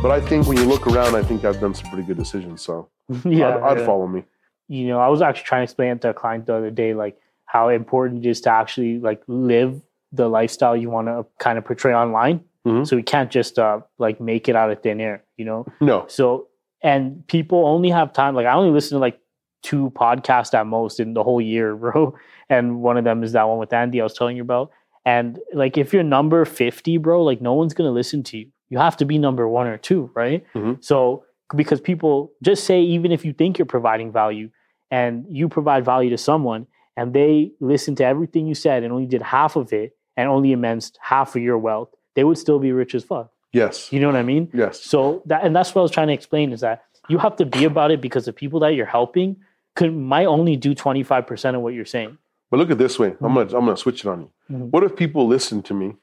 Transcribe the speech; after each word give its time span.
But 0.00 0.12
I 0.12 0.20
think 0.20 0.46
when 0.46 0.56
you 0.56 0.64
look 0.64 0.86
around, 0.86 1.16
I 1.16 1.22
think 1.24 1.44
I've 1.44 1.60
done 1.60 1.74
some 1.74 1.90
pretty 1.90 2.06
good 2.06 2.16
decisions. 2.16 2.62
So 2.62 2.88
yeah, 3.24 3.56
I'd, 3.56 3.62
I'd 3.62 3.78
yeah. 3.80 3.86
follow 3.86 4.06
me. 4.06 4.22
you 4.68 4.86
know, 4.86 5.00
I 5.00 5.08
was 5.08 5.20
actually 5.22 5.44
trying 5.44 5.60
to 5.60 5.64
explain 5.64 5.90
it 5.92 6.00
to 6.02 6.10
a 6.10 6.14
client 6.14 6.46
the 6.46 6.54
other 6.54 6.70
day, 6.70 6.94
like 6.94 7.18
how 7.46 7.68
important 7.68 8.24
it 8.24 8.28
is 8.28 8.40
to 8.42 8.50
actually 8.50 9.00
like 9.00 9.22
live 9.26 9.80
the 10.12 10.28
lifestyle 10.28 10.76
you 10.76 10.88
want 10.88 11.08
to 11.08 11.26
kind 11.38 11.58
of 11.58 11.64
portray 11.64 11.92
online. 11.94 12.44
Mhm. 12.66 12.86
So 12.86 12.94
we 12.96 13.02
can't 13.02 13.30
just 13.30 13.58
uh 13.58 13.80
like 13.98 14.20
make 14.20 14.48
it 14.48 14.54
out 14.54 14.70
of 14.70 14.80
thin 14.82 15.00
air, 15.00 15.24
you 15.36 15.44
know. 15.44 15.66
No. 15.80 16.04
So 16.08 16.46
and 16.80 17.26
people 17.26 17.66
only 17.66 17.90
have 17.90 18.12
time. 18.12 18.34
Like 18.36 18.46
I 18.46 18.52
only 18.52 18.70
listen 18.70 18.96
to 18.96 19.00
like 19.00 19.18
two 19.64 19.90
podcasts 19.96 20.54
at 20.54 20.66
most 20.66 21.00
in 21.00 21.14
the 21.14 21.24
whole 21.24 21.40
year, 21.40 21.74
bro. 21.82 22.14
And 22.48 22.82
one 22.82 22.96
of 22.96 23.04
them 23.04 23.24
is 23.24 23.32
that 23.32 23.48
one 23.48 23.58
with 23.58 23.72
Andy 23.72 24.00
I 24.00 24.04
was 24.04 24.14
telling 24.14 24.36
you 24.36 24.42
about. 24.42 24.70
And 25.04 25.40
like 25.52 25.76
if 25.76 25.92
you're 25.92 26.04
number 26.04 26.44
fifty, 26.44 26.98
bro, 26.98 27.24
like 27.24 27.40
no 27.40 27.52
one's 27.54 27.74
gonna 27.74 27.90
listen 27.90 28.22
to 28.24 28.38
you. 28.38 28.46
You 28.70 28.78
have 28.78 28.96
to 28.98 29.04
be 29.04 29.18
number 29.18 29.48
one 29.48 29.66
or 29.66 29.78
two, 29.78 30.10
right? 30.14 30.44
Mhm. 30.54 30.82
So 30.84 31.24
because 31.56 31.80
people 31.80 32.32
just 32.42 32.64
say 32.64 32.80
even 32.82 33.10
if 33.12 33.24
you 33.24 33.32
think 33.32 33.58
you're 33.58 33.66
providing 33.66 34.12
value 34.12 34.50
and 34.90 35.24
you 35.30 35.48
provide 35.48 35.84
value 35.84 36.10
to 36.10 36.18
someone 36.18 36.66
and 36.96 37.12
they 37.14 37.52
listen 37.60 37.94
to 37.96 38.04
everything 38.04 38.46
you 38.46 38.54
said 38.54 38.82
and 38.82 38.92
only 38.92 39.06
did 39.06 39.22
half 39.22 39.56
of 39.56 39.72
it 39.72 39.96
and 40.16 40.28
only 40.28 40.52
immersed 40.52 40.98
half 41.00 41.34
of 41.36 41.42
your 41.42 41.56
wealth, 41.58 41.88
they 42.14 42.24
would 42.24 42.36
still 42.38 42.58
be 42.58 42.72
rich 42.72 42.94
as 42.94 43.04
fuck. 43.04 43.30
Yes. 43.52 43.90
You 43.92 44.00
know 44.00 44.08
what 44.08 44.16
I 44.16 44.22
mean? 44.22 44.50
Yes. 44.52 44.82
So 44.82 45.22
that 45.26 45.44
and 45.44 45.56
that's 45.56 45.74
what 45.74 45.80
I 45.80 45.84
was 45.84 45.90
trying 45.90 46.08
to 46.08 46.12
explain 46.14 46.52
is 46.52 46.60
that 46.60 46.82
you 47.08 47.16
have 47.18 47.36
to 47.36 47.46
be 47.46 47.64
about 47.64 47.90
it 47.90 48.00
because 48.02 48.26
the 48.26 48.32
people 48.34 48.60
that 48.60 48.74
you're 48.74 48.84
helping 48.84 49.36
could 49.74 49.94
might 49.96 50.26
only 50.26 50.56
do 50.56 50.74
25% 50.74 51.54
of 51.56 51.62
what 51.62 51.72
you're 51.72 51.84
saying. 51.86 52.18
But 52.50 52.58
look 52.58 52.70
at 52.70 52.76
this 52.78 52.98
way. 52.98 53.14
I'm 53.22 53.32
gonna 53.34 53.40
I'm 53.56 53.64
gonna 53.64 53.76
switch 53.76 54.04
it 54.04 54.08
on 54.08 54.20
you. 54.22 54.30
Mhm. 54.54 54.70
What 54.70 54.82
if 54.84 54.96
people 54.96 55.26
listen 55.26 55.62
to 55.62 55.74
me 55.74 55.94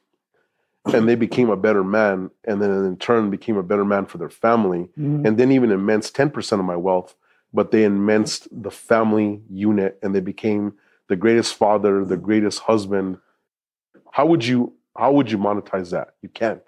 and 0.94 1.08
they 1.10 1.16
became 1.16 1.50
a 1.50 1.58
better 1.58 1.84
man 1.84 2.30
and 2.46 2.62
then 2.62 2.70
in 2.86 2.98
turn 2.98 3.30
became 3.30 3.58
a 3.58 3.64
better 3.64 3.86
man 3.86 4.06
for 4.06 4.18
their 4.18 4.30
family 4.30 4.90
Mm-hmm. 4.98 5.26
and 5.26 5.38
then 5.38 5.52
even 5.52 5.72
immense 5.72 6.12
10% 6.12 6.60
of 6.60 6.66
my 6.66 6.76
wealth, 6.76 7.16
but 7.54 7.72
they 7.72 7.84
immensed 7.84 8.48
the 8.52 8.72
family 8.72 9.42
unit 9.50 9.98
and 10.04 10.14
they 10.14 10.20
became 10.20 10.74
the 11.08 11.16
greatest 11.16 11.56
father, 11.56 12.04
the 12.06 12.18
greatest 12.18 12.60
husband. 12.62 13.18
How 14.12 14.26
would 14.26 14.46
you 14.46 14.74
how 14.98 15.12
would 15.12 15.30
you 15.30 15.38
monetize 15.38 15.92
that? 15.92 16.16
You 16.22 16.30
can't. 16.30 16.62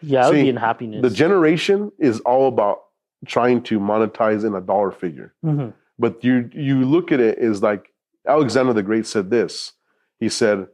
Yeah, 0.00 0.26
I 0.26 0.30
would 0.30 0.34
be 0.36 0.48
in 0.48 0.56
happiness. 0.56 1.02
The 1.02 1.10
generation 1.10 1.90
is 1.98 2.20
all 2.20 2.46
about 2.46 2.78
trying 3.26 3.62
to 3.64 3.80
monetize 3.80 4.44
in 4.44 4.54
a 4.54 4.60
dollar 4.60 4.92
figure. 4.92 5.34
Mhm. 5.44 5.72
But 5.98 6.22
you 6.22 6.48
you 6.52 6.84
look 6.84 7.10
at 7.10 7.18
it 7.20 7.38
is 7.38 7.62
like 7.62 7.92
Alexander 8.26 8.72
the 8.72 8.82
Great 8.84 9.06
said 9.06 9.30
this. 9.30 9.72
He 10.20 10.28
said, 10.28 10.66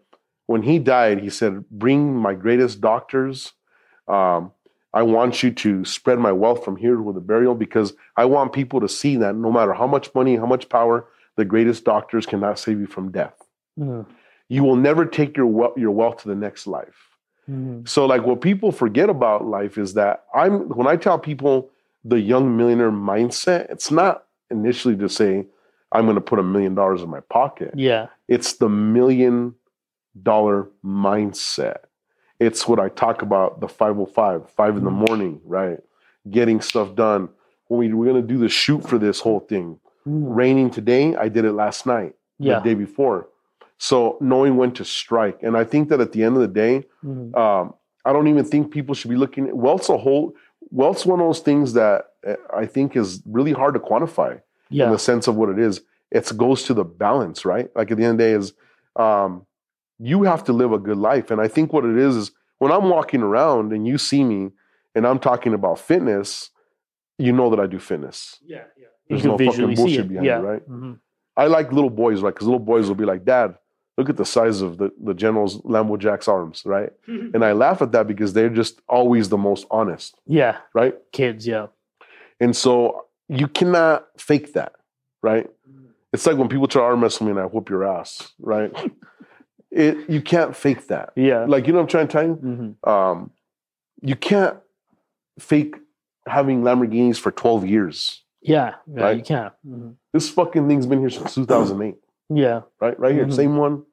when 0.46 0.62
he 0.62 0.78
died, 0.78 1.20
he 1.20 1.30
said, 1.30 1.68
"Bring 1.70 2.16
my 2.16 2.34
greatest 2.34 2.80
doctors. 2.80 3.52
Um, 4.08 4.52
I 4.92 5.02
want 5.02 5.42
you 5.42 5.50
to 5.50 5.84
spread 5.84 6.18
my 6.18 6.32
wealth 6.32 6.64
from 6.64 6.76
here 6.76 6.94
to 6.94 7.12
the 7.12 7.20
burial 7.20 7.54
because 7.54 7.94
I 8.16 8.26
want 8.26 8.52
people 8.52 8.80
to 8.80 8.88
see 8.88 9.16
that 9.16 9.34
no 9.34 9.50
matter 9.50 9.72
how 9.72 9.86
much 9.86 10.14
money, 10.14 10.36
how 10.36 10.46
much 10.46 10.68
power, 10.68 11.06
the 11.36 11.44
greatest 11.44 11.84
doctors 11.84 12.26
cannot 12.26 12.58
save 12.58 12.78
you 12.78 12.86
from 12.86 13.10
death. 13.10 13.34
Mhm. 13.78 14.06
You 14.48 14.62
will 14.62 14.76
never 14.76 15.04
take 15.04 15.36
your 15.36 15.46
wealth, 15.46 15.76
your 15.76 15.90
wealth 15.90 16.18
to 16.22 16.28
the 16.28 16.36
next 16.36 16.66
life." 16.66 17.10
Mhm. 17.50 17.88
So 17.88 18.06
like 18.06 18.24
what 18.24 18.40
people 18.40 18.70
forget 18.72 19.10
about 19.10 19.44
life 19.44 19.78
is 19.78 19.94
that 19.94 20.24
I'm 20.34 20.68
when 20.68 20.86
I 20.86 20.96
tell 20.96 21.18
people 21.18 21.70
the 22.04 22.20
young 22.20 22.56
millionaire 22.56 22.92
mindset, 22.92 23.70
it's 23.70 23.90
not 23.90 24.24
initially 24.50 24.96
to 24.96 25.08
say 25.08 25.46
I'm 25.92 26.04
going 26.04 26.16
to 26.16 26.20
put 26.20 26.38
a 26.38 26.42
million 26.42 26.74
dollars 26.74 27.02
in 27.02 27.08
my 27.08 27.20
pocket. 27.20 27.72
Yeah. 27.76 28.08
It's 28.28 28.54
the 28.54 28.68
million 28.68 29.54
mindset. 30.84 31.78
It's 32.40 32.66
what 32.66 32.80
I 32.80 32.88
talk 32.88 33.22
about 33.22 33.60
the 33.60 33.68
505, 33.68 34.50
5 34.50 34.76
in 34.76 34.84
the 34.84 34.90
Mhm. 34.90 35.08
morning, 35.08 35.40
right? 35.44 35.80
Getting 36.30 36.60
stuff 36.60 36.94
done. 36.94 37.28
When 37.68 37.78
we, 37.80 37.92
we're 37.92 38.10
going 38.12 38.20
to 38.22 38.26
do 38.34 38.38
the 38.38 38.48
shoot 38.48 38.86
for 38.86 38.98
this 38.98 39.20
whole 39.20 39.40
thing. 39.40 39.78
Mhm. 40.06 40.36
Raining 40.36 40.70
today, 40.70 41.14
I 41.16 41.28
did 41.28 41.44
it 41.44 41.52
last 41.52 41.86
night, 41.86 42.14
Yeah. 42.38 42.58
the 42.58 42.64
day 42.64 42.74
before. 42.74 43.28
So 43.78 44.16
knowing 44.20 44.56
when 44.56 44.72
to 44.72 44.84
strike. 44.84 45.42
And 45.42 45.56
I 45.56 45.64
think 45.64 45.88
that 45.88 46.00
at 46.00 46.12
the 46.12 46.22
end 46.22 46.36
of 46.36 46.42
the 46.42 46.48
day, 46.48 46.84
Mhm. 47.04 47.34
um, 47.36 47.74
I 48.04 48.12
don't 48.12 48.28
even 48.28 48.44
think 48.44 48.70
people 48.70 48.94
should 48.94 49.10
be 49.10 49.16
looking 49.16 49.48
at 49.48 49.56
wealth's 49.56 49.88
a 49.88 49.96
whole 49.96 50.34
wealth's 50.70 51.06
one 51.06 51.20
of 51.20 51.26
those 51.26 51.40
things 51.40 51.74
that 51.74 52.06
uh, 52.26 52.34
I 52.52 52.64
think 52.66 52.96
is 52.96 53.22
really 53.26 53.52
hard 53.52 53.74
to 53.74 53.80
quantify 53.80 54.40
yeah. 54.70 54.86
in 54.86 54.92
the 54.92 54.98
sense 54.98 55.28
of 55.28 55.36
what 55.36 55.48
it 55.50 55.58
is. 55.58 55.82
It 56.10 56.32
goes 56.36 56.62
to 56.64 56.74
the 56.74 56.84
balance, 56.84 57.44
right? 57.44 57.70
Like 57.76 57.90
at 57.90 57.98
the 57.98 58.04
end 58.04 58.12
of 58.12 58.18
the 58.18 58.24
day, 58.24 58.32
is 58.32 58.52
um, 58.96 59.44
you 59.98 60.22
have 60.24 60.44
to 60.44 60.52
live 60.52 60.72
a 60.72 60.78
good 60.78 60.98
life, 60.98 61.30
and 61.30 61.40
I 61.40 61.48
think 61.48 61.72
what 61.72 61.84
it 61.84 61.96
is 61.96 62.16
is 62.16 62.30
when 62.58 62.72
I'm 62.72 62.88
walking 62.90 63.22
around 63.22 63.72
and 63.72 63.86
you 63.86 63.98
see 63.98 64.24
me 64.24 64.50
and 64.94 65.06
I'm 65.06 65.18
talking 65.18 65.54
about 65.54 65.78
fitness, 65.78 66.50
you 67.18 67.32
know 67.32 67.50
that 67.50 67.60
I 67.60 67.66
do 67.66 67.78
fitness. 67.78 68.38
Yeah. 68.44 68.64
Yeah. 68.76 68.86
There's 69.08 69.24
you 69.24 69.30
no 69.30 69.38
fucking 69.38 69.74
bullshit 69.74 70.00
it. 70.00 70.08
behind 70.08 70.26
it, 70.26 70.28
yeah. 70.28 70.36
right? 70.40 70.68
Mhm. 70.68 70.98
I 71.36 71.46
like 71.46 71.72
little 71.72 71.90
boys, 71.90 72.22
right? 72.22 72.32
Because 72.34 72.46
little 72.46 72.58
boys 72.60 72.88
will 72.88 72.94
be 72.94 73.04
like, 73.04 73.24
"Dad, 73.24 73.56
look 73.98 74.08
at 74.08 74.16
the 74.16 74.24
size 74.24 74.62
of 74.62 74.78
the 74.78 74.90
the 75.02 75.14
general's 75.14 75.60
Lambo 75.62 75.98
Jack's 75.98 76.28
arms," 76.28 76.62
right? 76.64 76.90
And 77.34 77.44
I 77.44 77.52
laugh 77.52 77.82
at 77.82 77.92
that 77.92 78.06
because 78.06 78.32
they're 78.32 78.48
just 78.50 78.80
always 78.88 79.28
the 79.28 79.36
most 79.38 79.66
honest, 79.70 80.18
Yeah. 80.26 80.58
right? 80.74 80.94
Kids. 81.12 81.46
Yeah. 81.46 81.66
And 82.40 82.56
so 82.56 83.06
you 83.28 83.46
cannot 83.48 84.06
fake 84.18 84.52
that, 84.54 84.72
right? 85.22 85.48
It's 86.12 86.26
like 86.26 86.36
when 86.36 86.48
people 86.48 86.68
try 86.68 86.82
to 86.82 86.86
arm 86.86 87.02
wrestle 87.02 87.26
me 87.26 87.30
and 87.32 87.40
I 87.40 87.44
whoop 87.46 87.68
your 87.68 87.84
ass, 87.84 88.32
right? 88.38 88.72
it 89.74 90.08
you 90.08 90.20
can't 90.22 90.54
fake 90.56 90.86
that. 90.88 91.12
Yeah. 91.16 91.44
Like 91.46 91.66
you 91.66 91.72
know 91.72 91.80
what 91.80 91.84
I'm 91.84 91.88
trying 91.88 92.08
to 92.08 92.12
tell 92.12 92.26
you? 92.26 92.36
Mhm. 92.82 92.88
Um, 92.88 93.30
you 94.02 94.16
can't 94.16 94.56
fake 95.38 95.76
having 96.26 96.62
Lamborghinis 96.62 97.18
for 97.18 97.30
12 97.30 97.66
years. 97.66 98.22
Yeah. 98.40 98.74
Yeah. 98.86 99.02
Right? 99.02 99.16
You 99.18 99.22
can't. 99.24 99.52
Mhm. 99.66 99.94
This 100.12 100.30
fucking 100.30 100.68
thing's 100.68 100.86
been 100.86 101.00
here 101.00 101.10
since 101.10 101.34
2008, 101.34 101.96
Yeah. 102.28 102.62
right? 102.80 102.98
Right 102.98 103.14
here, 103.14 103.26
Mhm. 103.26 103.32
same 103.32 103.56
one, 103.56 103.84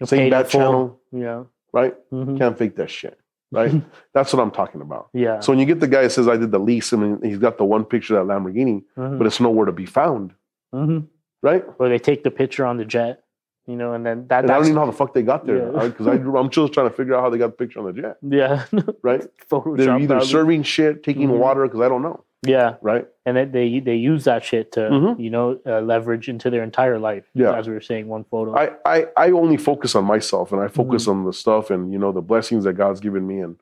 You're 0.00 0.06
same 0.06 0.18
paid 0.18 0.24
in 0.26 0.30
bat 0.30 0.50
full. 0.50 0.60
channel, 0.60 1.00
Yeah. 1.12 1.44
right? 1.72 1.94
Mhm. 2.10 2.38
Can't 2.38 2.58
fake 2.58 2.76
that 2.76 2.90
shit, 2.90 3.18
right? 3.52 3.70
That's 4.14 4.32
what 4.32 4.42
I'm 4.42 4.50
talking 4.50 4.80
about. 4.80 5.08
Yeah. 5.12 5.40
So 5.40 5.52
when 5.52 5.58
you 5.58 5.66
get 5.66 5.80
the 5.80 5.88
guy 5.88 6.02
that 6.02 6.10
says 6.10 6.28
I 6.28 6.36
did 6.36 6.50
the 6.50 6.58
lease, 6.58 6.92
I 6.92 6.96
mean, 6.96 7.20
he's 7.22 7.38
got 7.38 7.56
the 7.58 7.64
one 7.64 7.84
picture 7.84 8.16
of 8.18 8.26
that 8.26 8.32
Lamborghini, 8.34 8.84
Mhm. 8.96 9.18
but 9.18 9.26
it's 9.26 9.40
nowhere 9.40 9.66
to 9.66 9.72
be 9.72 9.86
found, 9.86 10.32
Mhm. 10.74 11.06
right? 11.42 11.64
Or 11.78 11.88
they 11.88 11.98
take 11.98 12.24
the 12.24 12.30
picture 12.30 12.64
on 12.66 12.78
the 12.78 12.84
jet, 12.84 13.22
you 13.66 13.76
know, 13.76 13.92
and 13.94 14.04
then 14.04 14.26
that. 14.28 14.44
And 14.44 14.50
I 14.50 14.54
don't 14.54 14.64
even 14.64 14.74
know 14.74 14.80
how 14.80 14.86
the 14.86 14.92
fuck 14.92 15.14
they 15.14 15.22
got 15.22 15.46
there 15.46 15.70
because 15.88 16.06
I 16.06 16.12
I'm 16.14 16.50
just 16.50 16.72
trying 16.72 16.88
to 16.88 16.94
figure 16.94 17.14
out 17.14 17.20
how 17.22 17.30
they 17.30 17.38
got 17.38 17.48
the 17.48 17.52
picture 17.64 17.78
on 17.80 17.86
the 17.86 17.92
jet, 18.00 18.16
yeah. 18.22 18.64
right? 19.02 19.22
Photoshop 19.50 19.76
They're 19.78 19.96
either 19.98 20.06
probably. 20.14 20.26
serving 20.28 20.62
shit, 20.64 21.02
taking 21.02 21.28
Mhm. 21.28 21.38
water 21.38 21.62
because 21.66 21.80
I 21.80 21.88
don't 21.88 22.02
know, 22.02 22.24
Yeah, 22.42 22.74
right? 22.82 23.06
and 23.24 23.36
then 23.36 23.52
they 23.52 23.78
they 23.80 23.94
use 23.96 24.24
that 24.24 24.42
shit 24.44 24.72
to 24.72 24.80
Mhm. 24.80 25.20
you 25.20 25.30
know 25.30 25.58
uh, 25.66 25.80
leverage 25.80 26.28
into 26.28 26.50
their 26.50 26.62
entire 26.64 26.98
life. 26.98 27.24
Yeah. 27.34 27.56
as 27.56 27.68
we 27.68 27.74
were 27.74 27.80
saying, 27.80 28.08
one 28.08 28.24
photo. 28.24 28.54
I, 28.56 28.70
I 28.84 29.06
I 29.16 29.30
only 29.30 29.56
focus 29.56 29.94
on 29.94 30.04
myself 30.04 30.52
and 30.52 30.60
I 30.60 30.68
focus 30.68 31.02
Mm-hmm. 31.06 31.20
on 31.20 31.24
the 31.26 31.32
stuff 31.32 31.70
and 31.70 31.92
you 31.92 31.98
know 31.98 32.10
the 32.12 32.22
blessings 32.22 32.64
that 32.64 32.74
God's 32.74 33.00
given 33.00 33.26
me 33.26 33.40
and 33.40 33.56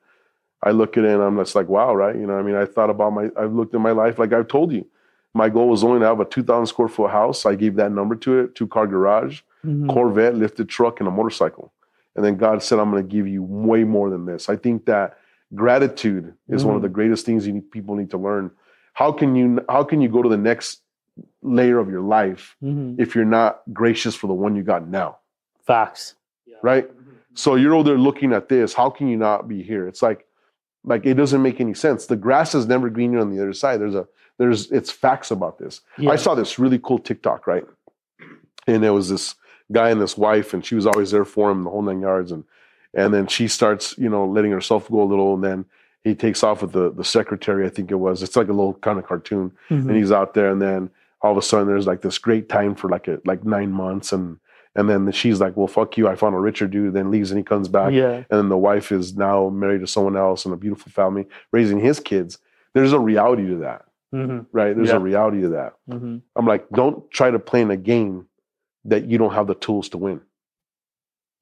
I 0.62 0.70
look 0.72 0.96
at 0.98 1.04
it 1.04 1.10
and 1.10 1.22
I'm 1.22 1.36
just 1.36 1.54
like 1.54 1.68
wow 1.68 1.94
right 1.94 2.16
you 2.16 2.26
know 2.26 2.38
I 2.38 2.42
mean 2.42 2.54
I 2.54 2.64
thought 2.64 2.90
about 2.90 3.12
my 3.12 3.30
I've 3.36 3.52
looked 3.52 3.74
at 3.74 3.80
my 3.82 3.92
life 3.92 4.18
like 4.18 4.32
I've 4.32 4.48
told 4.48 4.72
you 4.72 4.86
my 5.34 5.48
goal 5.48 5.68
was 5.68 5.84
only 5.84 6.00
to 6.00 6.06
have 6.06 6.18
a 6.20 6.24
2,000 6.24 6.66
square 6.66 6.88
foot 6.88 7.10
house 7.10 7.44
I 7.46 7.54
gave 7.54 7.76
that 7.76 7.92
number 7.92 8.14
to 8.16 8.40
it 8.40 8.54
two 8.54 8.66
car 8.66 8.86
garage 8.86 9.42
Mhm. 9.64 9.88
Corvette 9.92 10.34
lifted 10.34 10.68
truck 10.68 11.00
and 11.00 11.08
a 11.08 11.10
motorcycle 11.10 11.72
and 12.16 12.24
then 12.24 12.36
God 12.36 12.62
said 12.62 12.78
I'm 12.78 12.90
going 12.90 13.02
to 13.06 13.08
give 13.08 13.26
you 13.28 13.42
way 13.42 13.84
more 13.84 14.10
than 14.10 14.24
this 14.26 14.48
I 14.48 14.56
think 14.56 14.86
that 14.86 15.18
gratitude 15.54 16.34
is 16.48 16.64
one 16.64 16.74
of 16.76 16.80
Mhm. 16.80 16.84
the 16.84 16.88
greatest 16.90 17.26
things 17.26 17.46
you 17.46 17.52
need, 17.54 17.70
people 17.70 17.94
need 17.96 18.10
to 18.10 18.18
learn 18.18 18.50
how 18.94 19.12
can 19.12 19.34
you 19.36 19.60
how 19.68 19.82
can 19.84 20.00
you 20.00 20.08
go 20.08 20.22
to 20.22 20.28
the 20.28 20.36
next 20.38 20.82
layer 21.42 21.78
of 21.78 21.90
your 21.90 22.00
life 22.00 22.56
Mhm. 22.62 22.96
if 22.98 23.14
you're 23.14 23.24
not 23.40 23.62
gracious 23.72 24.14
for 24.14 24.26
the 24.26 24.34
one 24.34 24.54
you 24.56 24.62
got 24.62 24.86
now 24.88 25.18
Facts. 25.66 26.14
right? 26.62 26.90
So 27.34 27.54
you're 27.54 27.74
over 27.74 27.84
there 27.90 27.96
looking 27.98 28.32
at 28.32 28.48
this. 28.48 28.74
How 28.74 28.90
can 28.90 29.06
you 29.08 29.16
not 29.16 29.46
be 29.48 29.62
here? 29.62 29.86
It's 29.86 30.02
like, 30.02 30.26
like 30.84 31.06
it 31.06 31.14
doesn't 31.14 31.40
make 31.42 31.60
any 31.60 31.74
sense. 31.74 32.06
The 32.06 32.16
grass 32.16 32.54
is 32.54 32.66
never 32.66 32.90
greener 32.90 33.18
on 33.20 33.30
the 33.30 33.40
other 33.40 33.52
side. 33.52 33.80
There's 33.80 33.94
a 33.94 34.06
there's 34.38 34.70
it's 34.72 34.90
facts 34.90 35.30
about 35.30 35.58
this. 35.58 35.80
Yeah. 35.96 36.10
I 36.10 36.16
saw 36.16 36.34
this 36.34 36.58
really 36.58 36.78
cool 36.78 36.98
TikTok, 36.98 37.46
right? 37.46 37.64
And 38.66 38.82
there 38.82 38.92
was 38.92 39.08
this 39.10 39.36
guy 39.72 39.90
and 39.90 40.00
this 40.00 40.16
wife, 40.18 40.52
and 40.54 40.64
she 40.64 40.74
was 40.74 40.86
always 40.86 41.10
there 41.10 41.24
for 41.24 41.50
him 41.50 41.64
the 41.64 41.70
whole 41.70 41.82
nine 41.82 42.00
yards. 42.00 42.32
And 42.32 42.44
and 42.94 43.14
then 43.14 43.26
she 43.28 43.46
starts, 43.48 43.96
you 43.98 44.08
know, 44.08 44.26
letting 44.26 44.50
herself 44.50 44.90
go 44.90 45.02
a 45.02 45.04
little, 45.04 45.34
and 45.34 45.44
then 45.44 45.64
he 46.02 46.14
takes 46.14 46.42
off 46.42 46.62
with 46.62 46.72
the 46.72 46.90
the 46.90 47.04
secretary, 47.04 47.66
I 47.66 47.70
think 47.70 47.90
it 47.90 47.96
was. 47.96 48.22
It's 48.22 48.36
like 48.36 48.48
a 48.48 48.52
little 48.52 48.74
kind 48.74 48.98
of 48.98 49.06
cartoon 49.06 49.52
Mhm. 49.70 49.88
and 49.88 49.96
he's 49.96 50.10
out 50.12 50.34
there 50.34 50.50
and 50.50 50.60
then 50.60 50.90
all 51.22 51.32
of 51.32 51.36
a 51.38 51.42
sudden 51.42 51.68
there's 51.68 51.86
like 51.86 52.00
this 52.00 52.16
great 52.18 52.48
time 52.48 52.74
for 52.74 52.88
like 52.88 53.06
a 53.06 53.20
like 53.26 53.44
nine 53.44 53.70
months 53.70 54.10
and 54.12 54.38
and 54.74 54.88
then 54.88 55.10
she's 55.12 55.38
like 55.40 55.54
well 55.54 55.66
fuck 55.66 55.98
you 55.98 56.08
i 56.08 56.14
found 56.14 56.34
a 56.34 56.38
richer 56.38 56.66
dude 56.66 56.94
then 56.94 57.10
leaves 57.10 57.30
and 57.30 57.36
he 57.38 57.44
comes 57.44 57.68
back 57.68 57.92
yeah. 57.92 58.14
and 58.30 58.38
then 58.38 58.48
the 58.48 58.56
wife 58.56 58.90
is 58.90 59.14
now 59.16 59.50
married 59.50 59.80
to 59.82 59.86
someone 59.86 60.16
else 60.16 60.46
and 60.46 60.54
a 60.54 60.56
beautiful 60.56 60.90
family 60.90 61.26
raising 61.52 61.78
his 61.78 62.00
kids 62.00 62.38
there's 62.72 62.94
a 62.94 62.98
reality 62.98 63.46
to 63.46 63.56
that 63.56 63.84
Mhm. 64.14 64.46
right 64.52 64.74
there's 64.74 64.88
Yeah. 64.88 64.96
a 64.96 65.00
reality 65.00 65.42
to 65.42 65.48
that 65.50 65.74
Mhm. 65.90 66.22
i'm 66.36 66.46
like 66.46 66.66
don't 66.70 67.10
try 67.10 67.30
to 67.30 67.38
play 67.38 67.60
in 67.60 67.70
a 67.70 67.76
game 67.76 68.24
that 68.84 69.04
you 69.06 69.18
don't 69.18 69.34
have 69.34 69.46
the 69.46 69.54
tools 69.54 69.88
to 69.90 69.98
win 69.98 70.20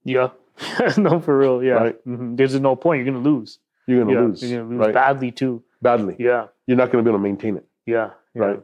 Yeah. 0.04 0.30
no, 0.96 1.20
for 1.20 1.38
real. 1.38 1.62
Yeah. 1.62 1.72
Right. 1.74 2.06
Mhm. 2.06 2.36
There's 2.36 2.58
no 2.58 2.74
point. 2.76 3.04
You're 3.04 3.12
gonna 3.14 3.24
lose. 3.24 3.58
you're 3.86 4.00
gonna 4.04 4.12
yeah. 4.12 4.26
lose 4.26 4.42
You're 4.42 4.60
gonna 4.62 4.70
lose 4.70 4.86
right 4.86 4.94
badly 4.94 5.30
too. 5.30 5.62
badly. 5.80 6.16
Yeah. 6.18 6.46
You're 6.66 6.76
not 6.76 6.90
going 6.90 7.02
to 7.02 7.08
be 7.08 7.10
able 7.10 7.18
to 7.20 7.22
maintain 7.22 7.56
it, 7.56 7.64
Yeah. 7.86 8.10
yeah. 8.34 8.42
right? 8.44 8.62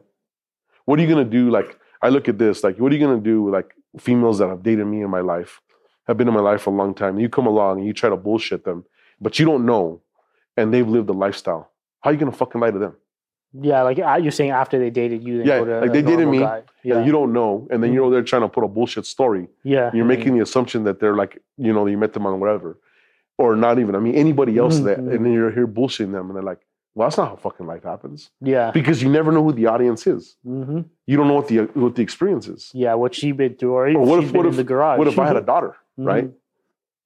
What 0.85 0.99
are 0.99 1.01
you 1.01 1.07
going 1.07 1.25
to 1.25 1.31
do? 1.39 1.49
Like, 1.49 1.79
I 2.03 2.09
look 2.09 2.29
at 2.29 2.37
this, 2.37 2.63
like, 2.63 2.77
what 2.77 2.91
are 2.91 2.95
you 2.95 3.03
going 3.03 3.17
to 3.17 3.23
do 3.23 3.41
with 3.43 3.53
like 3.55 3.73
females 3.99 4.37
that 4.39 4.47
have 4.49 4.61
dated 4.61 4.85
me 4.85 5.01
in 5.01 5.09
my 5.09 5.21
life, 5.21 5.59
have 6.07 6.17
been 6.17 6.27
in 6.27 6.33
my 6.35 6.39
life 6.41 6.61
for 6.61 6.69
a 6.71 6.77
long 6.77 6.93
time? 6.93 7.17
You 7.17 7.27
come 7.29 7.47
along 7.47 7.79
and 7.79 7.87
you 7.87 7.93
try 7.93 8.09
to 8.11 8.15
bullshit 8.17 8.63
them, 8.65 8.85
but 9.19 9.39
you 9.39 9.45
don't 9.47 9.65
know, 9.65 10.01
and 10.55 10.71
they've 10.71 10.87
lived 10.87 11.09
a 11.09 11.13
lifestyle. 11.13 11.71
How 12.01 12.09
are 12.11 12.13
you 12.13 12.19
going 12.19 12.31
to 12.31 12.37
fucking 12.37 12.61
lie 12.61 12.69
to 12.69 12.77
them? 12.77 12.95
Yeah, 13.61 13.83
like 13.83 13.97
you're 13.97 14.31
saying 14.31 14.51
after 14.51 14.77
they 14.79 14.89
dated 14.89 15.23
you, 15.23 15.39
they 15.39 15.45
Yeah, 15.49 15.59
go 15.59 15.65
to 15.65 15.79
like 15.81 15.93
they 15.93 16.01
dated 16.01 16.27
me, 16.27 16.39
guy. 16.39 16.63
Yeah, 16.83 17.03
you 17.05 17.11
don't 17.11 17.31
know, 17.33 17.67
and 17.71 17.81
then 17.81 17.93
you're 17.93 18.03
over 18.03 18.13
there 18.15 18.23
trying 18.23 18.41
to 18.41 18.49
put 18.49 18.63
a 18.63 18.67
bullshit 18.67 19.05
story. 19.05 19.47
yeah, 19.63 19.91
You're 19.93 20.05
making 20.05 20.35
the 20.35 20.41
assumption 20.41 20.83
that 20.83 20.99
they're 20.99 21.15
like, 21.15 21.41
you 21.57 21.71
know, 21.73 21.85
you 21.85 21.97
met 21.97 22.13
them 22.13 22.25
on 22.25 22.39
whatever, 22.39 22.79
or 23.37 23.55
not 23.55 23.79
even. 23.79 23.95
I 23.95 23.99
mean, 23.99 24.15
anybody 24.15 24.57
else 24.57 24.79
Mhm, 24.79 24.83
that, 24.85 24.97
and 24.97 25.25
then 25.25 25.31
you're 25.33 25.51
here 25.51 25.67
bullshitting 25.67 26.11
them, 26.11 26.27
and 26.27 26.35
they're 26.35 26.43
like, 26.43 26.59
well, 26.95 27.07
that's 27.07 27.17
not 27.17 27.29
how 27.29 27.35
fucking 27.35 27.65
life 27.67 27.83
happens 27.83 28.29
yeah, 28.41 28.71
because 28.71 29.01
you 29.03 29.09
never 29.09 29.31
know 29.31 29.43
who 29.43 29.51
the 29.51 29.65
audience 29.67 30.07
is. 30.07 30.35
hmm 30.43 30.81
You 31.05 31.17
don't 31.17 31.27
know 31.27 31.33
what 31.35 31.47
the 31.47 31.57
what 31.73 31.95
the 31.95 32.01
experience 32.01 32.47
is. 32.47 32.71
yeah. 32.73 32.93
What 32.95 33.13
she 33.15 33.31
been 33.31 33.55
through, 33.55 33.73
or, 33.73 33.87
Or 33.89 34.05
what 34.05 34.23
if- 34.23 34.33
what 34.33 34.45
in 34.45 34.51
if- 34.51 34.57
the 34.57 34.63
garage. 34.63 34.97
What 34.99 35.07
if 35.07 35.17
I 35.19 35.27
had 35.27 35.37
a 35.37 35.41
daughter, 35.53 35.75
Mhm. 35.99 36.05
right? 36.07 36.29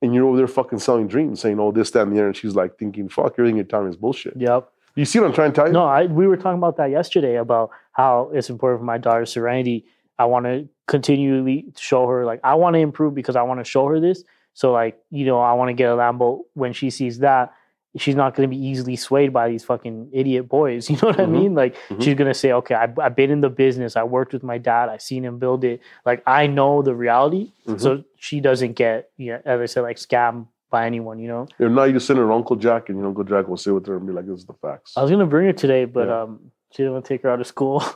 And 0.02 0.16
you're 0.16 0.26
over 0.28 0.38
there 0.38 0.48
fucking 0.48 0.80
selling 0.80 1.08
dreams, 1.08 1.42
saying, 1.42 1.60
"Oh, 1.60 1.72
this, 1.72 1.92
that, 1.92 2.04
and 2.04 2.12
the 2.14 2.20
other," 2.20 2.28
and 2.28 2.36
she's 2.36 2.56
like 2.56 2.78
thinking, 2.78 3.10
"Fuck, 3.10 3.34
everything 3.38 3.56
you're 3.58 3.66
telling 3.66 3.86
me 3.88 3.90
is 3.92 3.98
bullshit." 3.98 4.36
Yep. 4.38 4.70
You 5.00 5.06
see 5.06 5.20
what 5.20 5.28
I'm 5.28 5.34
trying 5.34 5.52
to 5.52 5.56
tell 5.56 5.68
you? 5.68 5.74
No, 5.74 5.86
I 5.86 6.06
we 6.06 6.28
were 6.28 6.36
talking 6.38 6.58
about 6.58 6.76
that 6.78 6.90
yesterday 6.92 7.36
about 7.38 7.70
how 7.94 8.32
it's 8.34 8.50
important 8.50 8.82
for 8.82 8.86
my 8.86 8.98
daughter's 8.98 9.32
serenity. 9.32 9.86
I 10.18 10.26
want 10.26 10.46
to 10.46 10.68
continually 10.88 11.66
show 11.78 12.06
her 12.08 12.26
like 12.26 12.42
I 12.44 12.56
want 12.56 12.74
to 12.76 12.80
improve 12.80 13.16
because 13.16 13.36
I 13.38 13.44
want 13.44 13.60
to 13.62 13.64
show 13.64 13.86
her 13.88 14.00
this. 14.02 14.24
So 14.54 14.72
like 14.74 15.00
you 15.10 15.26
know 15.26 15.40
I 15.40 15.54
want 15.54 15.70
to 15.70 15.74
get 15.74 15.90
a 15.90 15.96
Lambo 15.96 16.42
when 16.54 16.74
she 16.74 16.90
sees 16.90 17.20
that. 17.20 17.54
She's 17.98 18.16
not 18.16 18.36
going 18.36 18.48
to 18.48 18.56
be 18.56 18.62
easily 18.62 18.96
swayed 18.96 19.32
by 19.34 19.50
these 19.50 19.64
fucking 19.64 20.10
idiot 20.14 20.48
boys. 20.50 20.90
You 20.90 20.98
know 20.98 21.08
what 21.08 21.18
Mhm. 21.18 21.24
I 21.24 21.26
mean? 21.28 21.56
Like 21.56 21.76
Mhm. 21.90 22.04
she's 22.04 22.16
gonna 22.16 22.34
say, 22.36 22.52
"Okay, 22.52 22.76
I've, 22.76 23.00
I've 23.00 23.16
been 23.16 23.32
in 23.32 23.42
the 23.42 23.50
business. 23.50 23.96
I 23.96 24.04
worked 24.04 24.34
with 24.34 24.44
my 24.44 24.58
dad. 24.60 24.90
I 24.90 24.98
seen 24.98 25.24
him 25.26 25.40
build 25.40 25.64
it. 25.64 25.80
Like 26.06 26.22
I 26.28 26.48
know 26.48 26.82
the 26.84 26.94
reality, 26.94 27.54
Mhm. 27.68 27.80
so 27.80 28.04
she 28.18 28.42
doesn't 28.42 28.74
get, 28.74 29.10
yeah, 29.18 29.40
as 29.46 29.60
I 29.62 29.66
said, 29.66 29.82
like 29.82 29.98
scam 29.98 30.48
by 30.70 30.86
anyone. 30.86 31.20
You 31.20 31.28
know, 31.28 31.48
If 31.58 31.72
not, 31.72 31.86
you 31.86 31.94
just 31.94 32.08
send 32.08 32.20
her 32.20 32.26
to 32.26 32.34
Uncle 32.34 32.56
Jack, 32.56 32.90
and 32.90 32.98
your 32.98 33.08
Uncle 33.08 33.24
Jack 33.24 33.48
will 33.48 33.58
sit 33.58 33.74
with 33.74 33.86
her 33.88 33.98
and 33.98 34.06
be 34.08 34.14
like, 34.14 34.26
"This 34.28 34.40
is 34.40 34.46
the 34.46 34.54
facts." 34.54 34.94
I 34.98 35.02
was 35.02 35.12
gonna 35.12 35.26
bring 35.26 35.48
her 35.48 35.54
today, 35.54 35.86
but 35.86 36.08
Yeah. 36.08 36.22
um, 36.24 36.52
she 36.72 36.84
didn't 36.84 36.94
want 36.94 37.06
to 37.06 37.10
take 37.10 37.24
her 37.24 37.30
out 37.30 37.40
of 37.42 37.48
school. 37.48 37.84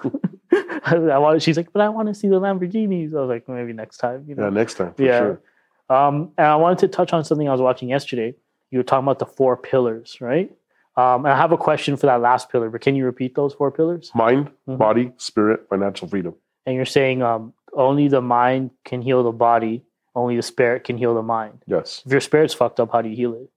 I 0.85 1.17
wanted, 1.17 1.41
she's 1.41 1.57
like, 1.57 1.71
but 1.71 1.81
I 1.81 1.89
want 1.89 2.07
to 2.09 2.13
see 2.13 2.27
the 2.27 2.39
Lamborghinis. 2.39 3.15
I 3.15 3.19
was 3.21 3.29
like, 3.29 3.47
maybe 3.47 3.73
next 3.73 3.97
time, 3.97 4.25
you 4.27 4.35
yeah, 4.35 4.43
know. 4.43 4.49
next 4.49 4.75
time 4.75 4.93
for 4.93 5.03
Yeah. 5.03 5.19
sure. 5.19 5.41
Um, 5.89 6.31
and 6.37 6.47
I 6.47 6.55
wanted 6.55 6.79
to 6.79 6.87
touch 6.87 7.13
on 7.13 7.23
something 7.23 7.47
I 7.47 7.51
was 7.51 7.61
watching 7.61 7.89
yesterday. 7.89 8.35
You 8.71 8.79
were 8.79 8.83
talking 8.83 9.05
about 9.05 9.19
the 9.19 9.25
four 9.25 9.55
pillars, 9.57 10.17
right? 10.19 10.51
Um, 10.97 11.25
and 11.25 11.29
I 11.29 11.37
have 11.37 11.51
a 11.51 11.57
question 11.57 11.95
for 11.97 12.05
that 12.07 12.21
last 12.21 12.49
pillar, 12.49 12.69
but 12.69 12.81
can 12.81 12.95
you 12.95 13.05
repeat 13.05 13.33
those 13.35 13.53
four 13.53 13.71
pillars? 13.71 14.11
Mind, 14.13 14.49
Mhm. 14.67 14.77
body, 14.77 15.11
spirit, 15.17 15.67
financial 15.69 16.07
freedom. 16.07 16.35
And 16.65 16.75
you're 16.75 16.85
saying 16.85 17.21
um, 17.23 17.53
only 17.73 18.07
the 18.07 18.21
mind 18.21 18.71
can 18.85 19.01
heal 19.01 19.23
the 19.23 19.31
body, 19.31 19.83
only 20.15 20.35
the 20.35 20.41
spirit 20.41 20.83
can 20.83 20.97
heal 20.97 21.13
the 21.15 21.21
mind. 21.23 21.63
Yes, 21.67 22.03
If 22.05 22.11
your 22.11 22.21
spirit's 22.21 22.53
fucked 22.53 22.79
up, 22.79 22.91
how 22.91 23.01
do 23.01 23.09
you 23.09 23.15
heal 23.15 23.33
it? 23.33 23.49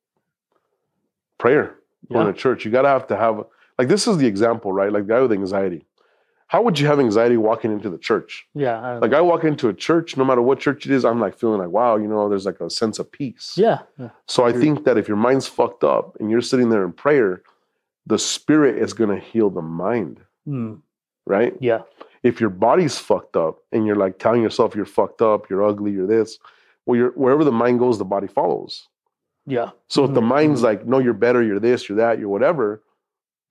prayer. 1.39 1.75
Going 2.13 2.27
Yeah. 2.27 2.33
to 2.33 2.39
church, 2.39 2.65
you 2.65 2.71
gotta 2.71 2.89
have 2.89 3.07
to 3.09 3.17
have 3.17 3.45
like 3.79 3.89
this 3.89 4.07
is 4.07 4.17
the 4.17 4.27
example, 4.27 4.73
right? 4.73 4.91
Like 4.91 5.07
the 5.07 5.13
guy 5.15 5.21
with 5.21 5.33
anxiety. 5.33 5.85
How 6.49 6.63
would 6.63 6.79
you 6.79 6.87
have 6.87 7.01
anxiety 7.01 7.37
walking 7.37 7.73
into 7.73 7.91
the 7.91 7.99
church? 7.99 8.47
Yeah. 8.55 8.81
I 8.81 8.99
Like 8.99 9.11
know. 9.11 9.19
I 9.19 9.21
walk 9.21 9.45
into 9.45 9.69
a 9.69 9.75
church, 9.75 10.17
no 10.17 10.25
matter 10.25 10.41
what 10.41 10.61
church 10.61 10.87
it 10.87 10.93
is, 10.93 11.05
I'm 11.05 11.21
like 11.21 11.37
feeling 11.37 11.59
like, 11.59 11.69
wow, 11.71 11.97
you 11.97 12.07
know, 12.07 12.29
there's 12.29 12.47
like 12.47 12.61
a 12.61 12.71
sense 12.71 12.99
of 12.99 13.11
peace. 13.11 13.55
yeah. 13.57 13.81
yeah. 13.99 14.11
So 14.29 14.45
I 14.47 14.53
think 14.53 14.85
that 14.85 14.97
if 14.97 15.09
your 15.09 15.17
mind's 15.17 15.47
fucked 15.49 15.83
up 15.85 16.17
and 16.21 16.31
you're 16.31 16.41
sitting 16.41 16.71
there 16.71 16.85
in 16.85 16.93
prayer, 16.93 17.43
the 18.07 18.19
spirit 18.19 18.79
is 18.79 18.93
gonna 18.95 19.19
heal 19.19 19.51
the 19.51 19.63
mind, 19.63 20.21
Mm, 20.49 20.81
right? 21.27 21.55
yeah. 21.61 21.83
If 22.27 22.41
your 22.41 22.51
body's 22.51 22.99
fucked 22.99 23.37
up 23.37 23.59
and 23.73 23.87
you're 23.87 23.97
like 24.05 24.19
telling 24.19 24.43
yourself 24.43 24.75
you're 24.75 24.85
fucked 24.99 25.23
up, 25.23 25.49
you're 25.49 25.65
ugly, 25.65 25.93
you're 25.93 26.07
this, 26.17 26.39
well, 26.85 26.97
you're 26.99 27.11
wherever 27.13 27.45
the 27.45 27.53
mind 27.53 27.79
goes, 27.79 27.99
the 27.99 28.05
body 28.05 28.27
follows. 28.27 28.89
Yeah. 29.47 29.71
So 29.89 30.05
if 30.05 30.13
the 30.15 30.21
Mhm, 30.21 30.29
mind's 30.35 30.63
like, 30.63 30.87
no, 30.87 30.99
you're 30.99 31.15
better, 31.27 31.43
you're 31.43 31.61
this, 31.61 31.89
you're 31.89 31.99
that, 31.99 32.19
you're 32.19 32.29
whatever, 32.29 32.83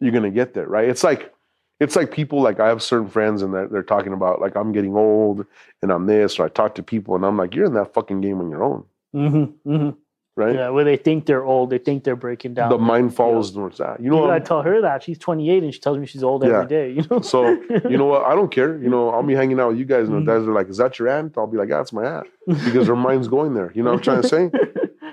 you're 0.02 0.12
gonna 0.12 0.32
get 0.42 0.54
there, 0.54 0.68
right? 0.68 0.90
It's 0.90 1.04
like 1.04 1.34
it's 1.80 1.96
like 1.96 2.12
people 2.12 2.42
like 2.42 2.60
I 2.60 2.68
have 2.68 2.82
certain 2.82 3.10
friends 3.10 3.42
and 3.44 3.54
they're, 3.54 3.68
they're 3.68 3.84
talking 3.84 4.14
about 4.14 4.42
like 4.42 4.56
I'm 4.56 4.72
getting 4.74 4.96
old 4.96 5.46
and 5.82 5.92
I'm 5.92 6.06
this, 6.06 6.40
or 6.40 6.46
I 6.46 6.50
talk 6.50 6.76
to 6.76 6.84
people 6.84 7.16
and 7.16 7.26
I'm 7.26 7.38
like, 7.38 7.56
you're 7.56 7.66
in 7.66 7.74
that 7.76 7.94
fucking 7.94 8.22
game 8.22 8.40
on 8.42 8.50
your 8.50 8.64
own, 8.64 8.86
hmm 9.14 9.44
hmm 9.70 9.90
right? 10.36 10.56
Yeah, 10.56 10.70
where 10.70 10.84
they 10.84 10.98
think 10.98 11.26
they're 11.26 11.44
old, 11.46 11.70
they 11.70 11.78
think 11.78 12.04
they're 12.04 12.16
breaking 12.16 12.54
down. 12.56 12.70
The 12.70 12.78
mind 12.78 13.16
follows 13.16 13.52
towards 13.52 13.78
that. 13.78 14.00
You 14.00 14.06
You 14.06 14.12
know, 14.12 14.28
what? 14.28 14.46
tell 14.46 14.62
her 14.62 14.82
that 14.82 15.04
she's 15.04 15.18
28 15.18 15.64
and 15.64 15.74
she 15.74 15.80
tells 15.80 15.98
me 15.98 16.06
she's 16.06 16.24
old 16.24 16.44
Yeah. 16.44 16.50
every 16.50 16.68
day. 16.68 16.90
You 16.92 17.04
know. 17.10 17.22
so 17.22 17.48
you 17.90 17.98
know 17.98 18.06
what? 18.06 18.24
I 18.26 18.36
don't 18.36 18.52
care. 18.52 18.78
You 18.78 18.90
know, 18.90 19.10
I'll 19.10 19.24
be 19.24 19.36
hanging 19.36 19.60
out 19.60 19.70
with 19.70 19.78
you 19.78 19.86
guys, 19.86 20.08
and 20.08 20.18
Mhm. 20.22 20.26
the 20.26 20.32
guys 20.34 20.48
are 20.48 20.54
like, 20.54 20.70
"Is 20.70 20.78
that 20.78 20.98
your 21.00 21.08
aunt?" 21.10 21.38
I'll 21.38 21.48
be 21.48 21.58
like, 21.58 21.70
"Yeah, 21.70 21.82
it's 21.82 21.94
my 21.94 22.06
aunt," 22.06 22.28
because 22.66 22.88
her 22.88 22.96
mind's 22.96 23.28
going 23.28 23.54
there. 23.54 23.72
You 23.74 23.84
know 23.84 23.92
what 23.92 23.98
I'm 23.98 24.04
trying 24.04 24.22
to 24.22 24.28
say? 24.28 24.52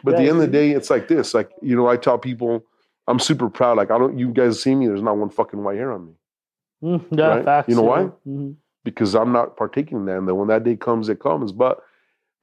But 0.04 0.14
at 0.14 0.19
the 0.19 0.24
end 0.28 0.38
of 0.40 0.42
the 0.42 0.48
day, 0.48 0.72
it's 0.72 0.90
like 0.90 1.06
this. 1.06 1.32
Like, 1.32 1.50
you 1.62 1.76
know, 1.76 1.86
I 1.86 1.96
tell 1.96 2.19
people, 2.19 2.64
I'm 3.06 3.20
super 3.20 3.48
proud. 3.48 3.76
Like, 3.76 3.92
I 3.92 3.98
don't, 3.98 4.19
you 4.19 4.30
guys 4.32 4.60
see 4.60 4.74
me, 4.74 4.88
there's 4.88 5.00
not 5.02 5.16
one 5.16 5.30
fucking 5.30 5.62
white 5.62 5.76
hair 5.76 5.92
on 5.92 6.06
me 6.06 6.12
Mm, 6.82 7.04
yeah, 7.12 7.26
right? 7.28 7.44
facts. 7.44 7.69
You 7.69 7.76
know 7.76 7.84
yeah. 7.84 8.02
why? 8.02 8.10
Mhm. 8.26 8.56
because 8.84 9.14
I'm 9.14 9.30
not 9.30 9.56
partaking 9.56 9.98
in 9.98 10.04
that. 10.06 10.19
And 10.19 10.26
then 10.26 10.34
when 10.34 10.48
that 10.48 10.64
day 10.64 10.74
comes, 10.74 11.08
it 11.08 11.20
comes. 11.20 11.52
But 11.52 11.78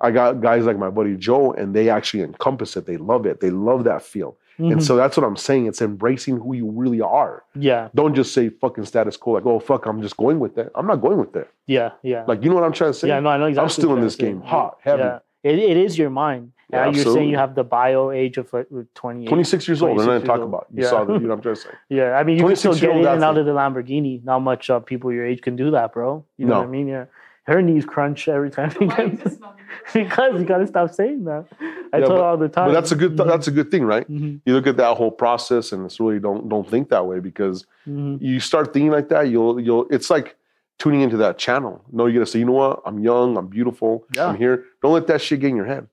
I 0.01 0.11
got 0.11 0.41
guys 0.41 0.65
like 0.65 0.77
my 0.77 0.89
buddy 0.89 1.15
Joe, 1.17 1.51
and 1.53 1.73
they 1.75 1.89
actually 1.89 2.23
encompass 2.23 2.77
it. 2.77 2.85
They 2.85 2.97
love 2.97 3.25
it. 3.25 3.39
They 3.41 3.49
love 3.49 3.83
that 3.83 4.01
feel. 4.01 4.37
And 4.57 4.73
Mhm. 4.73 4.81
so 4.81 4.97
that's 4.97 5.15
what 5.15 5.25
I'm 5.25 5.37
saying. 5.37 5.67
It's 5.67 5.81
embracing 5.81 6.37
who 6.37 6.53
you 6.53 6.69
really 6.69 6.99
are. 6.99 7.43
yeah, 7.55 7.87
Don't 7.95 8.13
just 8.13 8.33
say 8.33 8.49
fucking 8.49 8.83
status 8.85 9.15
quo, 9.15 9.33
like, 9.33 9.45
oh, 9.45 9.59
fuck, 9.59 9.85
I'm 9.85 10.01
just 10.01 10.17
going 10.17 10.39
with 10.39 10.55
that. 10.55 10.69
I'm 10.75 10.85
not 10.85 10.97
going 11.01 11.17
with 11.17 11.31
that. 11.33 11.47
yeah, 11.65 11.91
yeah. 12.03 12.25
Like, 12.27 12.43
you 12.43 12.49
know 12.49 12.55
what 12.55 12.65
I'm 12.65 12.73
trying 12.73 12.91
to 12.91 12.97
say? 12.99 13.07
yeah, 13.07 13.19
no, 13.21 13.29
I 13.29 13.37
know 13.37 13.45
exactly. 13.45 13.63
I'm 13.63 13.69
still 13.69 13.95
in 13.95 14.01
this 14.01 14.17
game, 14.17 14.41
hot, 14.41 14.77
heavy. 14.81 15.03
Yeah, 15.03 15.19
it, 15.43 15.59
it 15.59 15.77
is 15.77 15.97
your 15.97 16.09
mind. 16.09 16.51
Yeah, 16.71 16.85
and 16.85 16.95
you're 16.95 17.05
saying 17.05 17.29
you 17.29 17.37
have 17.37 17.55
the 17.55 17.63
bio 17.63 18.11
age 18.11 18.37
of 18.37 18.51
like 18.53 18.67
28. 18.93 19.27
26 19.27 19.67
years 19.67 19.81
old. 19.81 19.91
And 19.91 19.99
26 20.05 20.09
I 20.09 20.13
years 20.17 20.27
talk 20.27 20.39
old. 20.39 20.49
about. 20.49 20.67
You 20.73 20.83
Yeah. 20.83 20.89
saw 20.89 21.03
that. 21.05 21.13
You 21.13 21.19
know 21.21 21.29
what 21.29 21.35
I'm 21.37 21.41
trying 21.41 21.55
to 21.55 21.61
say? 21.61 21.69
Yeah, 21.89 22.11
I 22.19 22.23
mean, 22.23 22.37
you 22.37 22.45
can 22.45 22.55
still 22.57 22.71
26 22.73 22.81
get 22.93 22.99
in 23.01 23.07
and 23.07 23.23
out 23.23 23.37
of 23.39 23.45
the 23.47 23.53
Lamborghini. 23.53 24.23
Not 24.23 24.39
much 24.39 24.69
uh, 24.69 24.79
people 24.79 25.11
your 25.11 25.25
age 25.25 25.41
can 25.41 25.55
do 25.55 25.71
that, 25.71 25.93
bro. 25.93 26.23
You 26.37 26.45
know 26.45 26.53
No. 26.55 26.59
what 26.59 26.67
I 26.67 26.71
mean? 26.71 26.87
Yeah. 26.89 27.05
Her 27.49 27.61
knees 27.61 27.85
crunch 27.85 28.27
every 28.27 28.51
time 28.51 28.69
Why 28.71 28.85
you 29.03 29.09
because, 29.09 29.23
just 29.23 29.41
not 29.41 29.57
because 29.93 30.39
you 30.39 30.45
got 30.45 30.59
to 30.59 30.67
stop 30.67 30.93
saying 30.93 31.23
that. 31.25 31.45
I 31.91 31.97
Yeah, 31.97 32.05
tell 32.05 32.09
her 32.11 32.15
but- 32.17 32.23
all 32.23 32.37
the 32.37 32.49
time. 32.49 32.67
But 32.69 32.73
that's 32.73 32.91
a 32.91 32.95
good. 32.95 33.15
Mhm. 33.17 33.27
That's 33.27 33.47
a 33.47 33.51
good 33.51 33.71
thing, 33.71 33.83
right? 33.85 34.07
Mhm. 34.09 34.41
You 34.45 34.53
look 34.53 34.67
at 34.67 34.77
that 34.77 34.95
whole 34.97 35.11
process, 35.11 35.71
and 35.71 35.85
it's 35.85 35.99
really 35.99 36.19
don't 36.19 36.47
don't 36.47 36.67
think 36.69 36.89
that 36.89 37.05
way 37.07 37.19
because 37.19 37.65
Mhm. 37.87 38.21
you 38.21 38.39
start 38.39 38.71
thinking 38.73 38.91
like 38.91 39.09
that, 39.09 39.29
you'll 39.29 39.59
you'll. 39.59 39.87
It's 39.89 40.09
like 40.09 40.35
tuning 40.77 41.01
into 41.01 41.17
that 41.17 41.37
channel. 41.37 41.81
No, 41.91 42.05
you 42.05 42.19
got 42.19 42.25
to 42.25 42.31
say, 42.31 42.39
you 42.39 42.45
know 42.45 42.53
what? 42.53 42.81
I'm 42.85 42.99
young. 42.99 43.35
I'm 43.37 43.47
beautiful. 43.47 44.05
Yeah. 44.15 44.27
I'm 44.27 44.35
here. 44.37 44.65
Don't 44.81 44.93
let 44.93 45.07
that 45.07 45.19
shit 45.21 45.39
get 45.41 45.49
in 45.49 45.55
your 45.55 45.65
head, 45.65 45.87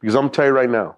because 0.00 0.14
I'm 0.16 0.28
telling 0.28 0.50
you 0.52 0.56
right 0.56 0.68
now, 0.70 0.96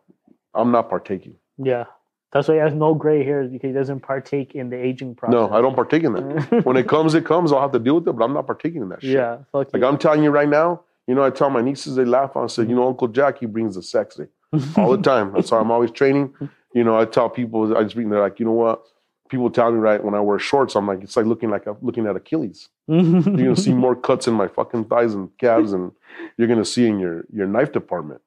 I'm 0.54 0.70
not 0.72 0.88
partaking. 0.88 1.34
Yeah. 1.58 1.84
That's 2.32 2.46
why 2.48 2.54
he 2.54 2.60
has 2.60 2.74
no 2.74 2.94
gray 2.94 3.24
hairs 3.24 3.50
because 3.50 3.68
he 3.68 3.72
doesn't 3.72 4.00
partake 4.00 4.54
in 4.54 4.68
the 4.68 4.76
aging 4.76 5.14
process. 5.14 5.32
No, 5.32 5.50
I 5.50 5.62
don't 5.62 5.74
partake 5.74 6.02
in 6.04 6.12
that. 6.12 6.60
when 6.64 6.76
it 6.76 6.86
comes, 6.86 7.14
it 7.14 7.24
comes. 7.24 7.52
I'll 7.52 7.60
have 7.62 7.72
to 7.72 7.78
deal 7.78 7.94
with 7.96 8.08
it, 8.08 8.12
but 8.12 8.24
I'm 8.24 8.34
not 8.34 8.46
partaking 8.46 8.82
in 8.82 8.90
that 8.90 9.00
shit. 9.00 9.12
yeah, 9.12 9.38
fuck 9.52 9.72
Like 9.72 9.80
you. 9.80 9.86
I'm 9.86 9.96
telling 9.96 10.22
you 10.22 10.30
right 10.30 10.48
now, 10.48 10.82
you 11.06 11.14
know, 11.14 11.24
I 11.24 11.30
tell 11.30 11.48
my 11.48 11.62
nieces, 11.62 11.96
they 11.96 12.04
laugh. 12.04 12.36
I 12.36 12.46
say, 12.48 12.62
you 12.64 12.74
know, 12.74 12.86
Uncle 12.86 13.08
Jack, 13.08 13.38
he 13.38 13.46
brings 13.46 13.76
the 13.76 13.82
sexy 13.82 14.26
all 14.76 14.90
the 14.94 15.02
time. 15.02 15.32
That's 15.32 15.50
why 15.50 15.58
I'm 15.58 15.70
always 15.70 15.90
training. 15.90 16.34
You 16.74 16.84
know, 16.84 16.98
I 16.98 17.06
tell 17.06 17.30
people, 17.30 17.74
I 17.74 17.82
just 17.82 17.94
bring, 17.94 18.10
they're 18.10 18.20
like, 18.20 18.38
you 18.38 18.44
know 18.44 18.52
what? 18.52 18.82
People 19.30 19.50
tell 19.50 19.72
me 19.72 19.78
right 19.78 20.02
when 20.02 20.14
I 20.14 20.20
wear 20.20 20.38
shorts, 20.38 20.74
I'm 20.74 20.86
like, 20.86 21.02
it's 21.02 21.16
like 21.16 21.26
looking 21.26 21.48
like 21.50 21.66
a, 21.66 21.76
looking 21.80 22.06
at 22.06 22.16
Achilles. 22.16 22.68
You're 22.88 23.22
gonna 23.22 23.56
see 23.56 23.72
more 23.74 23.94
cuts 23.96 24.26
in 24.26 24.34
my 24.34 24.48
fucking 24.48 24.84
thighs 24.86 25.14
and 25.14 25.30
calves, 25.38 25.72
and 25.74 25.92
you're 26.38 26.48
gonna 26.48 26.64
see 26.64 26.86
in 26.86 26.98
your 26.98 27.24
your 27.30 27.46
knife 27.46 27.72
department, 27.72 28.22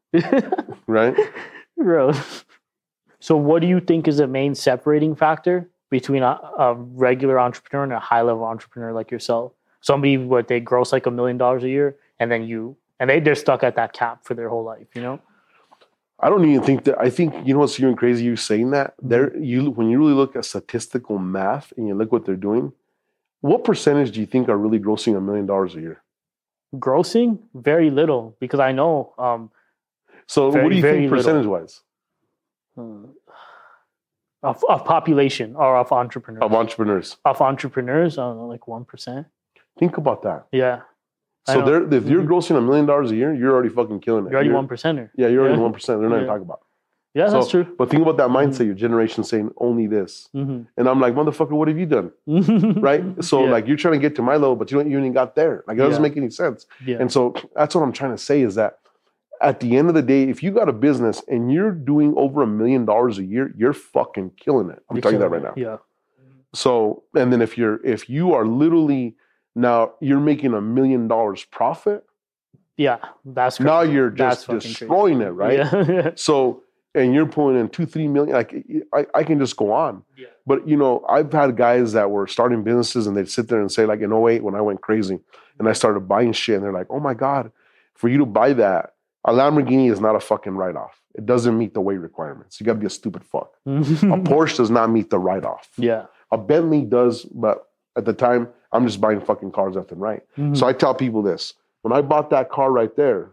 right? 0.87 1.15
Gross. 1.79 2.45
So, 3.21 3.37
what 3.37 3.61
do 3.61 3.67
you 3.67 3.79
think 3.79 4.07
is 4.07 4.17
the 4.17 4.27
main 4.27 4.55
separating 4.55 5.15
factor 5.15 5.69
between 5.91 6.23
a, 6.23 6.39
a 6.57 6.73
regular 6.73 7.39
entrepreneur 7.39 7.83
and 7.83 7.93
a 7.93 7.99
high 7.99 8.23
level 8.23 8.43
entrepreneur 8.43 8.91
like 8.93 9.11
yourself? 9.11 9.53
Somebody 9.81 10.17
what 10.17 10.47
they 10.47 10.59
gross 10.59 10.91
like 10.91 11.05
a 11.05 11.11
million 11.11 11.37
dollars 11.37 11.63
a 11.63 11.69
year, 11.69 11.95
and 12.19 12.31
then 12.31 12.43
you 12.43 12.75
and 12.99 13.09
they 13.09 13.19
they're 13.19 13.35
stuck 13.35 13.63
at 13.63 13.75
that 13.75 13.93
cap 13.93 14.25
for 14.25 14.33
their 14.33 14.49
whole 14.49 14.63
life. 14.63 14.87
You 14.95 15.03
know? 15.03 15.19
I 16.19 16.29
don't 16.29 16.43
even 16.49 16.63
think 16.63 16.83
that. 16.85 16.99
I 16.99 17.11
think 17.11 17.33
you 17.45 17.53
know 17.53 17.59
what's 17.59 17.79
even 17.79 17.95
crazy. 17.95 18.23
You 18.25 18.35
saying 18.35 18.71
that 18.71 18.95
there, 18.99 19.37
you 19.37 19.69
when 19.69 19.89
you 19.89 19.99
really 19.99 20.13
look 20.13 20.35
at 20.35 20.45
statistical 20.45 21.19
math 21.19 21.71
and 21.77 21.87
you 21.87 21.93
look 21.93 22.11
what 22.11 22.25
they're 22.25 22.35
doing, 22.35 22.73
what 23.41 23.63
percentage 23.63 24.11
do 24.11 24.19
you 24.19 24.25
think 24.25 24.49
are 24.49 24.57
really 24.57 24.79
grossing 24.79 25.15
a 25.15 25.21
million 25.21 25.45
dollars 25.45 25.75
a 25.75 25.81
year? 25.81 26.01
Grossing 26.75 27.37
very 27.53 27.91
little 27.91 28.35
because 28.39 28.59
I 28.59 28.71
know 28.71 29.13
um, 29.19 29.51
So 30.25 30.49
Very, 30.49 30.63
what 30.63 30.69
do 30.71 30.75
you 30.75 30.81
think 30.81 31.11
little. 31.11 31.17
percentage 31.17 31.45
wise 31.45 31.81
of, 34.43 34.63
of 34.67 34.85
population 34.85 35.55
or 35.55 35.77
of 35.77 35.91
entrepreneurs 35.91 36.43
of 36.43 36.53
entrepreneurs? 36.53 37.17
of 37.25 37.41
entrepreneurs. 37.41 38.17
I 38.17 38.23
don't 38.23 38.37
know, 38.37 38.47
like 38.47 38.67
one 38.67 38.85
percent. 38.85 39.27
Think 39.79 39.97
about 39.97 40.23
that. 40.23 40.47
Yeah, 40.51 40.81
So 41.45 41.61
they're, 41.65 41.83
if 41.93 42.05
you're 42.07 42.21
Mhm. 42.23 42.27
grossing 42.27 42.57
a 42.57 42.61
million 42.61 42.85
dollars 42.85 43.11
a 43.11 43.15
year, 43.15 43.33
you're 43.33 43.51
already 43.53 43.69
fucking 43.69 43.99
killing 44.01 44.25
it. 44.25 44.29
you're 44.29 44.35
already 44.39 44.51
one 44.51 44.67
percenter. 44.67 45.09
Yeah, 45.15 45.27
you're 45.27 45.41
already 45.41 45.57
Yeah. 45.57 45.63
one 45.63 45.73
percent. 45.73 45.99
They're 45.99 46.09
not 46.09 46.17
even 46.17 46.27
talking 46.27 46.43
about. 46.43 46.61
Yeah, 47.13 47.29
that's 47.29 47.49
true. 47.49 47.65
But 47.77 47.89
think 47.89 48.01
about 48.03 48.17
that 48.17 48.29
mindset. 48.29 48.65
Your 48.65 48.73
generation 48.75 49.23
saying 49.23 49.51
only 49.57 49.85
this, 49.87 50.29
hmm 50.33 50.61
and 50.77 50.87
I'm 50.87 50.99
like, 51.01 51.13
motherfucker, 51.13 51.51
what 51.51 51.67
have 51.67 51.77
you 51.77 51.85
done? 51.97 52.11
Right? 52.89 53.03
So 53.23 53.43
Yeah. 53.45 53.51
like 53.51 53.67
you're 53.67 53.77
trying 53.77 53.95
to 53.99 54.03
get 54.07 54.15
to 54.15 54.21
my 54.21 54.33
level, 54.43 54.55
but 54.55 54.71
you 54.71 54.77
don't 54.77 54.89
you 54.89 54.97
even 54.97 55.13
got 55.13 55.35
there. 55.35 55.63
Like 55.67 55.75
it 55.77 55.81
doesn't 55.81 56.01
Yeah. 56.01 56.09
make 56.09 56.17
any 56.17 56.29
sense. 56.29 56.65
yeah. 56.85 56.97
And 57.01 57.11
so 57.11 57.33
that's 57.55 57.73
what 57.75 57.81
I'm 57.83 57.91
trying 57.91 58.11
to 58.11 58.17
say 58.29 58.41
is 58.41 58.55
that 58.55 58.79
at 59.41 59.59
the 59.59 59.75
end 59.77 59.89
of 59.89 59.95
the 59.95 60.01
day, 60.01 60.23
if 60.23 60.41
you 60.43 60.51
got 60.51 60.69
a 60.69 60.73
business 60.73 61.21
and 61.27 61.51
you're 61.51 61.71
doing 61.71 62.13
over 62.17 62.43
a 62.43 62.47
million 62.47 62.85
dollars 62.85 63.17
a 63.17 63.23
year, 63.23 63.53
you're 63.57 63.73
fucking 63.73 64.31
killing 64.37 64.69
it. 64.69 64.81
I'm 64.89 64.95
You're 64.97 65.01
telling 65.01 65.15
you 65.15 65.19
that 65.21 65.29
right 65.29 65.43
now. 65.43 65.53
Yeah. 65.55 65.77
So, 66.53 67.03
and 67.15 67.31
then 67.31 67.41
if 67.41 67.57
you're 67.57 67.83
if 67.85 68.09
you 68.09 68.33
are 68.33 68.45
literally 68.45 69.15
now 69.55 69.93
you're 70.01 70.19
making 70.19 70.53
a 70.53 70.61
million 70.61 71.07
dollars 71.07 71.43
profit, 71.45 72.05
Yeah. 72.77 72.97
That's 73.25 73.57
crazy. 73.57 73.67
now 73.67 73.81
you're 73.81 74.09
That's 74.11 74.37
just 74.37 74.47
crazy. 74.49 74.67
destroying 74.69 75.21
it, 75.21 75.29
right? 75.29 75.57
Yeah. 75.59 76.11
So, 76.15 76.63
and 76.93 77.13
you're 77.13 77.25
pulling 77.25 77.57
in 77.57 77.69
two, 77.69 77.85
three 77.85 78.07
million. 78.09 78.33
Like 78.35 78.53
I, 78.93 79.05
I 79.15 79.23
can 79.23 79.39
just 79.39 79.55
go 79.55 79.71
on. 79.71 80.03
Yeah. 80.17 80.27
But 80.45 80.67
you 80.67 80.75
know, 80.75 81.05
I've 81.07 81.31
had 81.31 81.55
guys 81.55 81.93
that 81.93 82.11
were 82.11 82.27
starting 82.27 82.63
businesses 82.63 83.07
and 83.07 83.15
they'd 83.15 83.29
sit 83.29 83.47
there 83.47 83.61
and 83.61 83.71
say, 83.71 83.85
like 83.85 84.01
in 84.01 84.11
08 84.11 84.43
when 84.43 84.55
I 84.55 84.61
went 84.61 84.81
crazy 84.81 85.19
and 85.57 85.69
I 85.69 85.73
started 85.73 86.01
buying 86.01 86.33
shit, 86.33 86.55
and 86.55 86.63
they're 86.65 86.73
like, 86.73 86.87
oh 86.89 86.99
my 86.99 87.13
God, 87.13 87.51
for 87.93 88.09
you 88.09 88.17
to 88.17 88.25
buy 88.25 88.51
that, 88.53 88.90
a 89.25 89.31
Lamborghini 89.31 89.91
is 89.91 89.99
not 89.99 90.15
a 90.15 90.19
fucking 90.19 90.53
write-off. 90.55 90.99
It 91.15 91.25
doesn't 91.25 91.57
meet 91.57 91.73
the 91.73 91.81
weight 91.81 91.99
requirements. 91.99 92.59
You 92.59 92.65
gotta 92.65 92.79
be 92.79 92.85
a 92.87 92.89
stupid 92.89 93.23
fuck. 93.23 93.53
A 93.65 93.69
Porsche 93.71 94.57
does 94.57 94.71
not 94.71 94.89
meet 94.89 95.09
the 95.09 95.19
write-off. 95.19 95.69
yeah. 95.77 96.05
A 96.31 96.37
Bentley 96.37 96.81
does, 96.83 97.25
but 97.25 97.67
at 97.97 98.05
the 98.05 98.13
time, 98.13 98.47
I'm 98.71 98.85
just 98.87 99.01
buying 99.01 99.19
fucking 99.19 99.51
cars 99.51 99.75
left 99.75 99.91
and 99.91 99.99
right. 99.99 100.23
Mhm. 100.37 100.55
So 100.55 100.65
I 100.65 100.71
tell 100.73 100.95
people 100.95 101.21
this 101.21 101.53
when 101.81 101.91
I 101.91 102.01
bought 102.01 102.29
that 102.29 102.49
car 102.49 102.71
right 102.71 102.95
there, 102.95 103.31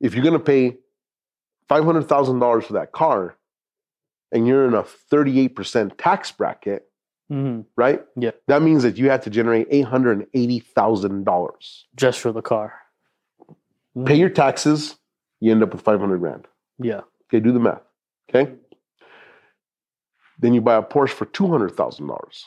if 0.00 0.14
you're 0.14 0.22
going 0.22 0.34
to 0.34 0.38
pay 0.38 0.76
$500,000 1.70 2.64
for 2.64 2.74
that 2.74 2.92
car 2.92 3.36
and 4.32 4.46
you're 4.46 4.66
in 4.66 4.74
a 4.74 4.82
38% 4.82 5.96
tax 5.96 6.30
bracket, 6.30 6.90
Mhm. 7.32 7.64
right? 7.76 8.04
Yeah. 8.16 8.32
That 8.48 8.60
means 8.60 8.82
that 8.82 8.98
you 8.98 9.08
had 9.08 9.22
to 9.22 9.30
generate 9.30 9.66
$880,000. 9.70 11.86
just 11.96 12.20
for 12.20 12.32
the 12.32 12.42
car. 12.42 12.79
Mhm. 13.96 14.06
Pay 14.06 14.14
your 14.16 14.28
taxes, 14.30 14.96
you 15.40 15.50
end 15.52 15.62
up 15.62 15.72
with 15.72 15.82
500 15.82 16.18
grand. 16.18 16.46
Yeah. 16.78 17.00
Okay, 17.28 17.40
do 17.40 17.52
the 17.52 17.58
math. 17.60 17.82
Okay. 18.28 18.52
Then 20.38 20.54
you 20.54 20.60
buy 20.60 20.76
a 20.76 20.82
Porsche 20.82 21.10
for 21.10 21.26
$200,000. 21.26 22.46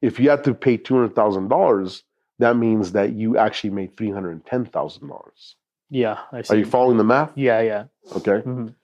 If 0.00 0.20
you 0.20 0.30
have 0.30 0.42
to 0.42 0.54
pay 0.54 0.76
$200,000, 0.78 2.02
that 2.38 2.56
means 2.56 2.92
that 2.92 3.12
you 3.12 3.36
actually 3.38 3.70
made 3.70 3.96
$310,000. 3.96 5.54
Yeah. 5.90 6.18
I 6.32 6.42
see. 6.42 6.54
Are 6.54 6.58
you 6.58 6.64
following 6.64 6.98
the 6.98 7.04
math? 7.04 7.32
yeah. 7.36 7.60
Yeah. 7.60 7.84
Okay. 8.16 8.42
Mhm. 8.42 8.74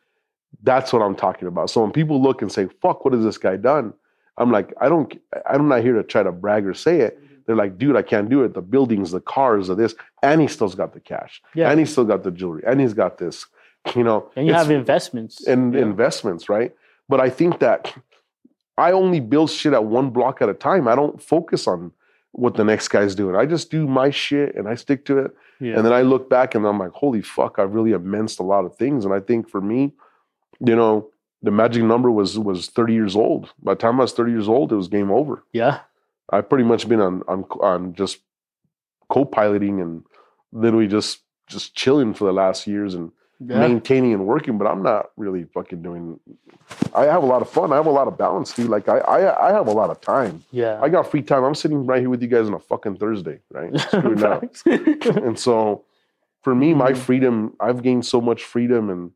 That's 0.62 0.92
what 0.92 1.02
I'm 1.02 1.14
talking 1.14 1.46
about. 1.48 1.70
So 1.70 1.82
when 1.82 1.92
people 1.92 2.20
look 2.20 2.42
and 2.42 2.50
say, 2.50 2.66
fuck, 2.82 3.04
what 3.04 3.14
has 3.14 3.22
this 3.22 3.38
guy 3.38 3.56
done? 3.56 3.92
I'm 4.38 4.50
like, 4.50 4.72
I 4.80 4.88
don't, 4.88 5.12
I'm 5.46 5.68
not 5.68 5.82
here 5.82 5.94
to 5.94 6.02
try 6.02 6.22
to 6.22 6.32
brag 6.32 6.66
or 6.66 6.74
say 6.74 7.00
it. 7.00 7.18
They're 7.48 7.56
like, 7.56 7.78
dude, 7.78 7.96
I 7.96 8.02
can't 8.02 8.28
do 8.28 8.44
it. 8.44 8.52
The 8.54 8.60
buildings, 8.62 9.10
the 9.10 9.20
cars, 9.20 9.66
the 9.68 9.74
this, 9.74 9.94
and 10.22 10.40
he 10.40 10.46
still's 10.46 10.74
got 10.76 10.92
the 10.92 11.00
cash, 11.00 11.42
Yeah. 11.54 11.70
and 11.70 11.80
he's 11.80 11.90
still 11.90 12.04
got 12.04 12.22
the 12.22 12.30
jewelry, 12.30 12.62
and 12.66 12.78
he's 12.80 12.92
got 12.94 13.16
this, 13.18 13.46
you 13.96 14.04
know, 14.04 14.30
And 14.36 14.46
you 14.46 14.52
have 14.52 14.70
investments. 14.70 15.44
and 15.46 15.74
yeah. 15.74 15.80
investments, 15.80 16.48
right? 16.50 16.72
But 17.08 17.20
I 17.20 17.30
think 17.30 17.58
that 17.60 17.92
I 18.76 18.92
only 18.92 19.18
build 19.20 19.50
shit 19.50 19.72
at 19.72 19.84
one 19.84 20.10
block 20.10 20.42
at 20.42 20.48
a 20.50 20.54
time. 20.54 20.86
I 20.86 20.94
don't 20.94 21.20
focus 21.20 21.66
on 21.66 21.90
what 22.32 22.54
the 22.54 22.64
next 22.64 22.88
guy's 22.88 23.14
doing. 23.14 23.34
I 23.34 23.46
just 23.46 23.70
do 23.70 23.86
my 23.88 24.10
shit 24.10 24.54
and 24.54 24.68
I 24.68 24.74
stick 24.76 25.04
to 25.06 25.18
it. 25.18 25.30
yeah. 25.58 25.74
And 25.76 25.84
then 25.86 25.92
I 25.94 26.02
look 26.02 26.28
back 26.28 26.54
and 26.54 26.64
I'm 26.66 26.78
like, 26.78 26.92
holy 26.92 27.22
fuck, 27.22 27.58
I've 27.58 27.72
really 27.74 27.92
immenced 27.92 28.38
a 28.38 28.44
lot 28.44 28.64
of 28.66 28.76
things. 28.76 29.04
And 29.06 29.12
I 29.14 29.20
think 29.20 29.48
for 29.48 29.60
me, 29.62 29.94
you 30.60 30.76
know, 30.76 31.08
the 31.42 31.50
magic 31.50 31.82
number 31.82 32.10
was 32.10 32.38
was 32.38 32.68
30 32.68 32.92
years 32.92 33.16
old. 33.16 33.52
By 33.62 33.72
the 33.72 33.80
time 33.80 33.98
I 33.98 34.02
was 34.02 34.12
30 34.12 34.32
years 34.32 34.48
old, 34.48 34.70
it 34.72 34.76
was 34.76 34.88
game 34.88 35.10
over. 35.10 35.42
yeah. 35.52 35.80
I've 36.30 36.48
pretty 36.48 36.64
much 36.64 36.88
been 36.88 37.00
on 37.00 37.22
on 37.28 37.44
on 37.60 37.94
just 37.94 38.18
co-piloting 39.08 39.80
and 39.80 40.04
literally 40.52 40.86
just 40.86 41.20
just 41.46 41.74
chilling 41.74 42.12
for 42.14 42.24
the 42.26 42.32
last 42.32 42.66
years 42.66 42.94
and 42.94 43.10
Yeah. 43.40 43.60
maintaining 43.60 44.12
and 44.12 44.26
working, 44.26 44.58
but 44.58 44.66
I'm 44.66 44.82
not 44.82 45.10
really 45.16 45.44
fucking 45.44 45.80
doing. 45.80 46.18
I 46.94 47.04
have 47.04 47.22
a 47.22 47.26
lot 47.26 47.40
of 47.40 47.48
fun. 47.48 47.72
I 47.72 47.76
have 47.76 47.86
a 47.86 47.90
lot 47.90 48.08
of 48.08 48.18
balance, 48.18 48.52
dude. 48.52 48.68
Like 48.68 48.88
I, 48.88 48.98
I, 48.98 49.48
I 49.48 49.52
have 49.52 49.68
a 49.68 49.72
lot 49.72 49.88
of 49.90 50.00
time. 50.00 50.44
Yeah. 50.50 50.78
I 50.82 50.88
got 50.90 51.10
free 51.10 51.22
time. 51.22 51.44
I'm 51.44 51.54
sitting 51.54 51.86
right 51.86 52.00
here 52.00 52.10
with 52.10 52.20
you 52.20 52.28
guys 52.28 52.46
on 52.48 52.54
a 52.54 52.58
fucking 52.58 52.96
Thursday, 52.96 53.38
right? 53.50 53.72
And 55.26 55.38
so, 55.38 55.84
for 56.42 56.54
me, 56.54 56.74
my 56.74 56.92
Mhm. 56.92 56.96
freedom, 56.96 57.54
I've 57.60 57.82
gained 57.82 58.04
so 58.04 58.20
much 58.20 58.44
freedom, 58.44 58.90
and 58.90 59.12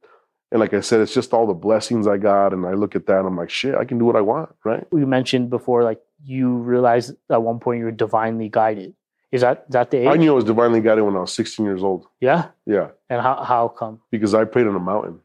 and 0.53 0.61
like 0.61 0.73
I 0.75 0.81
said, 0.81 1.01
it's 1.01 1.13
just 1.15 1.33
all 1.33 1.47
the 1.49 1.55
blessings 1.55 2.07
I 2.07 2.19
got, 2.19 2.53
and 2.53 2.65
I 2.67 2.75
look 2.75 2.95
at 2.95 3.07
that, 3.07 3.19
and 3.19 3.27
I'm 3.27 3.37
like, 3.37 3.51
shit, 3.51 3.75
I 3.75 3.85
can 3.85 3.99
do 3.99 4.05
what 4.05 4.15
I 4.17 4.21
want, 4.21 4.55
right? 4.65 4.87
we 4.93 5.05
mentioned 5.05 5.51
before, 5.51 5.83
like 5.83 6.01
you 6.25 6.59
realized 6.59 7.17
at 7.31 7.43
one 7.43 7.59
point 7.59 7.79
you 7.81 7.87
were 7.87 7.91
divinely 7.91 8.49
guided. 8.49 8.95
Is 9.33 9.41
that 9.41 9.65
is 9.69 9.73
that 9.73 9.91
the 9.91 9.97
age? 9.99 10.09
I 10.09 10.17
knew 10.17 10.31
I 10.31 10.35
was 10.35 10.45
divinely 10.45 10.81
guided 10.81 11.05
when 11.05 11.17
I 11.17 11.21
was 11.21 11.33
16 11.33 11.65
years 11.67 11.83
old. 11.83 12.07
Yeah. 12.21 12.49
Yeah, 12.67 12.89
And 13.11 13.21
how 13.23 13.43
how 13.43 13.69
come? 13.69 14.01
because 14.11 14.35
I 14.35 14.45
prayed 14.45 14.67
on 14.67 14.77
a 14.77 14.81
mountain. 14.81 15.21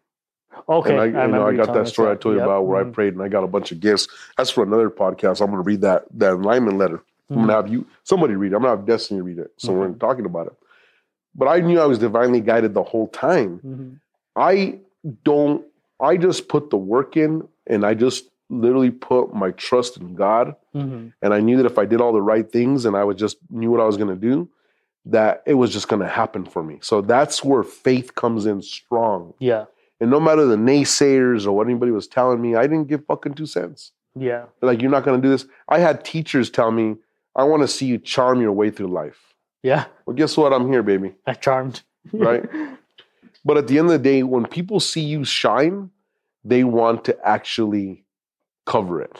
Okay. 0.70 0.92
and 0.92 1.00
I, 1.18 1.26
you 1.26 1.32
know, 1.32 1.46
I 1.46 1.54
got 1.56 1.74
that 1.74 1.88
story 1.88 2.10
I 2.12 2.16
told 2.16 2.34
you 2.34 2.40
Yep. 2.40 2.48
about 2.48 2.66
where 2.66 2.80
I 2.82 2.84
Mhm. 2.86 2.94
prayed 2.94 3.14
and 3.14 3.22
I 3.22 3.28
got 3.28 3.44
a 3.44 3.48
bunch 3.48 3.72
of 3.72 3.80
gifts. 3.80 4.08
That's 4.38 4.50
for 4.50 4.64
another 4.64 4.90
podcast. 4.90 5.40
I'm 5.42 5.52
going 5.52 5.62
to 5.64 5.68
read 5.68 5.82
that 5.82 6.06
that 6.16 6.34
alignment 6.34 6.78
letter. 6.78 7.04
I'm 7.30 7.36
Mhm. 7.36 7.40
going 7.40 7.48
to 7.50 7.54
have 7.54 7.68
you 7.68 7.86
somebody 8.04 8.36
read 8.36 8.54
it. 8.54 8.56
I'm 8.56 8.62
going 8.64 8.74
to 8.74 8.78
have 8.78 8.88
Destiny 8.88 9.22
read 9.22 9.38
it. 9.40 9.52
So 9.58 9.74
we're 9.74 9.90
Mhm. 9.90 10.00
talking 10.00 10.26
about 10.26 10.48
it. 10.48 10.54
But 11.36 11.50
I 11.50 11.60
knew 11.60 11.80
I 11.80 11.86
was 11.86 12.00
divinely 12.00 12.40
guided 12.42 12.74
the 12.74 12.84
whole 12.84 13.08
time. 13.10 13.60
Mhm. 13.64 14.00
I 14.36 14.80
don't. 15.24 15.66
I 16.00 16.18
just 16.18 16.48
put 16.48 16.70
the 16.70 16.78
work 16.78 17.18
in, 17.18 17.48
and 17.66 17.86
I 17.86 17.94
just 17.94 18.30
literally 18.50 18.92
put 18.92 19.34
my 19.34 19.52
trust 19.52 19.98
in 19.98 20.16
God. 20.16 20.56
Mhm. 20.76 21.12
And 21.22 21.34
I 21.34 21.40
knew 21.42 21.58
that 21.58 21.66
if 21.66 21.78
I 21.78 21.86
did 21.86 22.00
all 22.02 22.14
the 22.14 22.22
right 22.22 22.50
things, 22.50 22.86
and 22.86 22.96
I 22.96 23.04
would 23.04 23.18
just 23.18 23.38
knew 23.50 23.72
what 23.72 23.82
I 23.82 23.86
was 23.86 23.98
going 23.98 24.10
to 24.10 24.16
do, 24.16 24.48
that 25.06 25.42
it 25.46 25.56
was 25.56 25.72
just 25.74 25.88
going 25.88 26.02
to 26.02 26.08
happen 26.08 26.46
for 26.46 26.64
me. 26.64 26.80
So 26.82 27.02
that's 27.02 27.44
where 27.44 27.64
faith 27.64 28.16
comes 28.16 28.46
in 28.46 28.62
strong. 28.62 29.34
Yeah. 29.40 29.66
And 30.00 30.12
no 30.12 30.20
matter 30.20 30.46
the 30.46 30.56
naysayers 30.56 31.46
or 31.48 31.52
what 31.54 31.68
anybody 31.68 31.92
was 31.92 32.08
telling 32.08 32.40
me, 32.42 32.56
I 32.56 32.64
didn't 32.64 32.88
give 32.88 33.06
fucking 33.06 33.34
two 33.34 33.46
cents. 33.48 33.92
Yeah. 34.16 34.46
Like, 34.62 34.82
you're 34.82 34.92
not 34.92 35.04
going 35.04 35.20
to 35.22 35.26
do 35.26 35.32
this. 35.32 35.46
I 35.68 35.80
had 35.80 36.06
teachers 36.06 36.50
tell 36.50 36.72
me, 36.72 36.98
I 37.36 37.44
want 37.44 37.64
to 37.64 37.68
see 37.68 37.86
you 37.86 37.98
charm 37.98 38.42
your 38.42 38.52
way 38.52 38.70
through 38.70 38.88
life. 38.88 39.34
Yeah. 39.64 39.86
Well, 40.06 40.16
guess 40.16 40.38
what? 40.38 40.54
I'm 40.54 40.68
here, 40.72 40.84
baby. 40.84 41.16
I 41.26 41.34
charmed. 41.34 41.82
Right? 42.14 42.44
But 43.46 43.58
at 43.58 43.68
the 43.68 43.78
end 43.80 43.88
of 43.88 43.94
the 43.94 44.00
day, 44.00 44.24
when 44.24 44.46
people 44.46 44.80
see 44.80 45.02
you 45.02 45.24
shine, 45.24 45.92
they 46.44 46.64
want 46.64 47.06
to 47.06 47.18
actually 47.28 48.06
cover 48.66 49.02
it. 49.02 49.18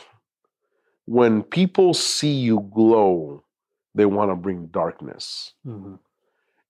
When 1.06 1.42
people 1.42 1.94
see 1.94 2.32
you 2.32 2.68
glow, 2.74 3.44
they 3.94 4.06
want 4.06 4.30
to 4.30 4.36
bring 4.36 4.66
darkness. 4.66 5.54
Mhm. 5.66 5.98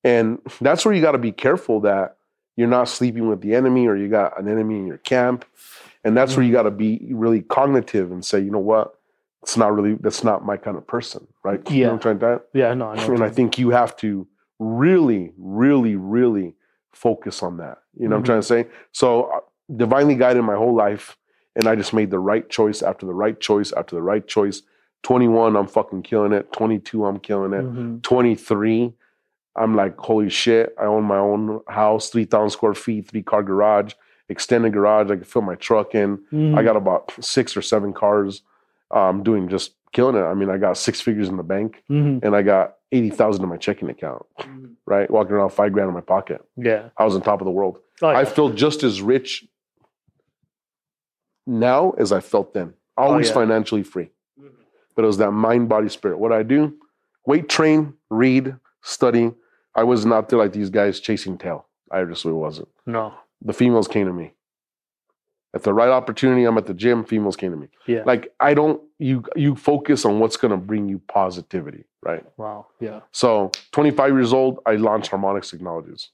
And 0.05 0.39
that's 0.61 0.85
where 0.85 0.95
you 0.95 1.03
got 1.03 1.13
to 1.13 1.19
be 1.19 1.33
careful 1.33 1.81
that 1.81 2.17
you're 2.57 2.69
not 2.69 2.89
sleeping 2.89 3.29
with 3.29 3.41
the 3.41 3.55
enemy 3.55 3.87
or 3.87 3.97
you 3.97 4.09
got 4.09 4.39
an 4.41 4.49
enemy 4.49 4.77
in 4.77 4.87
your 4.87 4.99
camp. 4.99 5.45
And 6.05 6.17
that's 6.17 6.37
where 6.37 6.47
you 6.47 6.53
got 6.53 6.63
to 6.63 6.71
be 6.71 7.09
really 7.11 7.43
cognitive 7.43 8.13
and 8.13 8.25
say, 8.25 8.41
you 8.41 8.51
know 8.51 8.59
what? 8.61 8.95
It's 9.43 9.57
not 9.57 9.75
really, 9.75 9.95
that's 9.95 10.25
not 10.25 10.45
my 10.45 10.57
kind 10.57 10.77
of 10.77 10.87
person, 10.87 11.27
right? 11.45 11.61
You 11.71 11.85
know 11.85 11.89
what 11.89 11.95
I'm 11.95 12.01
trying 12.01 12.19
to 12.21 12.43
Yeah. 12.55 12.75
No. 12.75 12.89
I 12.91 12.97
know. 12.97 13.15
and 13.15 13.23
I 13.25 13.29
think 13.31 13.59
you 13.59 13.71
have 13.71 13.97
to 13.99 14.27
really, 14.59 15.33
really, 15.37 15.97
really 15.97 16.55
focus 16.99 17.43
on 17.43 17.57
that. 17.59 17.79
You 17.99 18.09
know 18.09 18.17
what 18.17 18.19
I'm 18.19 18.23
Mhm. 18.23 18.27
trying 18.27 18.41
to 18.41 18.47
say? 18.47 18.67
So, 18.93 19.25
uh, 19.25 19.41
divinely 19.77 20.15
guided 20.17 20.43
my 20.43 20.57
whole 20.57 20.75
life, 20.75 21.17
and 21.55 21.67
I 21.69 21.75
just 21.77 21.95
made 21.95 22.11
the 22.11 22.19
right 22.19 22.49
choice 22.49 22.83
after 22.83 23.07
the 23.07 23.15
right 23.15 23.39
choice 23.39 23.73
after 23.73 23.95
the 23.97 24.03
right 24.03 24.27
choice. 24.27 24.63
21, 25.05 25.57
I'm 25.57 25.67
fucking 25.69 26.03
killing 26.03 26.33
it. 26.33 26.53
22, 26.53 27.05
I'm 27.05 27.21
killing 27.21 27.53
it. 27.53 27.65
Mhm. 27.65 28.03
23, 28.03 28.95
I'm 29.57 29.75
like, 29.77 29.97
holy 29.99 30.29
shit, 30.31 30.75
I 30.81 30.85
own 30.87 31.05
my 31.05 31.19
own 31.19 31.61
house, 31.69 32.11
3,000 32.11 32.51
square 32.51 32.75
feet, 32.75 33.09
three 33.09 33.23
car 33.23 33.43
garage, 33.43 33.95
extended 34.29 34.73
garage. 34.73 35.11
I 35.11 35.17
can 35.17 35.25
fit 35.25 35.43
my 35.43 35.55
truck 35.57 35.95
in. 35.95 36.19
I 36.33 36.35
Mhm. 36.37 36.65
got 36.65 36.77
about 36.77 37.13
six 37.21 37.57
or 37.57 37.63
seven 37.63 37.93
cars. 37.93 38.43
um, 38.91 39.23
doing 39.23 39.49
just 39.51 39.75
killing 39.93 40.17
it. 40.17 40.21
I 40.25 40.35
mean, 40.35 40.51
I 40.51 40.59
got 40.59 40.77
six 40.77 41.01
figures 41.01 41.29
in 41.29 41.37
the 41.37 41.43
bank 41.43 41.83
Mhm. 41.91 42.23
and 42.25 42.35
I 42.37 42.43
got 42.43 42.77
80,000 42.93 43.43
in 43.43 43.49
my 43.49 43.57
checking 43.57 43.89
account, 43.91 44.25
right? 44.87 45.11
Walking 45.11 45.33
around 45.35 45.51
five 45.51 45.73
grand 45.73 45.89
in 45.89 45.95
my 45.95 46.01
pocket. 46.01 46.45
Yeah. 46.57 46.89
I 46.97 47.05
was 47.05 47.15
on 47.15 47.23
top 47.23 47.41
of 47.41 47.45
the 47.45 47.51
world. 47.51 47.79
Oh, 48.03 48.11
yeah. 48.11 48.19
I 48.19 48.25
feel 48.25 48.51
just 48.51 48.83
as 48.83 49.03
rich 49.03 49.47
now 51.47 51.91
as 51.93 52.13
I 52.13 52.21
felt 52.21 52.55
then. 52.55 52.75
Always 52.97 53.29
yeah. 53.29 53.35
financially 53.35 53.83
free. 53.83 54.11
But 54.95 55.05
it 55.05 55.07
was 55.07 55.19
that 55.19 55.31
mind, 55.31 55.69
body, 55.69 55.89
spirit. 55.89 56.19
What 56.19 56.33
I 56.33 56.43
do? 56.43 56.75
Weight 57.27 57.49
train, 57.49 57.95
read, 58.11 58.57
study. 58.83 59.33
I 59.75 59.85
was 59.85 60.05
not 60.05 60.29
there 60.29 60.39
like 60.39 60.53
these 60.53 60.71
guys 60.71 60.99
chasing 60.99 61.39
tail. 61.39 61.67
I 61.91 62.03
just 62.05 62.25
really 62.25 62.37
wasn't. 62.39 62.69
no. 62.87 63.15
The 63.41 63.53
females 63.53 63.87
came 63.87 64.07
to 64.09 64.13
me. 64.13 64.33
At 65.55 65.63
the 65.63 65.73
right 65.73 65.89
opportunity, 65.89 66.45
I'm 66.45 66.59
at 66.59 66.67
the 66.67 66.75
gym, 66.75 67.05
females 67.05 67.35
came 67.37 67.53
to 67.53 67.57
me. 67.57 67.69
Yeah. 67.87 68.03
Like 68.05 68.33
I 68.39 68.53
don't 68.55 68.83
you 68.99 69.25
you 69.35 69.55
focus 69.57 70.05
on 70.05 70.19
what's 70.21 70.37
gonna 70.37 70.59
bring 70.59 70.89
you 70.89 70.99
positivity, 71.09 71.85
right? 72.03 72.25
wow. 72.37 72.67
Yeah. 72.81 73.01
So 73.13 73.51
25 73.73 74.13
years 74.13 74.33
old, 74.33 74.59
I 74.67 74.77
launched 74.77 75.09
Harmonics 75.11 75.51
Technologies. 75.51 76.11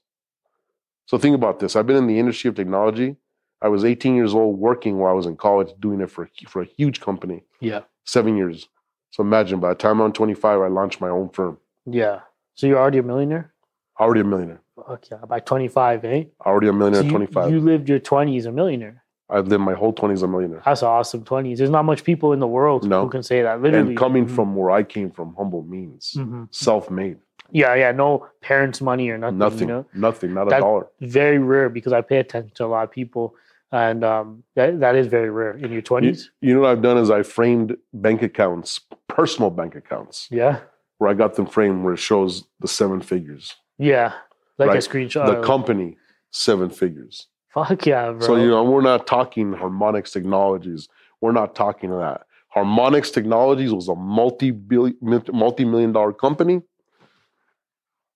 So 1.07 1.17
think 1.17 1.35
about 1.35 1.59
this. 1.59 1.75
I've 1.75 1.85
been 1.85 1.97
in 1.97 2.07
the 2.07 2.17
industry 2.17 2.47
of 2.49 2.55
technology. 2.55 3.17
I 3.61 3.67
was 3.67 3.83
18 3.85 4.15
years 4.15 4.33
old 4.33 4.57
working 4.57 4.97
while 4.97 5.11
I 5.11 5.13
was 5.13 5.25
in 5.25 5.35
college 5.37 5.69
doing 5.79 6.01
it 6.01 6.09
for, 6.09 6.29
for 6.47 6.61
a 6.61 6.65
huge 6.65 6.99
company, 7.01 7.43
Yeah. 7.59 7.81
seven 8.05 8.35
years. 8.37 8.67
So 9.11 9.21
imagine 9.23 9.59
by 9.59 9.69
the 9.69 9.75
time 9.75 9.99
I'm 10.01 10.11
25, 10.13 10.61
I 10.61 10.67
launched 10.67 10.99
my 11.01 11.09
own 11.09 11.29
firm. 11.29 11.57
Yeah. 11.85 12.21
So 12.55 12.67
you're 12.67 12.77
already 12.79 12.97
a 12.99 13.03
millionaire? 13.03 13.53
Already 13.99 14.21
a 14.21 14.23
millionaire. 14.23 14.61
Yeah. 15.09 15.17
By 15.27 15.39
25, 15.39 16.05
eh? 16.05 16.23
Already 16.45 16.67
a 16.67 16.73
millionaire 16.73 17.01
So 17.01 17.05
at 17.07 17.11
you, 17.11 17.17
25. 17.17 17.51
you 17.51 17.59
lived 17.59 17.87
your 17.89 17.99
20s 17.99 18.45
a 18.45 18.51
millionaire. 18.51 19.03
I've 19.29 19.47
lived 19.47 19.63
my 19.63 19.73
whole 19.73 19.93
20s 19.93 20.21
a 20.23 20.27
millionaire. 20.27 20.61
That's 20.65 20.83
awesome 20.83 21.23
20s. 21.23 21.57
There's 21.57 21.69
not 21.69 21.83
much 21.85 22.03
people 22.03 22.33
in 22.33 22.39
the 22.39 22.47
world 22.47 22.87
No. 22.87 23.03
who 23.03 23.09
can 23.09 23.23
say 23.23 23.41
that. 23.41 23.61
Literally. 23.61 23.89
And 23.89 23.97
coming 23.97 24.27
from 24.27 24.55
where 24.55 24.69
I 24.71 24.83
came 24.83 25.09
from, 25.09 25.33
humble 25.35 25.63
means, 25.63 26.13
Mhm. 26.17 26.47
self 26.53 26.91
made. 26.91 27.17
Yeah, 27.51 27.73
yeah. 27.75 27.91
No 27.91 28.27
parents' 28.41 28.81
money 28.81 29.09
or 29.09 29.17
nothing. 29.17 29.37
Nothing, 29.37 29.59
You 29.69 29.73
know? 29.75 29.85
nothing, 29.93 30.33
not 30.33 30.47
a 30.47 30.59
dollar. 30.59 30.87
Very 31.01 31.39
rare 31.39 31.69
because 31.69 31.93
I 31.93 32.01
pay 32.01 32.17
attention 32.17 32.51
to 32.55 32.65
a 32.65 32.67
lot 32.67 32.83
of 32.83 32.91
people. 32.91 33.35
And 33.71 34.03
um, 34.03 34.43
that, 34.55 34.79
that 34.79 34.95
is 34.95 35.07
very 35.07 35.29
rare 35.29 35.51
in 35.57 35.71
your 35.71 35.81
20s. 35.81 36.29
You 36.41 36.53
know 36.53 36.61
what 36.61 36.69
I've 36.69 36.81
done 36.81 36.97
is 36.97 37.09
I 37.09 37.23
framed 37.23 37.75
bank 37.93 38.21
accounts, 38.21 38.79
personal 39.07 39.49
bank 39.49 39.75
accounts, 39.75 40.27
Yeah. 40.31 40.59
where 40.99 41.09
I 41.09 41.13
got 41.13 41.33
them 41.35 41.45
framed 41.47 41.83
where 41.83 41.93
it 41.93 41.99
shows 41.99 42.47
the 42.59 42.67
seven 42.67 43.01
figures. 43.01 43.55
Yeah. 43.77 44.13
Like 44.57 44.69
a 44.69 44.77
screenshot. 44.77 45.25
the 45.27 45.41
company, 45.41 45.97
seven 46.31 46.69
figures. 46.69 47.27
Fuck 47.55 47.85
yeah, 47.85 48.11
bro. 48.11 48.19
So 48.19 48.35
you 48.35 48.49
know, 48.49 48.63
we're 48.63 48.81
not 48.81 49.07
talking 49.07 49.53
harmonics 49.53 50.11
Technologies. 50.11 50.87
We're 51.21 51.31
not 51.31 51.55
talking 51.55 51.89
that. 51.89 52.27
Harmonics 52.49 53.09
Technologies 53.11 53.71
was 53.73 53.87
a 53.87 53.95
multi-billion, 53.95 54.97
multi-million 55.01 55.91
dollar 55.93 56.11
company, 56.13 56.61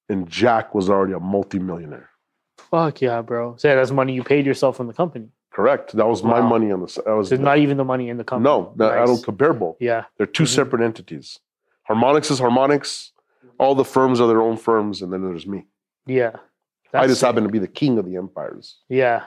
and 0.10 0.28
Jack 0.30 0.76
was 0.76 0.90
already 0.90 1.14
a 1.14 1.20
multi-millionaire. 1.20 2.10
Fuck 2.70 3.02
yeah, 3.02 3.22
bro. 3.22 3.56
So 3.58 3.70
yeah, 3.70 3.76
that's 3.76 3.92
money 3.92 4.14
you 4.14 4.24
paid 4.24 4.46
yourself 4.46 4.76
from 4.78 4.88
the 4.88 4.94
company. 4.94 5.30
Correct. 5.52 5.94
That 5.94 6.08
was 6.08 6.22
my 6.24 6.42
money 6.42 6.72
on 6.72 6.82
the. 6.82 7.02
That 7.06 7.14
was 7.14 7.30
So 7.30 7.38
not 7.38 7.58
even 7.58 7.78
the 7.78 7.84
money 7.86 8.10
in 8.10 8.18
the 8.18 8.24
company. 8.24 8.44
no. 8.50 8.74
That, 8.76 8.98
I 8.98 9.06
don't 9.06 9.24
comparable. 9.24 9.78
Yeah. 9.80 10.04
They're 10.18 10.28
2 10.28 10.44
Mhm. 10.44 10.48
separate 10.48 10.82
entities. 10.84 11.40
Harmonix 11.90 12.30
is 12.30 12.40
Harmonix. 12.40 13.12
All 13.58 13.74
the 13.74 13.84
firms 13.86 14.22
are 14.22 14.28
their 14.28 14.42
own 14.42 14.58
firms, 14.58 15.02
and 15.02 15.12
then 15.12 15.22
there's 15.24 15.48
me. 15.48 15.66
Yeah. 16.06 16.34
I 16.94 17.02
That's 17.02 17.12
just 17.12 17.22
happen 17.22 17.44
to 17.44 17.50
be 17.50 17.60
the 17.60 17.68
king 17.68 17.98
of 17.98 18.06
the 18.06 18.16
empires. 18.16 18.78
Yeah. 18.90 19.24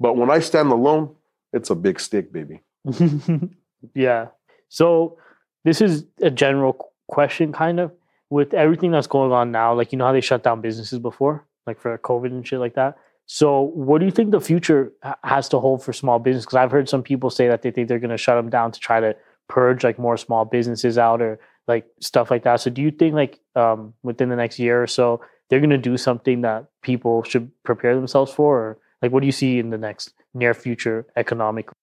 But 0.00 0.16
when 0.16 0.30
I 0.30 0.40
stand 0.40 0.70
alone, 0.72 1.14
it's 1.52 1.70
a 1.70 1.74
big 1.74 2.00
stick, 2.00 2.32
baby. 2.32 2.62
yeah. 3.94 4.28
So 4.68 5.18
this 5.64 5.80
is 5.80 6.04
a 6.20 6.30
general 6.30 6.92
question, 7.08 7.52
kind 7.52 7.78
of, 7.78 7.92
with 8.30 8.54
everything 8.54 8.90
that's 8.90 9.06
going 9.06 9.32
on 9.32 9.52
now. 9.52 9.74
Like 9.74 9.92
you 9.92 9.98
know 9.98 10.06
how 10.06 10.12
they 10.12 10.20
shut 10.20 10.42
down 10.42 10.60
businesses 10.60 10.98
before, 10.98 11.46
like 11.66 11.80
for 11.80 11.96
COVID 11.98 12.26
and 12.26 12.46
shit 12.46 12.58
like 12.58 12.74
that. 12.74 12.96
So 13.26 13.60
what 13.60 13.98
do 13.98 14.04
you 14.04 14.10
think 14.10 14.30
the 14.30 14.40
future 14.40 14.92
has 15.22 15.48
to 15.50 15.58
hold 15.58 15.82
for 15.82 15.92
small 15.92 16.18
business? 16.18 16.44
Because 16.44 16.56
I've 16.56 16.70
heard 16.70 16.88
some 16.88 17.02
people 17.02 17.30
say 17.30 17.48
that 17.48 17.62
they 17.62 17.70
think 17.70 17.88
they're 17.88 17.98
going 17.98 18.10
to 18.10 18.18
shut 18.18 18.36
them 18.36 18.50
down 18.50 18.72
to 18.72 18.80
try 18.80 19.00
to 19.00 19.14
purge 19.48 19.84
like 19.84 19.98
more 19.98 20.16
small 20.16 20.44
businesses 20.44 20.98
out 20.98 21.22
or 21.22 21.38
like 21.68 21.86
stuff 22.00 22.30
like 22.30 22.42
that. 22.44 22.60
So 22.60 22.70
do 22.70 22.82
you 22.82 22.90
think 22.90 23.14
like 23.14 23.38
um, 23.54 23.94
within 24.02 24.28
the 24.28 24.36
next 24.36 24.58
year 24.58 24.82
or 24.82 24.86
so 24.86 25.20
they're 25.52 25.60
going 25.60 25.68
to 25.68 25.76
do 25.76 25.98
something 25.98 26.40
that 26.40 26.64
people 26.80 27.22
should 27.24 27.50
prepare 27.62 27.94
themselves 27.94 28.32
for, 28.32 28.58
or 28.58 28.78
like 29.02 29.12
what 29.12 29.20
do 29.20 29.26
you 29.26 29.32
see 29.32 29.58
in 29.58 29.68
the 29.68 29.76
next 29.76 30.14
near 30.32 30.54
future 30.54 31.04
economically? 31.14 31.74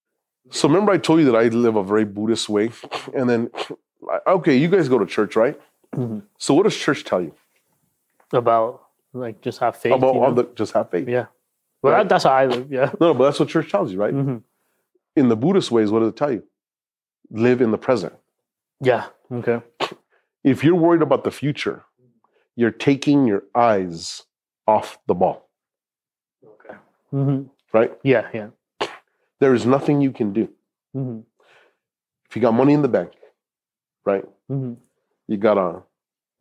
So 0.49 0.67
remember, 0.67 0.91
I 0.91 0.97
told 0.97 1.19
you 1.19 1.25
that 1.25 1.35
I 1.35 1.49
live 1.49 1.75
a 1.75 1.83
very 1.83 2.03
Buddhist 2.03 2.49
way, 2.49 2.71
and 3.13 3.29
then 3.29 3.51
okay, 4.25 4.55
you 4.57 4.69
guys 4.69 4.89
go 4.89 4.97
to 4.97 5.05
church, 5.05 5.35
right? 5.35 5.55
Mhm. 5.95 6.23
So 6.39 6.55
what 6.55 6.63
does 6.63 6.75
church 6.75 7.03
tell 7.03 7.21
you 7.21 7.35
about 8.33 8.81
like 9.13 9.39
just 9.41 9.59
have 9.59 9.75
faith. 9.75 9.93
about 9.93 10.15
you 10.15 10.21
all 10.21 10.29
know? 10.31 10.41
the, 10.41 10.49
just 10.55 10.73
have 10.73 10.89
faith? 10.89 11.07
yeah. 11.07 11.27
Well, 11.83 11.93
Right. 11.93 12.09
that's 12.09 12.23
how 12.23 12.31
I 12.31 12.45
live. 12.47 12.71
Yeah. 12.71 12.91
No, 12.99 13.09
no, 13.09 13.13
but 13.13 13.25
that's 13.25 13.39
what 13.39 13.49
church 13.49 13.71
tells 13.71 13.91
you, 13.93 13.99
right? 14.01 14.13
Mhm. 14.15 14.41
In 15.15 15.29
the 15.29 15.35
Buddhist 15.35 15.69
ways, 15.69 15.91
what 15.91 15.99
does 15.99 16.09
it 16.09 16.17
tell 16.17 16.31
you? 16.31 16.41
Live 17.29 17.61
in 17.61 17.69
the 17.69 17.77
present. 17.77 18.13
Yeah. 18.81 19.05
Okay. 19.31 19.61
If 20.43 20.63
you're 20.63 20.75
worried 20.75 21.03
about 21.03 21.23
the 21.23 21.31
future, 21.31 21.83
you're 22.59 22.71
taking 22.89 23.25
your 23.25 23.43
eyes 23.55 24.23
off 24.67 24.99
the 25.07 25.15
ball, 25.15 25.49
Okay. 26.45 26.75
hmm 27.11 27.43
right? 27.73 27.91
Yeah. 28.03 28.27
Yeah. 28.33 28.49
There 29.39 29.53
is 29.53 29.65
nothing 29.65 30.01
you 30.01 30.11
can 30.11 30.33
do. 30.33 30.49
hmm 30.93 31.19
If 32.27 32.35
you 32.35 32.41
got 32.41 32.53
money 32.53 32.73
in 32.73 32.81
the 32.81 32.89
bank, 32.97 33.11
right? 34.05 34.25
hmm 34.49 34.73
You 35.27 35.37
got 35.37 35.57
a 35.57 35.83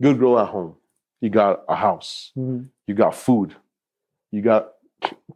good 0.03 0.19
girl 0.19 0.39
at 0.39 0.49
home. 0.49 0.75
You 1.21 1.31
got 1.31 1.63
a 1.69 1.77
house. 1.77 2.33
hmm 2.35 2.63
You 2.89 2.95
got 2.95 3.15
food. 3.15 3.55
You 4.33 4.43
got 4.43 4.63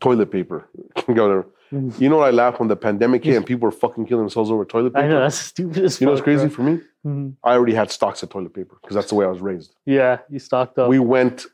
toilet 0.00 0.30
paper. 0.36 0.68
You 1.08 1.14
got. 1.14 1.46
Mhm. 1.72 1.98
You 2.00 2.08
know 2.10 2.18
what 2.18 2.28
I 2.28 2.32
laugh 2.42 2.58
when 2.60 2.68
the 2.68 2.76
pandemic 2.76 3.24
hit 3.24 3.36
and 3.36 3.46
people 3.46 3.64
were 3.68 3.72
fucking 3.84 4.04
killing 4.06 4.24
themselves 4.24 4.50
over 4.50 4.64
toilet 4.66 4.92
paper? 4.92 5.04
I 5.06 5.08
know 5.08 5.20
that's 5.20 5.38
stupid. 5.52 5.84
As 5.84 6.00
You 6.00 6.06
know 6.06 6.12
what's 6.12 6.22
crazy 6.30 6.48
bro. 6.48 6.54
for 6.56 6.62
me? 6.70 6.74
Mhm. 7.06 7.36
I 7.42 7.52
already 7.54 7.74
had 7.74 7.90
stocks 7.90 8.22
of 8.22 8.28
toilet 8.30 8.54
paper 8.54 8.76
because 8.80 8.94
that's 8.94 9.08
the 9.08 9.14
way 9.16 9.24
I 9.24 9.28
was 9.28 9.40
raised. 9.40 9.74
Yeah, 9.86 10.18
you 10.28 10.38
stocked 10.38 10.78
up. 10.78 10.88
We 10.88 10.98
went 10.98 11.46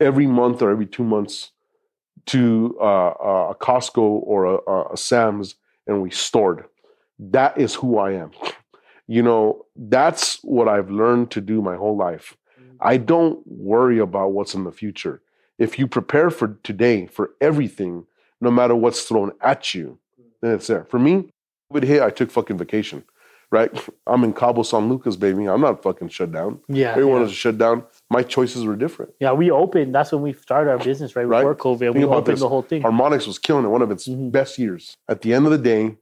every 0.00 0.26
month 0.26 0.62
or 0.62 0.70
every 0.70 0.86
two 0.86 1.04
months 1.04 1.50
to 2.26 2.76
uh, 2.80 3.12
a 3.50 3.54
Costco 3.54 3.98
or 3.98 4.44
a, 4.46 4.58
a- 4.70 4.92
a 4.92 4.96
Sam's 4.96 5.56
and 5.86 6.00
we 6.02 6.10
stored. 6.10 6.64
That 7.18 7.58
is 7.58 7.74
who 7.74 7.98
I 7.98 8.12
am. 8.12 8.30
You 9.06 9.22
know, 9.22 9.66
that's 9.76 10.38
what 10.42 10.68
I've 10.68 10.90
learned 10.90 11.30
to 11.32 11.40
do 11.40 11.60
my 11.60 11.76
whole 11.76 11.96
life. 11.96 12.36
I 12.80 12.96
don't 12.96 13.40
worry 13.46 13.98
about 13.98 14.32
what's 14.32 14.54
in 14.54 14.64
the 14.64 14.72
future. 14.72 15.20
If 15.58 15.78
you 15.78 15.86
prepare 15.86 16.30
for 16.30 16.58
today, 16.64 17.06
for 17.06 17.30
everything, 17.40 18.06
no 18.40 18.50
matter 18.50 18.74
what's 18.74 19.02
thrown 19.02 19.32
at 19.42 19.74
you, 19.74 19.98
then 20.40 20.54
it's 20.54 20.66
there. 20.66 20.84
For 20.86 20.98
me, 20.98 21.30
COVID 21.72 21.84
hit, 21.84 22.02
I 22.02 22.10
took 22.10 22.30
fucking 22.30 22.58
vacation, 22.58 23.04
right? 23.54 23.70
I'm 24.06 24.22
in 24.24 24.32
Cabo 24.34 24.62
San 24.64 24.88
Lucas, 24.88 25.16
baby. 25.16 25.46
I'm 25.48 25.60
not 25.60 25.82
fucking 25.82 26.08
shut 26.08 26.30
down. 26.32 26.60
yeah, 26.68 26.90
Everyone 26.90 27.18
yeah. 27.18 27.22
was 27.28 27.32
shut 27.32 27.56
down. 27.56 27.84
My 28.10 28.22
choices 28.22 28.64
were 28.64 28.76
different. 28.76 29.12
yeah, 29.20 29.32
we 29.32 29.50
opened. 29.50 29.94
That's 29.94 30.12
when 30.12 30.22
we 30.22 30.32
started 30.34 30.70
our 30.70 30.78
business, 30.78 31.14
right? 31.16 31.26
Right. 31.26 31.40
Before 31.42 31.54
COVID, 31.54 31.78
Think 31.78 31.96
we 31.96 32.02
about 32.02 32.16
opened 32.16 32.34
this. 32.36 32.40
the 32.40 32.48
whole 32.48 32.62
thing. 32.62 32.82
Harmonix 32.82 33.26
was 33.26 33.38
killing 33.38 33.64
it, 33.64 33.68
one 33.68 33.82
of 33.82 33.90
its 33.90 34.06
Mhm. 34.08 34.30
best 34.32 34.58
years. 34.58 34.96
At 35.08 35.22
the 35.22 35.32
end 35.32 35.46
of 35.46 35.52
the 35.52 35.58
day, 35.74 35.96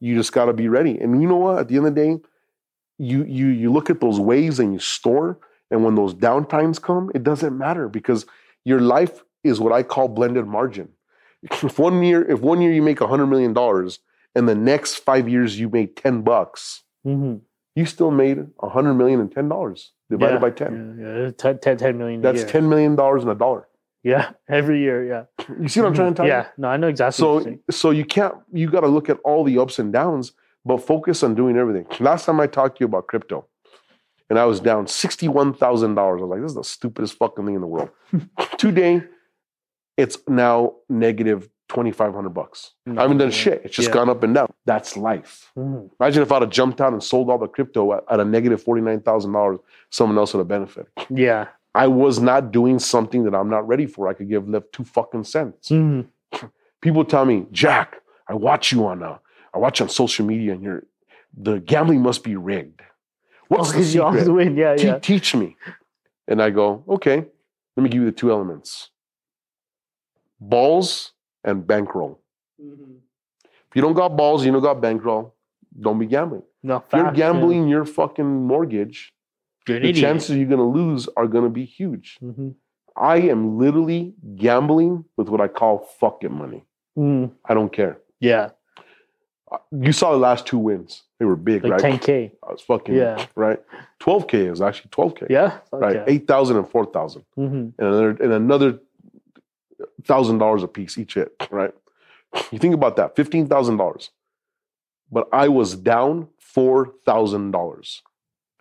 you 0.00 0.14
just 0.16 0.32
got 0.32 0.46
to 0.46 0.52
be 0.52 0.68
ready. 0.68 0.98
And 0.98 1.20
you 1.20 1.28
know 1.28 1.36
what? 1.36 1.58
At 1.58 1.68
the 1.68 1.76
end 1.76 1.86
of 1.86 1.94
the 1.94 2.00
day, 2.00 2.20
you 2.98 3.24
you 3.24 3.46
you 3.48 3.72
look 3.72 3.90
at 3.90 4.00
those 4.00 4.18
waves 4.20 4.58
and 4.60 4.72
you 4.72 4.78
store. 4.78 5.38
And 5.70 5.84
when 5.84 5.94
those 5.94 6.14
downtimes 6.14 6.80
come, 6.80 7.10
it 7.14 7.22
doesn't 7.24 7.56
matter 7.56 7.88
because 7.88 8.26
your 8.64 8.80
life 8.80 9.24
is 9.42 9.58
what 9.58 9.72
I 9.72 9.82
call 9.82 10.06
blended 10.08 10.46
margin. 10.46 10.88
If 11.68 11.78
one 11.78 12.02
year, 12.04 12.22
if 12.30 12.40
one 12.40 12.60
year 12.60 12.72
you 12.72 12.82
make 12.82 12.98
hundred 13.00 13.26
million 13.26 13.52
dollars, 13.52 13.98
and 14.34 14.48
the 14.48 14.54
next 14.54 14.96
five 15.10 15.28
years 15.28 15.58
you 15.60 15.68
made 15.68 15.96
ten 15.96 16.22
bucks, 16.22 16.82
hmm 17.04 17.36
you 17.74 17.86
still 17.86 18.10
made 18.10 18.38
a 18.62 18.68
hundred 18.68 18.94
million 18.94 19.20
and 19.20 19.32
ten 19.32 19.48
dollars 19.48 19.92
divided 20.10 20.34
yeah, 20.34 20.40
by 20.40 20.50
ten. 20.50 20.98
Yeah, 21.00 21.24
yeah. 21.24 21.30
10, 21.30 21.58
10, 21.58 21.76
10 21.78 21.98
million. 21.98 22.20
a 22.20 22.22
That's 22.22 22.40
year. 22.40 22.48
ten 22.48 22.68
million 22.68 22.96
dollars 22.96 23.22
in 23.22 23.28
a 23.28 23.34
dollar. 23.34 23.66
Yeah, 24.02 24.32
every 24.48 24.80
year. 24.80 25.06
Yeah. 25.06 25.46
You 25.60 25.68
see 25.68 25.80
what 25.80 25.88
I'm 25.88 25.94
trying 25.94 26.12
to 26.12 26.16
tell 26.16 26.26
you? 26.26 26.32
Yeah. 26.32 26.48
No, 26.58 26.68
I 26.68 26.76
know 26.76 26.88
exactly. 26.88 27.20
So 27.22 27.58
so 27.70 27.90
you 27.90 28.04
can't 28.04 28.34
you 28.52 28.70
got 28.70 28.80
to 28.80 28.88
look 28.88 29.08
at 29.08 29.18
all 29.24 29.44
the 29.44 29.58
ups 29.58 29.78
and 29.78 29.92
downs, 29.92 30.32
but 30.64 30.78
focus 30.78 31.22
on 31.22 31.34
doing 31.34 31.56
everything. 31.56 31.86
Last 32.00 32.26
time 32.26 32.40
I 32.40 32.46
talked 32.46 32.78
to 32.78 32.80
you 32.80 32.86
about 32.86 33.06
crypto, 33.06 33.46
and 34.28 34.38
I 34.38 34.44
was 34.44 34.60
down 34.60 34.86
sixty 34.86 35.28
one 35.28 35.54
thousand 35.54 35.94
dollars. 35.94 36.20
I 36.20 36.24
was 36.24 36.30
like, 36.30 36.42
this 36.42 36.50
is 36.50 36.56
the 36.56 36.64
stupidest 36.64 37.14
fucking 37.14 37.46
thing 37.46 37.54
in 37.54 37.60
the 37.60 37.66
world. 37.66 37.90
Today, 38.58 39.02
it's 39.96 40.18
now 40.28 40.74
negative 40.88 41.48
twenty 41.72 41.90
five 41.90 42.12
hundred 42.14 42.30
bucks. 42.30 42.72
I 42.86 43.00
haven't 43.02 43.18
done 43.18 43.30
shit. 43.30 43.62
It's 43.64 43.74
just 43.74 43.88
Yeah. 43.88 43.94
gone 43.94 44.08
up 44.10 44.22
and 44.22 44.34
down. 44.34 44.52
That's 44.66 44.96
life. 44.96 45.50
Mhm. 45.56 45.90
Imagine 46.00 46.22
if 46.22 46.30
I'd 46.32 46.42
have 46.42 46.50
jumped 46.50 46.80
out 46.80 46.92
and 46.92 47.02
sold 47.02 47.30
all 47.30 47.38
the 47.38 47.48
crypto 47.48 47.94
at, 47.94 48.04
at 48.10 48.20
a 48.20 48.24
negative 48.24 48.62
forty 48.62 48.82
nine 48.82 49.00
thousand 49.00 49.32
dollars. 49.32 49.58
Someone 49.90 50.18
else 50.18 50.34
would 50.34 50.40
have 50.40 50.48
benefited. 50.48 50.86
Yeah. 51.10 51.48
I 51.74 51.86
was 51.86 52.20
not 52.20 52.52
doing 52.52 52.78
something 52.78 53.24
that 53.24 53.34
I'm 53.34 53.48
not 53.48 53.66
ready 53.66 53.86
for. 53.86 54.06
I 54.06 54.12
could 54.12 54.28
give 54.28 54.46
left 54.48 54.72
two 54.72 54.84
fucking 54.84 55.24
cents 55.24 55.70
Mhm. 55.70 56.06
people 56.82 57.04
tell 57.04 57.24
me, 57.24 57.46
Jack, 57.52 58.02
I 58.28 58.34
watch 58.34 58.72
you 58.72 58.86
on 58.86 59.02
uh, 59.02 59.16
I 59.54 59.58
watch 59.58 59.80
on 59.80 59.88
social 59.88 60.26
media, 60.26 60.52
and 60.52 60.62
you're 60.62 60.82
the 61.36 61.60
gambling 61.60 62.02
must 62.02 62.22
be 62.24 62.36
rigged. 62.36 62.82
What's 63.48 63.70
Oh, 63.70 63.72
the 63.72 63.78
'cause 63.78 63.94
you 63.94 64.02
secret? 64.12 64.32
win. 64.32 64.56
Yeah. 64.56 64.76
Te- 64.76 64.86
Yeah. 64.88 64.98
Teach 64.98 65.34
me. 65.34 65.56
And 66.28 66.42
I 66.42 66.50
go, 66.50 66.84
okay. 66.88 67.24
Let 67.76 67.82
me 67.82 67.88
give 67.88 68.00
you 68.02 68.06
the 68.06 68.12
two 68.22 68.30
elements: 68.30 68.90
balls 70.40 71.12
and 71.44 71.66
bankroll. 71.66 72.20
If 72.58 73.76
you 73.76 73.82
don't 73.82 73.94
got 73.94 74.16
balls, 74.16 74.44
you 74.44 74.52
don't 74.52 74.62
got 74.62 74.80
bankroll. 74.80 75.34
Don't 75.80 75.98
be 75.98 76.06
gambling. 76.06 76.42
No, 76.62 76.76
If 76.76 76.82
you're 76.92 77.04
facts, 77.06 77.18
yeah. 77.18 77.32
gambling 77.32 77.68
your 77.68 77.84
fucking 77.84 78.46
mortgage, 78.46 79.12
You're 79.66 79.80
the 79.80 79.88
idiot. 79.88 80.02
chances 80.02 80.36
you're 80.36 80.46
going 80.48 80.58
to 80.58 80.64
lose 80.80 81.08
are 81.16 81.26
going 81.26 81.44
to 81.44 81.50
be 81.50 81.64
huge. 81.64 82.18
Mhm. 82.22 82.54
I 82.94 83.16
am 83.16 83.58
literally 83.58 84.14
gambling 84.36 85.04
with 85.16 85.28
what 85.30 85.40
I 85.40 85.48
call 85.48 85.78
fucking 85.98 86.32
money. 86.32 86.64
Mm. 86.98 87.32
I 87.46 87.54
don't 87.54 87.72
care. 87.72 87.98
Yeah. 88.20 88.50
You 89.70 89.92
saw 89.92 90.12
the 90.12 90.18
last 90.18 90.46
two 90.46 90.58
wins. 90.58 91.02
They 91.18 91.24
were 91.24 91.36
big, 91.36 91.64
Like 91.64 91.72
right? 91.82 91.82
10K. 92.00 92.32
I 92.46 92.52
was 92.52 92.60
fucking 92.60 92.94
Yeah. 92.94 93.26
right. 93.34 93.60
12k 94.00 94.50
is 94.52 94.60
actually 94.60 94.90
12k. 94.90 95.26
Yeah. 95.30 95.58
Right. 95.72 95.96
Yeah. 95.96 96.04
8,000 96.06 96.56
and 96.58 96.68
4,000. 96.68 97.24
Mhm. 97.38 97.48
And 97.48 97.74
another 97.78 98.10
and 98.10 98.32
another 98.32 98.78
thousand 100.04 100.38
dollars 100.38 100.62
a 100.62 100.68
piece 100.68 100.98
each 100.98 101.14
hit, 101.14 101.32
right? 101.50 101.72
You 102.50 102.58
think 102.58 102.74
about 102.74 102.96
that, 102.96 103.16
fifteen 103.16 103.46
thousand 103.46 103.76
dollars. 103.76 104.10
But 105.10 105.28
I 105.32 105.48
was 105.48 105.74
down 105.74 106.28
four 106.38 106.94
thousand 107.04 107.50
dollars. 107.50 108.02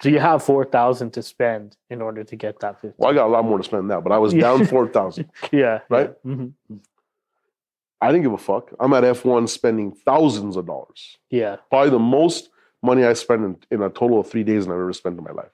So 0.02 0.10
you 0.10 0.20
have 0.20 0.44
four 0.44 0.66
thousand 0.66 1.12
to 1.14 1.22
spend 1.22 1.78
in 1.90 2.02
order 2.02 2.24
to 2.24 2.36
get 2.36 2.60
that 2.62 2.82
fifty. 2.82 2.96
Well, 2.98 3.12
I 3.12 3.14
got 3.14 3.28
a 3.28 3.30
lot 3.30 3.46
more 3.46 3.58
to 3.60 3.64
spend 3.64 3.82
than 3.82 3.88
that, 3.90 4.04
but 4.04 4.12
I 4.12 4.18
was 4.18 4.34
down 4.34 4.66
four 4.74 4.88
thousand. 4.88 5.30
yeah. 5.52 5.80
Right? 5.90 6.14
Yeah. 6.26 6.32
Mhm. 6.34 6.54
I 8.04 8.12
didn't 8.12 8.24
give 8.24 8.34
a 8.34 8.38
fuck. 8.40 8.72
I'm 8.80 8.94
at 8.94 9.04
F1 9.04 9.48
spending 9.48 9.92
thousands 9.92 10.56
of 10.58 10.66
dollars. 10.66 11.18
yeah. 11.30 11.58
Probably 11.70 11.92
the 11.92 12.00
most 12.00 12.50
money 12.82 13.06
I 13.06 13.14
spent 13.14 13.44
in, 13.44 13.58
in 13.70 13.84
a 13.84 13.90
total 13.92 14.20
of 14.20 14.28
three 14.28 14.44
days 14.44 14.66
than 14.66 14.74
I've 14.74 14.80
ever 14.82 14.92
spent 14.92 15.20
in 15.20 15.24
my 15.24 15.32
life. 15.32 15.52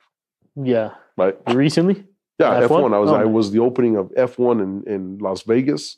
Yeah. 0.56 0.92
Right? 1.18 1.36
Recently? 1.54 2.06
Yeah, 2.40 2.62
F1? 2.62 2.68
F1. 2.70 2.94
I 2.94 3.00
was 3.00 3.10
Oh, 3.12 3.16
I 3.16 3.26
was 3.26 3.52
the 3.52 3.60
opening 3.60 3.96
of 3.96 4.10
F1 4.12 4.62
in, 4.62 4.84
in 4.94 5.18
Las 5.20 5.42
Vegas 5.44 5.98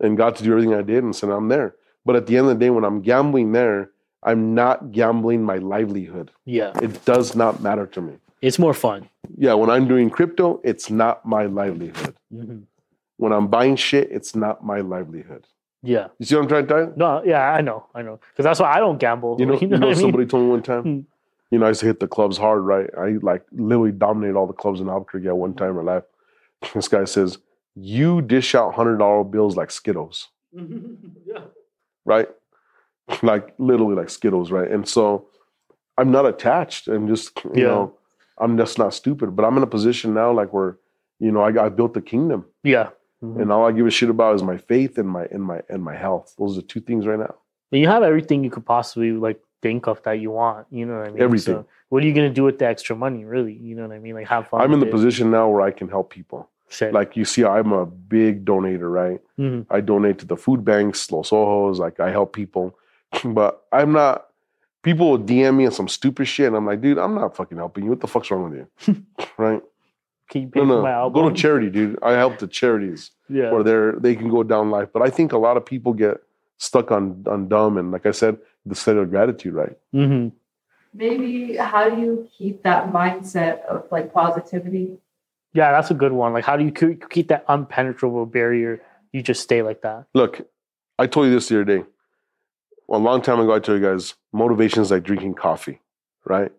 and 0.00 0.16
got 0.16 0.36
to 0.36 0.44
do 0.44 0.52
everything 0.52 0.74
I 0.74 0.82
did 0.82 1.02
and 1.04 1.14
said 1.14 1.30
I'm 1.30 1.48
there. 1.48 1.74
But 2.04 2.16
at 2.16 2.26
the 2.26 2.36
end 2.36 2.48
of 2.48 2.58
the 2.58 2.64
day, 2.64 2.70
when 2.70 2.84
I'm 2.84 3.00
gambling 3.00 3.52
there, 3.52 3.90
I'm 4.22 4.54
not 4.54 4.92
gambling 4.92 5.42
my 5.42 5.56
livelihood. 5.56 6.30
Yeah. 6.44 6.72
It 6.82 7.04
does 7.04 7.34
not 7.34 7.62
matter 7.62 7.86
to 7.86 8.00
me. 8.00 8.14
It's 8.42 8.58
more 8.58 8.74
fun. 8.74 9.08
Yeah, 9.36 9.54
when 9.54 9.70
I'm 9.70 9.86
doing 9.88 10.10
crypto, 10.10 10.60
it's 10.64 10.90
not 10.90 11.24
my 11.26 11.44
livelihood. 11.46 12.14
Mhm. 12.34 12.62
When 13.16 13.32
I'm 13.32 13.48
buying 13.48 13.76
shit, 13.76 14.10
it's 14.10 14.34
not 14.34 14.64
my 14.64 14.80
livelihood. 14.80 15.46
Yeah. 15.82 16.08
You 16.18 16.26
see 16.26 16.34
what 16.36 16.42
I'm 16.42 16.48
trying 16.48 16.66
to 16.66 16.68
tell 16.68 16.80
you? 16.84 16.92
No, 16.96 17.22
yeah, 17.24 17.52
I 17.52 17.60
know. 17.62 17.86
I 17.94 18.02
know. 18.02 18.18
Because 18.32 18.44
that's 18.44 18.60
why 18.60 18.72
I 18.72 18.78
don't 18.78 18.98
gamble. 18.98 19.36
You 19.38 19.46
know, 19.46 19.54
you 19.60 19.66
know, 19.68 19.78
what 19.78 19.84
I 19.84 19.86
mean? 19.92 19.94
somebody 19.96 20.26
told 20.26 20.44
me 20.44 20.50
one 20.50 20.62
time. 20.62 21.06
You 21.50 21.58
know, 21.58 21.66
I 21.66 21.70
used 21.70 21.80
to 21.80 21.86
hit 21.86 22.00
the 22.00 22.06
clubs 22.06 22.38
hard, 22.38 22.62
right? 22.64 22.88
I 22.96 23.16
like 23.22 23.44
literally 23.52 23.92
dominated 23.92 24.36
all 24.36 24.46
the 24.46 24.52
clubs 24.52 24.80
in 24.80 24.88
Albuquerque 24.88 25.28
at 25.28 25.36
one 25.36 25.54
time 25.54 25.70
in 25.78 25.84
my 25.84 25.94
life. 25.94 26.04
This 26.74 26.88
guy 26.88 27.04
says, 27.04 27.38
"You 27.74 28.22
dish 28.22 28.54
out 28.54 28.74
hundred 28.74 28.98
dollar 28.98 29.24
bills 29.24 29.56
like 29.56 29.70
Skittles, 29.70 30.28
yeah. 30.52 31.40
right? 32.04 32.28
like 33.22 33.54
literally 33.58 33.94
like 33.96 34.10
Skittles, 34.10 34.50
right?" 34.50 34.70
And 34.70 34.86
so, 34.88 35.26
I'm 35.98 36.10
not 36.10 36.26
attached. 36.26 36.86
I'm 36.88 37.08
just, 37.08 37.42
you 37.44 37.50
Yeah. 37.62 37.68
know, 37.68 37.94
I'm 38.38 38.56
just 38.56 38.78
not 38.78 38.94
stupid. 38.94 39.34
But 39.34 39.44
I'm 39.44 39.56
in 39.56 39.62
a 39.62 39.66
position 39.66 40.14
now, 40.14 40.32
like 40.32 40.52
where, 40.52 40.78
you 41.18 41.30
know, 41.32 41.40
I, 41.40 41.66
I 41.66 41.68
built 41.68 41.94
the 41.94 42.00
kingdom, 42.02 42.44
Yeah. 42.62 42.90
Mhm. 43.22 43.40
and 43.42 43.52
all 43.52 43.66
I 43.66 43.72
give 43.72 43.86
a 43.86 43.90
shit 43.90 44.08
about 44.10 44.34
is 44.36 44.42
my 44.42 44.56
faith 44.58 44.96
and 44.98 45.08
my 45.08 45.24
and 45.32 45.42
my 45.42 45.62
and 45.68 45.82
my 45.82 45.96
health. 45.96 46.34
Those 46.38 46.56
are 46.58 46.62
two 46.62 46.80
things 46.80 47.06
right 47.06 47.18
now. 47.18 47.34
And 47.72 47.80
you 47.80 47.88
have 47.88 48.02
everything 48.02 48.44
you 48.44 48.50
could 48.50 48.64
possibly 48.66 49.12
like 49.12 49.40
think 49.62 49.86
of 49.86 50.02
that 50.04 50.14
you 50.20 50.30
want. 50.32 50.66
You 50.70 50.86
know 50.86 50.98
what 50.98 51.08
I 51.08 51.10
mean? 51.10 51.22
Everything. 51.22 51.54
So 51.54 51.66
what 51.88 52.02
are 52.02 52.06
you 52.06 52.12
gonna 52.14 52.30
do 52.30 52.44
with 52.44 52.58
the 52.58 52.66
extra 52.66 52.94
money? 52.96 53.24
Really? 53.24 53.52
You 53.54 53.74
know 53.76 53.86
what 53.86 53.94
I 53.94 53.98
mean? 53.98 54.14
Like 54.14 54.28
have 54.28 54.48
fun. 54.48 54.60
I'm 54.60 54.72
in 54.72 54.80
the 54.80 54.86
it. 54.86 54.90
position 54.92 55.30
now 55.30 55.48
where 55.48 55.62
I 55.62 55.70
can 55.70 55.88
help 55.88 56.10
people. 56.10 56.48
Shit. 56.68 56.92
Like 56.92 57.16
you 57.16 57.24
see, 57.24 57.44
I'm 57.44 57.72
a 57.72 57.84
big 57.84 58.44
donator, 58.44 58.90
right? 58.92 59.20
Mhm. 59.38 59.66
I 59.70 59.80
donate 59.80 60.18
to 60.20 60.26
the 60.26 60.36
food 60.36 60.64
banks, 60.64 61.10
Los 61.10 61.32
Ojos, 61.32 61.78
like 61.78 61.98
I 62.00 62.10
help 62.10 62.32
people. 62.32 62.76
But 63.24 63.64
I'm 63.72 63.92
not 63.92 64.26
people 64.82 65.10
will 65.10 65.18
DM 65.18 65.56
me 65.56 65.66
on 65.66 65.72
some 65.72 65.88
stupid 65.88 66.26
shit, 66.26 66.46
and 66.46 66.56
I'm 66.56 66.64
like, 66.66 66.80
dude, 66.80 66.96
I'm 66.98 67.14
not 67.14 67.36
fucking 67.36 67.58
helping 67.58 67.84
you. 67.84 67.90
What 67.90 68.00
the 68.00 68.06
fuck's 68.06 68.30
wrong 68.30 68.50
with 68.50 68.66
you? 68.86 69.04
right? 69.36 69.60
Can 70.30 70.42
you 70.42 70.46
No, 70.54 70.62
pay 70.62 70.64
no. 70.64 70.82
my 70.82 71.10
Go 71.12 71.28
to 71.28 71.34
charity, 71.34 71.70
dude. 71.70 71.98
I 72.02 72.12
help 72.12 72.38
the 72.38 72.46
charities 72.46 73.10
yeah. 73.28 73.50
where 73.50 73.62
they're 73.64 73.92
they 73.98 74.14
can 74.14 74.30
go 74.30 74.42
down 74.44 74.70
life. 74.70 74.88
But 74.92 75.02
I 75.02 75.10
think 75.10 75.32
a 75.32 75.38
lot 75.38 75.56
of 75.56 75.66
people 75.66 75.92
get 75.92 76.18
stuck 76.58 76.92
on 76.92 77.24
on 77.26 77.48
dumb 77.48 77.78
and 77.78 77.90
like 77.90 78.06
I 78.06 78.12
said, 78.12 78.38
the 78.66 78.74
state 78.74 78.96
of 78.96 79.10
gratitude, 79.10 79.54
right? 79.54 79.76
hmm 79.92 80.28
Maybe 80.92 81.56
how 81.56 81.88
do 81.88 82.00
you 82.00 82.28
keep 82.36 82.64
that 82.64 82.92
mindset 82.92 83.64
of 83.66 83.86
like 83.92 84.12
positivity? 84.12 84.98
Yeah, 85.52 85.70
that's 85.70 85.90
a 85.92 85.94
good 85.94 86.10
one. 86.12 86.32
Like, 86.32 86.44
how 86.44 86.56
do 86.56 86.64
you 86.64 86.72
keep 86.72 87.28
that 87.28 87.46
unpenetrable 87.46 88.30
barrier? 88.30 88.80
You 89.12 89.22
just 89.22 89.40
stay 89.42 89.62
like 89.62 89.82
that. 89.82 90.06
Look, 90.14 90.40
I 90.98 91.06
told 91.06 91.26
you 91.28 91.32
this 91.32 91.48
the 91.48 91.56
other 91.60 91.64
day. 91.64 91.84
a 92.90 92.98
long 92.98 93.22
time 93.22 93.38
ago, 93.38 93.54
I 93.54 93.60
told 93.60 93.80
you 93.80 93.86
guys, 93.88 94.14
motivation 94.32 94.82
is 94.82 94.90
like 94.90 95.04
drinking 95.04 95.34
coffee, 95.34 95.80
right? 96.24 96.50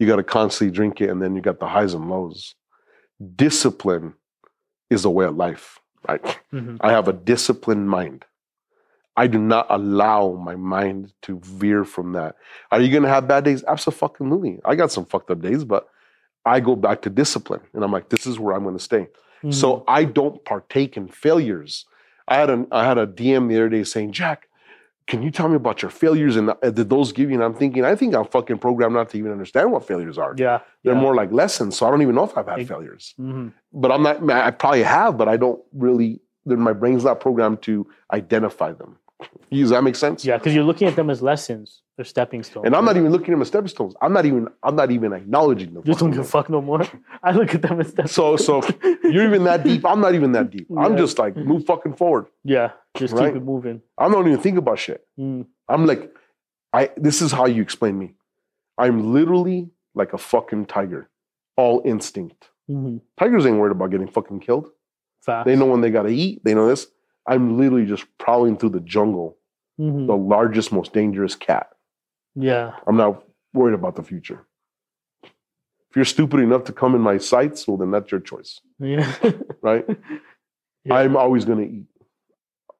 You 0.00 0.06
got 0.08 0.16
to 0.16 0.24
constantly 0.24 0.74
drink 0.74 1.00
it, 1.00 1.08
and 1.10 1.22
then 1.22 1.36
you 1.36 1.40
got 1.40 1.60
the 1.60 1.68
highs 1.68 1.94
and 1.94 2.10
lows. 2.10 2.56
Discipline 3.36 4.14
is 4.90 5.04
a 5.04 5.10
way 5.10 5.24
of 5.26 5.36
life, 5.36 5.78
right? 6.08 6.22
Mhm. 6.52 6.78
I 6.80 6.90
have 6.90 7.06
a 7.08 7.12
disciplined 7.12 7.88
mind. 7.88 8.24
I 9.16 9.26
do 9.26 9.38
not 9.38 9.66
allow 9.70 10.32
my 10.32 10.56
mind 10.56 11.12
to 11.22 11.40
veer 11.42 11.84
from 11.84 12.12
that. 12.12 12.36
Are 12.70 12.80
you 12.80 12.90
going 12.90 13.02
to 13.02 13.08
have 13.08 13.26
bad 13.26 13.44
days? 13.44 13.64
Absolutely. 13.64 14.60
I 14.64 14.74
got 14.74 14.92
some 14.92 15.04
fucked 15.06 15.30
up 15.30 15.40
days, 15.40 15.64
but 15.64 15.88
I 16.44 16.60
go 16.60 16.76
back 16.76 17.02
to 17.02 17.10
discipline, 17.10 17.62
and 17.72 17.82
I'm 17.82 17.90
like, 17.92 18.08
this 18.10 18.26
is 18.26 18.38
where 18.38 18.54
I'm 18.54 18.62
going 18.62 18.76
to 18.76 18.82
stay. 18.82 19.08
Mhm. 19.42 19.54
So 19.54 19.84
I 19.88 20.04
don't 20.04 20.44
partake 20.44 20.96
in 20.96 21.08
failures. 21.08 21.86
I 22.28 22.36
had 22.36 22.50
a 22.50 22.66
I 22.72 22.84
had 22.84 22.98
a 22.98 23.06
DM 23.06 23.48
the 23.48 23.56
other 23.56 23.68
day 23.68 23.84
saying, 23.84 24.12
Jack, 24.12 24.48
can 25.06 25.22
you 25.22 25.30
tell 25.30 25.48
me 25.48 25.54
about 25.56 25.82
your 25.82 25.90
failures 25.90 26.36
and 26.36 26.50
uh, 26.50 26.54
did 26.70 26.88
those 26.90 27.12
give 27.12 27.30
you? 27.30 27.36
And 27.36 27.44
I'm 27.44 27.54
thinking, 27.54 27.84
I 27.84 27.94
think 27.94 28.14
I'm 28.14 28.24
fucking 28.26 28.58
programmed 28.58 28.94
not 28.94 29.10
to 29.10 29.18
even 29.18 29.30
understand 29.32 29.70
what 29.72 29.86
failures 29.86 30.18
are. 30.18 30.34
yeah, 30.36 30.60
They're 30.82 30.94
yeah. 30.94 31.00
more 31.00 31.14
like 31.14 31.30
lessons. 31.32 31.76
So 31.76 31.86
I 31.86 31.90
don't 31.90 32.02
even 32.02 32.14
know 32.16 32.24
if 32.24 32.36
I've 32.36 32.48
had 32.48 32.66
failures. 32.66 33.14
Mhm. 33.20 33.52
But 33.72 33.92
I'm 33.92 34.02
not. 34.02 34.28
I 34.30 34.50
probably 34.50 34.82
have, 34.82 35.16
but 35.16 35.28
I 35.28 35.36
don't 35.36 35.60
really. 35.72 36.20
My 36.44 36.72
brain's 36.72 37.04
not 37.04 37.18
programmed 37.20 37.62
to 37.62 37.86
identify 38.12 38.72
them. 38.72 38.98
Does 39.50 39.70
that 39.70 39.82
make 39.82 39.96
sense? 39.96 40.24
yeah, 40.24 40.36
because 40.36 40.54
you're 40.54 40.64
looking 40.64 40.88
at 40.88 40.96
them 40.96 41.08
as 41.08 41.22
lessons 41.22 41.82
or 41.98 42.04
stepping 42.04 42.42
stones. 42.42 42.66
And 42.66 42.76
I'm 42.76 42.84
not 42.84 42.96
even 42.98 43.10
looking 43.10 43.28
at 43.28 43.30
them 43.30 43.40
as 43.42 43.48
stepping 43.48 43.68
stones. 43.68 43.94
I'm 44.02 44.12
not 44.12 44.26
even. 44.26 44.48
I'm 44.62 44.76
not 44.76 44.90
even 44.90 45.12
acknowledging 45.12 45.72
them. 45.72 45.84
Just 45.84 46.00
don't 46.00 46.10
give 46.10 46.20
a 46.20 46.24
fuck 46.24 46.50
no 46.50 46.60
more. 46.60 46.82
I 47.22 47.30
look 47.32 47.54
at 47.54 47.62
them 47.62 47.80
as 47.80 47.88
stepping. 47.88 48.08
So 48.10 48.36
so 48.36 48.62
you're 49.04 49.24
even 49.24 49.44
that 49.44 49.64
deep. 49.64 49.86
I'm 49.86 50.00
not 50.00 50.14
even 50.14 50.32
that 50.32 50.50
deep. 50.50 50.66
I'm 50.76 50.96
just 50.96 51.18
like 51.18 51.36
move 51.36 51.64
fucking 51.64 51.94
forward. 51.94 52.26
yeah, 52.44 52.72
just 52.96 53.14
Right. 53.14 53.28
keep 53.32 53.36
it 53.36 53.44
moving. 53.44 53.80
I 53.96 54.08
don't 54.08 54.26
even 54.28 54.40
think 54.40 54.58
about 54.58 54.78
shit. 54.78 55.06
Mm. 55.18 55.46
I'm 55.68 55.86
like, 55.86 56.14
I. 56.72 56.90
This 56.96 57.22
is 57.22 57.32
how 57.32 57.46
you 57.46 57.62
explain 57.62 57.98
me. 57.98 58.14
I'm 58.76 59.14
literally 59.14 59.70
like 59.94 60.12
a 60.12 60.18
fucking 60.18 60.66
tiger, 60.66 61.08
all 61.56 61.80
instinct. 61.86 62.50
Mhm. 62.68 63.00
Tigers 63.16 63.46
ain't 63.46 63.56
worried 63.56 63.70
about 63.72 63.90
getting 63.90 64.08
fucking 64.08 64.40
killed. 64.40 64.68
Fast. 65.22 65.46
They 65.46 65.56
know 65.56 65.66
when 65.66 65.80
they 65.80 65.90
gotta 65.90 66.10
eat. 66.10 66.42
They 66.44 66.52
know 66.54 66.66
this. 66.68 66.86
I'm 67.28 67.56
literally 67.58 67.86
just 67.86 68.06
prowling 68.18 68.56
through 68.56 68.70
the 68.70 68.80
jungle, 68.80 69.36
Mhm. 69.80 70.06
the 70.06 70.16
largest, 70.16 70.72
most 70.72 70.92
dangerous 70.92 71.34
cat. 71.34 71.68
Yeah, 72.34 72.76
I'm 72.86 72.96
not 72.96 73.24
worried 73.52 73.74
about 73.74 73.96
the 73.96 74.02
future. 74.02 74.46
If 75.22 75.96
you're 75.96 76.04
stupid 76.04 76.40
enough 76.40 76.64
to 76.64 76.72
come 76.72 76.94
in 76.94 77.00
my 77.00 77.18
sights, 77.18 77.66
well, 77.66 77.76
then 77.78 77.90
that's 77.90 78.10
your 78.10 78.20
choice, 78.20 78.60
yeah. 78.78 79.10
right? 79.62 79.84
Yeah. 80.84 80.94
I'm 80.94 81.16
always 81.16 81.44
going 81.44 81.58
to 81.58 81.74
eat. 81.74 81.86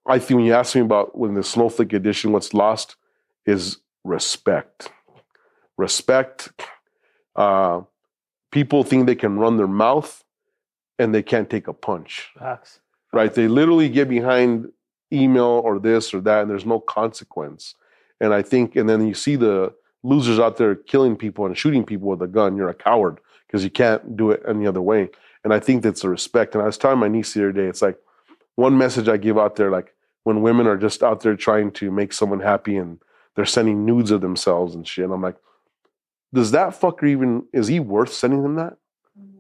I 0.07 0.19
think 0.19 0.37
when 0.37 0.45
you 0.47 0.53
ask 0.55 0.75
me 0.77 0.83
about 0.83 1.17
when 1.19 1.35
the 1.35 1.43
Snowflake 1.43 1.93
edition, 1.93 2.31
what's 2.33 2.53
lost 2.55 2.97
is 3.47 3.79
respect. 4.05 4.93
Respect. 5.79 6.51
Uh, 7.35 7.83
people 8.53 8.85
think 8.85 9.07
they 9.07 9.15
can 9.17 9.39
run 9.39 9.57
their 9.57 9.67
mouth 9.67 10.23
and 10.99 11.15
they 11.15 11.23
can't 11.23 11.51
take 11.51 11.67
a 11.69 11.73
punch, 11.73 12.31
Facts. 12.39 12.81
Right? 13.17 13.33
They 13.33 13.49
literally 13.49 13.89
get 13.89 14.09
behind 14.09 14.71
email 15.11 15.63
or 15.65 15.79
this 15.79 16.13
or 16.13 16.21
that, 16.21 16.43
and 16.43 16.51
there's 16.51 16.67
no 16.67 16.79
consequence. 16.79 17.75
And 18.21 18.35
I 18.35 18.43
think, 18.43 18.77
and 18.77 18.89
then 18.89 19.07
you 19.07 19.15
see 19.15 19.37
the 19.37 19.75
losers 20.03 20.39
out 20.39 20.59
there 20.59 20.75
killing 20.75 21.17
people 21.17 21.47
and 21.47 21.57
shooting 21.57 21.85
people 21.85 22.09
with 22.09 22.21
a 22.23 22.29
gun. 22.29 22.57
You're 22.57 22.69
a 22.69 22.75
coward 22.75 23.19
because 23.47 23.65
you 23.65 23.71
can't 23.71 24.17
do 24.17 24.31
it 24.31 24.43
any 24.47 24.67
other 24.67 24.83
way. 24.83 25.09
And 25.45 25.55
I 25.55 25.61
think 25.61 25.83
that's 25.83 26.05
a 26.05 26.09
respect. 26.11 26.55
And 26.55 26.63
I 26.63 26.67
was 26.67 26.77
telling 26.77 26.99
my 26.99 27.09
niece 27.09 27.33
the 27.33 27.41
other 27.41 27.53
day, 27.53 27.67
it's 27.67 27.83
like 27.83 27.99
one 28.57 28.77
message 28.77 29.09
I 29.09 29.17
give 29.17 29.39
out 29.39 29.57
there, 29.57 29.71
like 29.71 29.95
when 30.25 30.43
women 30.43 30.67
are 30.67 30.77
just 30.77 31.03
out 31.03 31.21
there 31.21 31.37
trying 31.37 31.71
to 31.73 31.91
make 31.91 32.13
someone 32.13 32.41
happy 32.41 32.77
and 32.77 32.99
they're 33.35 33.47
sending 33.47 33.87
nudes 33.87 34.11
of 34.11 34.21
themselves 34.21 34.75
and 34.75 34.87
shit. 34.87 35.11
I'm 35.11 35.23
like, 35.23 35.37
does 36.35 36.51
that 36.51 36.79
fucker 36.79 37.09
even 37.09 37.47
is 37.53 37.69
he 37.69 37.81
worth 37.81 38.13
sending 38.13 38.43
them 38.43 38.57
that? 38.57 38.77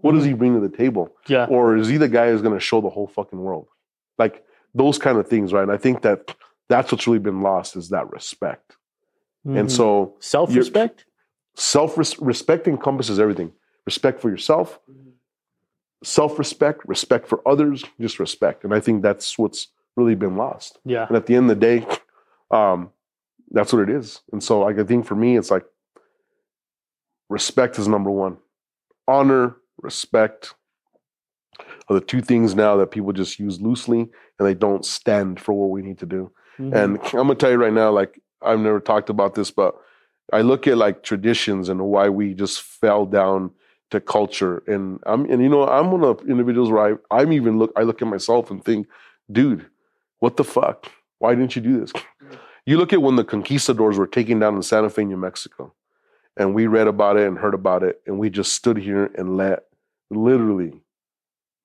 What 0.00 0.12
does 0.12 0.24
he 0.24 0.34
bring 0.34 0.54
to 0.54 0.60
the 0.66 0.74
table? 0.74 1.10
Yeah. 1.26 1.46
Or 1.46 1.76
is 1.76 1.88
he 1.88 1.96
the 1.96 2.08
guy 2.08 2.30
who's 2.30 2.42
going 2.42 2.54
to 2.54 2.60
show 2.60 2.80
the 2.80 2.88
whole 2.90 3.06
fucking 3.08 3.38
world? 3.40 3.66
Like 4.18 4.44
those 4.74 4.98
kind 4.98 5.18
of 5.18 5.26
things, 5.28 5.52
right? 5.52 5.62
And 5.62 5.72
I 5.72 5.76
think 5.76 6.02
that 6.02 6.34
that's 6.68 6.92
what's 6.92 7.06
really 7.06 7.18
been 7.18 7.40
lost 7.40 7.76
is 7.76 7.88
that 7.90 8.10
respect. 8.12 8.76
And 9.44 9.68
Mhm. 9.68 9.70
so 9.70 10.16
self 10.20 10.54
respect. 10.54 11.04
self 11.54 11.96
respect 12.20 12.68
encompasses 12.68 13.18
everything 13.18 13.52
respect 13.86 14.20
for 14.20 14.28
yourself, 14.28 14.78
self 16.02 16.38
respect, 16.38 16.82
respect 16.86 17.26
for 17.28 17.46
others, 17.48 17.84
just 18.00 18.18
respect. 18.18 18.64
And 18.64 18.74
I 18.74 18.80
think 18.80 19.02
that's 19.02 19.38
what's 19.38 19.68
really 19.96 20.14
been 20.16 20.36
lost. 20.36 20.78
Yeah. 20.84 21.06
And 21.06 21.16
at 21.16 21.26
the 21.26 21.34
end 21.36 21.50
of 21.50 21.58
the 21.58 21.66
day, 21.66 21.86
um, 22.50 22.90
that's 23.50 23.72
what 23.72 23.80
it 23.82 23.88
is. 23.90 24.20
And 24.32 24.42
so, 24.42 24.60
like, 24.60 24.78
I 24.78 24.84
think 24.84 25.06
for 25.06 25.14
me, 25.14 25.36
it's 25.38 25.50
like 25.50 25.64
respect 27.28 27.78
is 27.78 27.88
number 27.88 28.10
one. 28.10 28.38
Honor, 29.08 29.56
respect 29.78 30.54
are 31.88 31.94
the 31.94 32.00
two 32.00 32.20
things 32.20 32.54
now 32.54 32.76
that 32.76 32.90
people 32.90 33.12
just 33.12 33.38
use 33.38 33.60
loosely 33.60 34.00
and 34.00 34.46
they 34.46 34.54
don't 34.54 34.84
stand 34.84 35.40
for 35.40 35.52
what 35.52 35.70
we 35.70 35.82
need 35.82 35.98
to 35.98 36.06
do. 36.06 36.30
Mhm. 36.58 36.74
And 36.74 36.98
I'm 36.98 37.26
gonna 37.26 37.34
tell 37.34 37.50
you 37.50 37.58
right 37.58 37.72
now, 37.72 37.90
like 37.90 38.20
I've 38.42 38.60
never 38.60 38.80
talked 38.80 39.10
about 39.10 39.34
this, 39.34 39.50
but 39.50 39.74
I 40.32 40.42
look 40.42 40.66
at 40.66 40.76
like 40.76 41.02
traditions 41.02 41.68
and 41.68 41.80
why 41.86 42.08
we 42.08 42.34
just 42.34 42.60
fell 42.62 43.06
down 43.06 43.50
to 43.90 44.00
culture. 44.00 44.62
And 44.66 45.00
I'm 45.06 45.30
and 45.30 45.40
you 45.42 45.48
know, 45.48 45.66
I'm 45.66 45.90
one 45.90 46.04
of 46.04 46.18
the 46.18 46.26
individuals 46.26 46.70
where 46.70 46.98
I 47.10 47.18
I'm 47.22 47.32
even 47.32 47.58
look 47.58 47.72
I 47.76 47.82
look 47.82 48.02
at 48.02 48.08
myself 48.08 48.50
and 48.50 48.64
think, 48.64 48.86
dude, 49.30 49.66
What 50.18 50.36
the 50.36 50.44
fuck? 50.44 50.90
Why 51.18 51.34
didn't 51.34 51.56
you 51.56 51.62
do 51.62 51.80
this? 51.80 51.92
You 52.64 52.78
look 52.78 52.92
at 52.92 53.02
when 53.02 53.16
the 53.16 53.24
conquistadors 53.24 53.98
were 53.98 54.06
taken 54.06 54.38
down 54.38 54.56
in 54.56 54.62
Santa 54.62 54.90
Fe, 54.90 55.04
New 55.04 55.16
Mexico, 55.16 55.74
and 56.36 56.54
we 56.54 56.66
read 56.66 56.88
about 56.88 57.16
it 57.16 57.28
and 57.28 57.38
heard 57.38 57.54
about 57.54 57.82
it, 57.82 58.00
and 58.06 58.18
we 58.18 58.28
just 58.28 58.54
stood 58.54 58.76
here 58.76 59.10
and 59.16 59.36
let 59.36 59.65
literally 60.10 60.80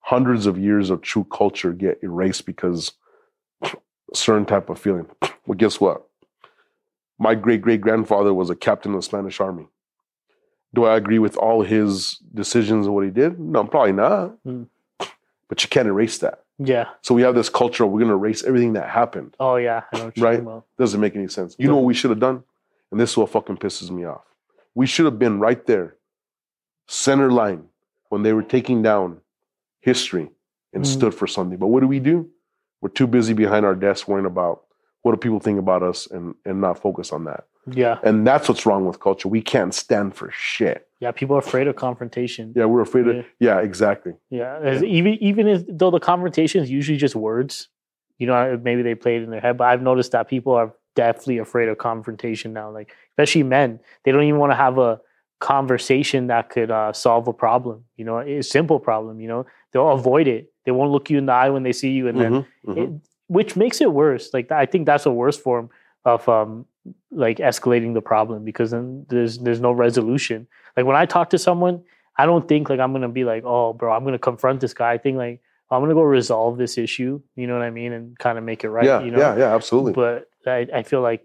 hundreds 0.02 0.46
of 0.46 0.58
years 0.58 0.90
of 0.90 1.02
true 1.02 1.26
culture 1.32 1.72
get 1.74 2.00
erased 2.02 2.46
because 2.46 2.94
a 3.64 3.70
certain 4.14 4.46
type 4.46 4.70
of 4.70 4.80
feeling. 4.80 5.08
Well, 5.46 5.58
guess 5.58 5.80
what? 5.80 6.08
My 7.20 7.36
great 7.36 7.62
great 7.62 7.82
grandfather 7.82 8.34
was 8.34 8.50
a 8.50 8.56
captain 8.56 8.94
of 8.94 8.98
the 9.00 9.04
Spanish 9.04 9.40
army. 9.40 9.68
Do 10.74 10.86
I 10.86 10.96
agree 10.96 11.20
with 11.20 11.36
all 11.38 11.64
his 11.64 12.18
decisions 12.34 12.86
and 12.86 12.96
what 12.96 13.04
he 13.04 13.12
did? 13.12 13.40
No, 13.40 13.64
probably 13.66 13.92
not. 13.92 14.36
Mm. 14.46 14.68
But 15.50 15.62
you 15.64 15.70
can't 15.70 15.88
erase 15.88 16.18
that. 16.20 16.44
Yeah. 16.58 16.86
So 17.02 17.14
we 17.14 17.24
have 17.24 17.36
this 17.36 17.50
culture 17.50 17.86
we're 17.86 18.00
going 18.00 18.10
to 18.10 18.16
erase 18.16 18.44
everything 18.44 18.74
that 18.74 18.90
happened. 18.90 19.36
Oh 19.40 19.58
yeah. 19.58 19.84
I 19.92 19.98
know 19.98 20.06
what 20.06 20.18
you're 20.18 20.42
Right. 20.42 20.64
Doesn't 20.78 21.02
make 21.02 21.16
any 21.16 21.28
sense. 21.28 21.56
You 21.60 21.68
know 21.68 21.76
what 21.76 21.86
we 21.86 21.94
should 21.94 22.10
have 22.10 22.20
done? 22.20 22.44
And 22.92 23.00
this 23.00 23.12
is 23.12 23.18
what 23.18 23.30
fucking 23.30 23.58
pisses 23.58 23.90
me 23.90 24.06
off. 24.06 24.24
We 24.74 24.86
should 24.86 25.06
have 25.06 25.20
been 25.20 25.40
right 25.40 25.66
there, 25.66 25.96
center 26.88 27.32
line, 27.32 27.66
when 28.12 28.24
they 28.24 28.34
were 28.34 28.44
taking 28.44 28.82
down 28.82 29.22
history 29.80 30.30
and 30.74 30.84
Mhm. 30.84 30.88
stood 30.88 31.16
for 31.16 31.28
something. 31.28 31.58
But 31.58 31.68
what 31.68 31.80
do 31.80 31.88
we 31.88 32.00
do? 32.00 32.30
We're 32.82 32.90
too 32.90 33.08
busy 33.08 33.34
behind 33.34 33.66
our 33.66 33.74
desks 33.74 34.06
worrying 34.08 34.26
about 34.26 34.64
what 35.02 35.12
do 35.14 35.18
people 35.18 35.40
think 35.40 35.58
about 35.58 35.82
us 35.82 36.08
and, 36.12 36.36
and 36.46 36.60
not 36.60 36.78
focus 36.78 37.14
on 37.14 37.24
that. 37.24 37.46
Yeah. 37.68 38.00
And 38.04 38.28
that's 38.28 38.50
what's 38.50 38.66
wrong 38.66 38.86
with 38.86 39.00
culture. 39.00 39.30
We 39.30 39.42
can't 39.42 39.74
stand 39.74 40.14
for 40.14 40.30
shit. 40.34 40.88
Yeah. 41.00 41.12
People 41.12 41.38
are 41.38 41.40
afraid 41.40 41.68
of 41.68 41.78
confrontation. 41.78 42.52
Yeah, 42.56 42.66
we're 42.66 42.82
afraid 42.82 43.06
Yeah. 43.08 43.14
of, 43.14 43.26
yeah, 43.40 43.60
exactly. 43.62 44.14
Yeah, 44.30 44.60
as- 44.62 44.84
even 44.84 45.14
even 45.30 45.48
as, 45.48 45.64
though 45.70 45.90
the 45.92 46.00
confrontation 46.02 46.62
is 46.62 46.70
usually 46.70 46.98
just 46.98 47.16
words, 47.16 47.70
you 48.18 48.28
know, 48.28 48.60
maybe 48.62 48.82
they 48.82 48.94
play 48.96 49.16
it 49.16 49.24
in 49.24 49.30
their 49.32 49.40
head. 49.40 49.58
But 49.58 49.68
I've 49.70 49.82
noticed 49.82 50.12
that 50.12 50.28
people 50.28 50.54
are 50.54 50.74
definitely 50.96 51.38
afraid 51.38 51.70
of 51.70 51.78
confrontation 51.78 52.52
now. 52.52 52.70
Like 52.72 52.94
especially 53.12 53.44
men, 53.44 53.80
they 54.04 54.12
don't 54.12 54.24
even 54.24 54.40
want 54.40 54.52
to 54.52 54.58
have 54.58 54.78
a 54.78 55.00
conversation 55.42 56.28
that 56.28 56.50
could 56.50 56.72
uh, 56.72 56.94
solve 56.94 57.28
a 57.28 57.34
problem. 57.34 57.84
You 57.98 58.06
know, 58.06 58.20
a 58.20 58.42
simple 58.42 58.80
problem. 58.80 59.20
You 59.20 59.28
know, 59.28 59.46
they'll 59.74 59.90
avoid 59.92 60.28
it. 60.28 60.54
They 60.66 60.72
won't 60.72 60.92
look 60.92 61.10
you 61.10 61.18
in 61.18 61.26
the 61.26 61.34
eye 61.34 61.50
when 61.50 61.64
they 61.64 61.74
see 61.74 61.92
you, 61.92 62.08
and 62.08 62.18
then 62.20 62.32
Mhm, 62.34 62.46
mhm. 62.68 62.78
it, 62.78 62.90
which 63.28 63.56
makes 63.56 63.82
it 63.82 63.92
worse. 63.92 64.34
Like 64.34 64.52
I 64.52 64.66
think 64.66 64.86
that's 64.86 65.06
a 65.06 65.12
worse 65.12 65.38
form 65.38 65.70
of 66.06 66.28
um 66.30 66.66
like 67.12 67.38
escalating 67.38 67.94
the 67.94 68.02
problem 68.02 68.44
because 68.46 68.72
then 68.72 69.06
there's 69.10 69.40
there's 69.40 69.60
no 69.60 69.72
resolution. 69.72 70.48
Like 70.78 70.86
when 70.86 70.96
I 70.96 71.06
talk 71.06 71.30
to 71.32 71.38
someone, 71.38 71.84
I 72.18 72.26
don't 72.26 72.48
think 72.48 72.70
like 72.70 72.80
I'm 72.80 72.94
gonna 72.94 73.10
be 73.10 73.24
like, 73.24 73.44
oh, 73.46 73.74
bro, 73.74 73.92
I'm 73.92 74.04
gonna 74.06 74.20
confront 74.20 74.62
this 74.62 74.74
guy. 74.74 74.92
I 74.94 74.98
think 74.98 75.18
like 75.18 75.42
I'm 75.72 75.82
gonna 75.82 75.94
go 75.96 76.04
resolve 76.04 76.58
this 76.58 76.78
issue. 76.78 77.22
You 77.36 77.48
know 77.48 77.54
what 77.58 77.64
I 77.64 77.72
mean, 77.72 77.92
and 77.94 78.18
kind 78.20 78.38
of 78.38 78.44
make 78.44 78.64
it 78.64 78.70
right. 78.70 78.86
yeah, 78.86 79.02
you 79.02 79.12
know? 79.12 79.20
yeah, 79.20 79.38
yeah, 79.38 79.56
absolutely. 79.56 79.94
But 79.94 80.30
I, 80.46 80.68
I 80.80 80.84
feel 80.84 81.02
like 81.02 81.24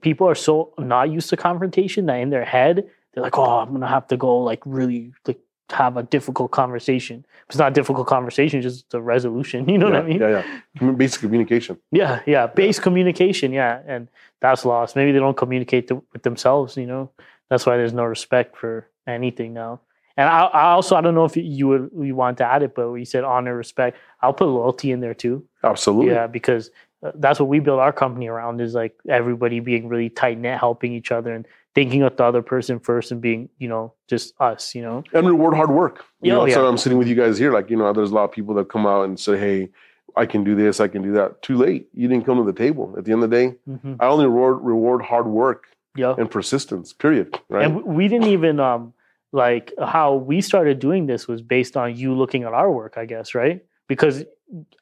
people 0.00 0.28
are 0.28 0.34
so 0.34 0.72
not 0.78 1.10
used 1.10 1.30
to 1.30 1.36
confrontation 1.36 2.06
that 2.06 2.16
in 2.20 2.30
their 2.30 2.44
head 2.44 2.84
they're 3.14 3.22
like, 3.22 3.38
oh, 3.38 3.60
I'm 3.60 3.72
gonna 3.72 3.88
have 3.88 4.08
to 4.08 4.16
go 4.16 4.38
like 4.38 4.60
really 4.66 5.12
like 5.26 5.38
have 5.70 5.96
a 5.96 6.02
difficult 6.02 6.50
conversation. 6.50 7.24
It's 7.48 7.56
not 7.56 7.72
a 7.72 7.74
difficult 7.74 8.06
conversation, 8.06 8.60
just 8.60 8.92
a 8.92 9.00
resolution. 9.00 9.68
You 9.74 9.78
know 9.78 9.88
yeah, 9.88 9.92
what 9.92 10.02
I 10.02 10.06
mean? 10.06 10.20
Yeah, 10.20 10.44
yeah. 10.80 10.90
Basic 10.92 11.20
communication. 11.20 11.78
Yeah, 11.90 12.20
yeah, 12.26 12.46
base 12.46 12.78
communication, 12.78 13.52
yeah, 13.52 13.80
and 13.86 14.08
that's 14.40 14.64
lost. 14.64 14.96
Maybe 14.96 15.12
they 15.12 15.18
don't 15.18 15.36
communicate 15.36 15.88
th- 15.88 16.00
with 16.12 16.22
themselves. 16.22 16.76
You 16.76 16.86
know, 16.86 17.10
that's 17.48 17.66
why 17.66 17.76
there's 17.76 17.92
no 17.92 18.04
respect 18.04 18.56
for 18.56 18.88
anything 19.06 19.54
now. 19.54 19.80
And 20.16 20.28
I, 20.28 20.44
I 20.44 20.70
also 20.72 20.96
I 20.96 21.00
don't 21.00 21.14
know 21.14 21.24
if 21.24 21.36
you 21.36 21.68
would 21.68 21.90
you 21.98 22.14
want 22.14 22.38
to 22.38 22.44
add 22.44 22.62
it, 22.62 22.74
but 22.74 22.90
we 22.90 23.04
said 23.04 23.24
honor, 23.24 23.56
respect. 23.56 23.96
I'll 24.20 24.32
put 24.32 24.46
loyalty 24.46 24.90
in 24.92 25.00
there 25.00 25.14
too. 25.14 25.44
Absolutely. 25.62 26.12
Yeah, 26.12 26.26
because 26.26 26.70
uh, 27.04 27.12
that's 27.16 27.40
what 27.40 27.48
we 27.48 27.58
build 27.58 27.80
our 27.80 27.92
company 27.92 28.28
around 28.28 28.60
is 28.60 28.74
like 28.74 28.94
everybody 29.08 29.60
being 29.60 29.88
really 29.88 30.10
tight 30.10 30.38
knit, 30.38 30.58
helping 30.58 30.92
each 30.92 31.10
other, 31.10 31.34
and 31.34 31.46
thinking 31.74 32.02
of 32.02 32.16
the 32.16 32.24
other 32.24 32.42
person 32.42 32.78
first, 32.80 33.10
and 33.10 33.20
being 33.20 33.48
you 33.58 33.68
know 33.68 33.92
just 34.08 34.34
us. 34.40 34.74
You 34.74 34.82
know, 34.82 35.04
and 35.12 35.26
reward 35.26 35.54
hard 35.54 35.70
work. 35.70 36.04
You 36.20 36.28
Yeah, 36.28 36.34
know, 36.34 36.40
oh, 36.42 36.44
yeah. 36.46 36.54
so 36.54 36.66
I'm 36.66 36.78
sitting 36.78 36.98
with 36.98 37.08
you 37.08 37.14
guys 37.14 37.38
here. 37.38 37.52
Like, 37.52 37.70
you 37.70 37.76
know, 37.76 37.92
there's 37.92 38.10
a 38.10 38.14
lot 38.14 38.24
of 38.24 38.32
people 38.32 38.54
that 38.54 38.68
come 38.68 38.86
out 38.86 39.04
and 39.04 39.18
say, 39.18 39.38
"Hey, 39.38 39.70
I 40.16 40.26
can 40.26 40.44
do 40.44 40.54
this, 40.54 40.80
I 40.80 40.88
can 40.88 41.02
do 41.02 41.12
that." 41.12 41.42
Too 41.42 41.56
late. 41.56 41.88
You 41.92 42.08
didn't 42.08 42.24
come 42.26 42.38
to 42.38 42.44
the 42.44 42.58
table. 42.58 42.94
At 42.96 43.04
the 43.04 43.12
end 43.12 43.22
of 43.22 43.30
the 43.30 43.36
day, 43.36 43.54
mm-hmm. 43.68 43.94
I 44.00 44.06
only 44.06 44.26
reward 44.26 44.62
reward 44.62 45.02
hard 45.02 45.26
work 45.26 45.64
yeah. 45.96 46.14
and 46.16 46.30
persistence. 46.30 46.92
Period. 46.92 47.38
Right. 47.48 47.64
And 47.66 47.76
we- 47.76 47.82
we 47.82 48.08
didn't 48.08 48.28
even 48.28 48.60
um 48.60 48.92
like 49.32 49.72
how 49.84 50.14
we 50.14 50.40
started 50.40 50.78
doing 50.78 51.06
this 51.06 51.26
was 51.26 51.42
based 51.42 51.76
on 51.76 51.96
you 51.96 52.14
looking 52.14 52.44
at 52.44 52.52
our 52.54 52.70
work, 52.70 52.94
I 52.96 53.04
guess, 53.04 53.34
right? 53.34 53.64
Because 53.88 54.24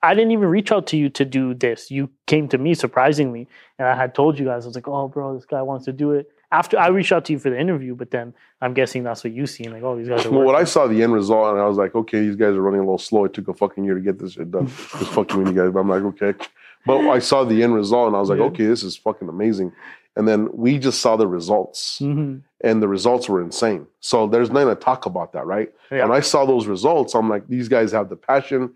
I 0.02 0.14
didn't 0.14 0.32
even 0.32 0.48
reach 0.48 0.70
out 0.70 0.86
to 0.88 0.96
you 0.98 1.08
to 1.10 1.24
do 1.24 1.54
this. 1.54 1.90
You 1.90 2.10
came 2.26 2.48
to 2.48 2.58
me 2.58 2.74
surprisingly, 2.74 3.48
and 3.78 3.88
I 3.88 3.94
had 3.96 4.14
told 4.14 4.38
you 4.38 4.44
guys, 4.44 4.64
I 4.64 4.68
was 4.68 4.74
like, 4.74 4.88
"Oh, 4.88 5.08
bro, 5.08 5.34
this 5.34 5.46
guy 5.46 5.62
wants 5.62 5.86
to 5.86 5.92
do 5.92 6.12
it." 6.12 6.28
After 6.52 6.78
I 6.78 6.88
reached 6.88 7.10
out 7.12 7.24
to 7.24 7.32
you 7.32 7.38
for 7.40 7.50
the 7.50 7.58
interview, 7.58 7.94
but 7.96 8.10
then 8.12 8.34
I'm 8.60 8.74
guessing 8.74 9.02
that's 9.02 9.24
what 9.24 9.32
you 9.32 9.46
seen, 9.46 9.72
like, 9.72 9.82
"Oh, 9.82 9.96
these 9.96 10.08
guys 10.08 10.24
are." 10.26 10.30
well, 10.30 10.44
when 10.44 10.54
I 10.54 10.64
saw 10.64 10.86
the 10.86 11.02
end 11.02 11.12
result, 11.12 11.52
and 11.52 11.60
I 11.60 11.66
was 11.66 11.78
like, 11.78 11.94
"Okay, 11.94 12.20
these 12.20 12.36
guys 12.36 12.54
are 12.54 12.60
running 12.62 12.80
a 12.80 12.84
little 12.84 12.98
slow. 12.98 13.24
It 13.24 13.32
took 13.32 13.48
a 13.48 13.54
fucking 13.54 13.82
year 13.84 13.94
to 13.94 14.00
get 14.00 14.18
this 14.20 14.32
shit 14.34 14.50
done." 14.50 14.66
Just 14.98 15.10
fucking 15.12 15.36
with 15.38 15.48
you 15.48 15.54
guys. 15.54 15.72
But 15.72 15.80
I'm 15.80 15.88
like, 15.88 16.02
okay. 16.02 16.34
But 16.86 16.98
I 17.08 17.18
saw 17.20 17.42
the 17.44 17.62
end 17.62 17.74
result, 17.74 18.08
and 18.08 18.16
I 18.16 18.20
was 18.20 18.28
like, 18.28 18.38
Yeah. 18.38 18.44
okay, 18.46 18.66
this 18.66 18.82
is 18.82 18.96
fucking 18.96 19.28
amazing. 19.28 19.72
And 20.14 20.28
then 20.28 20.48
we 20.52 20.78
just 20.78 21.00
saw 21.00 21.16
the 21.16 21.26
results, 21.26 21.98
Mhm. 22.02 22.42
and 22.62 22.82
the 22.82 22.88
results 22.88 23.30
were 23.30 23.40
insane. 23.40 23.86
So 24.00 24.26
there's 24.26 24.50
nothing 24.50 24.68
to 24.68 24.74
talk 24.74 25.06
about 25.06 25.32
that, 25.32 25.46
right? 25.46 25.72
Yeah. 25.90 26.02
When 26.06 26.14
I 26.14 26.20
saw 26.20 26.44
those 26.44 26.66
results, 26.66 27.14
I'm 27.14 27.30
like, 27.30 27.48
these 27.48 27.68
guys 27.68 27.92
have 27.92 28.10
the 28.10 28.16
passion. 28.16 28.72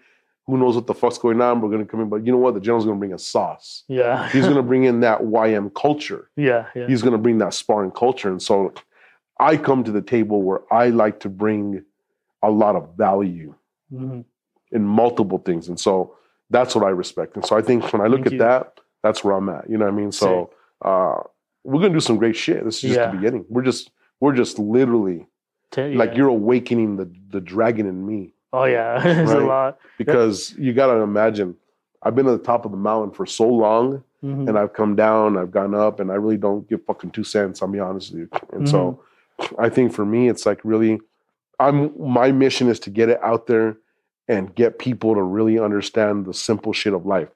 Who 0.46 0.56
knows 0.56 0.76
what 0.76 0.86
the 0.86 0.94
fuck's 0.94 1.18
going 1.18 1.40
on? 1.40 1.60
We're 1.60 1.70
gonna 1.70 1.84
come 1.84 2.00
in, 2.00 2.08
but 2.08 2.24
you 2.24 2.30
know 2.32 2.38
what? 2.38 2.54
The 2.54 2.60
general's 2.60 2.84
gonna 2.84 2.98
bring 2.98 3.12
a 3.12 3.18
sauce. 3.18 3.82
yeah, 3.88 4.28
He's 4.32 4.46
gonna 4.46 4.62
bring 4.62 4.84
in 4.84 5.00
that 5.00 5.20
YM 5.22 5.74
culture. 5.74 6.30
yeah, 6.36 6.66
yeah, 6.74 6.86
He's 6.86 7.02
gonna 7.02 7.18
bring 7.18 7.38
that 7.38 7.52
sparring 7.54 7.90
culture. 7.90 8.28
And 8.30 8.40
so 8.40 8.72
I 9.40 9.56
come 9.56 9.82
to 9.84 9.90
the 9.92 10.02
table 10.02 10.42
where 10.42 10.60
I 10.72 10.88
like 10.90 11.20
to 11.20 11.28
bring 11.28 11.84
a 12.42 12.50
lot 12.50 12.76
of 12.76 12.90
value 12.96 13.54
Mhm. 13.92 14.24
in 14.72 14.84
multiple 14.84 15.38
things. 15.38 15.68
And 15.68 15.78
so 15.78 16.14
that's 16.50 16.74
what 16.74 16.84
I 16.84 16.90
respect. 16.90 17.34
And 17.36 17.44
so 17.44 17.56
I 17.56 17.62
think 17.62 17.92
when 17.92 18.00
I 18.02 18.06
look 18.06 18.18
Thank 18.20 18.26
at 18.26 18.32
you. 18.32 18.38
that, 18.38 18.80
that's 19.02 19.22
where 19.24 19.34
I'm 19.34 19.48
at. 19.48 19.68
You 19.68 19.78
know 19.78 19.84
what 19.86 19.94
I 19.94 19.96
mean? 19.96 20.12
So 20.12 20.50
uh, 20.82 21.18
we're 21.64 21.80
gonna 21.80 21.92
do 21.94 22.00
some 22.00 22.16
great 22.18 22.36
shit. 22.36 22.64
This 22.64 22.76
is 22.76 22.80
just 22.82 22.94
Yeah. 22.94 23.10
the 23.10 23.16
beginning. 23.16 23.44
We're 23.48 23.62
just 23.62 23.90
we're 24.20 24.32
just 24.34 24.58
literally 24.60 25.26
Te- 25.72 25.94
like 25.94 26.10
yeah. 26.10 26.16
you're 26.18 26.28
awakening 26.28 26.96
the 26.96 27.10
the 27.30 27.40
dragon 27.40 27.86
in 27.86 28.06
me 28.06 28.32
Oh 28.52 28.64
yeah, 28.64 28.98
there's 29.02 29.30
a 29.32 29.40
lot. 29.40 29.78
because 29.98 30.54
you 30.58 30.72
got 30.72 30.86
to 30.94 31.00
imagine 31.00 31.56
I've 32.02 32.14
been 32.14 32.26
at 32.28 32.38
the 32.38 32.44
top 32.44 32.64
of 32.64 32.70
the 32.70 32.76
mountain 32.76 33.12
for 33.14 33.26
so 33.26 33.48
long 33.48 34.02
Mhm. 34.24 34.48
and 34.48 34.58
I've 34.58 34.72
come 34.72 34.96
down, 34.96 35.36
I've 35.36 35.50
gone 35.50 35.74
up, 35.74 36.00
and 36.00 36.10
I 36.10 36.14
really 36.14 36.38
don't 36.38 36.66
give 36.68 36.84
fucking 36.86 37.10
two 37.10 37.22
cents. 37.22 37.60
I'll 37.60 37.68
be 37.68 37.78
honest 37.78 38.12
with 38.12 38.20
you. 38.20 38.28
And 38.52 38.68
so 38.68 39.02
I 39.58 39.68
think 39.68 39.92
for 39.92 40.06
me, 40.06 40.28
it's 40.28 40.46
like 40.46 40.60
really, 40.64 40.98
I'm 41.60 41.92
my 42.00 42.32
mission 42.32 42.68
is 42.68 42.80
to 42.80 42.90
get 42.90 43.08
it 43.10 43.20
out 43.22 43.46
there 43.46 43.76
and 44.26 44.54
get 44.54 44.78
people 44.78 45.14
to 45.14 45.22
really 45.22 45.58
understand 45.58 46.24
the 46.26 46.32
simple 46.34 46.72
shit 46.72 46.94
of 46.94 47.04
life. 47.06 47.28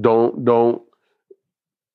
Don't 0.00 0.44
don't. 0.44 0.82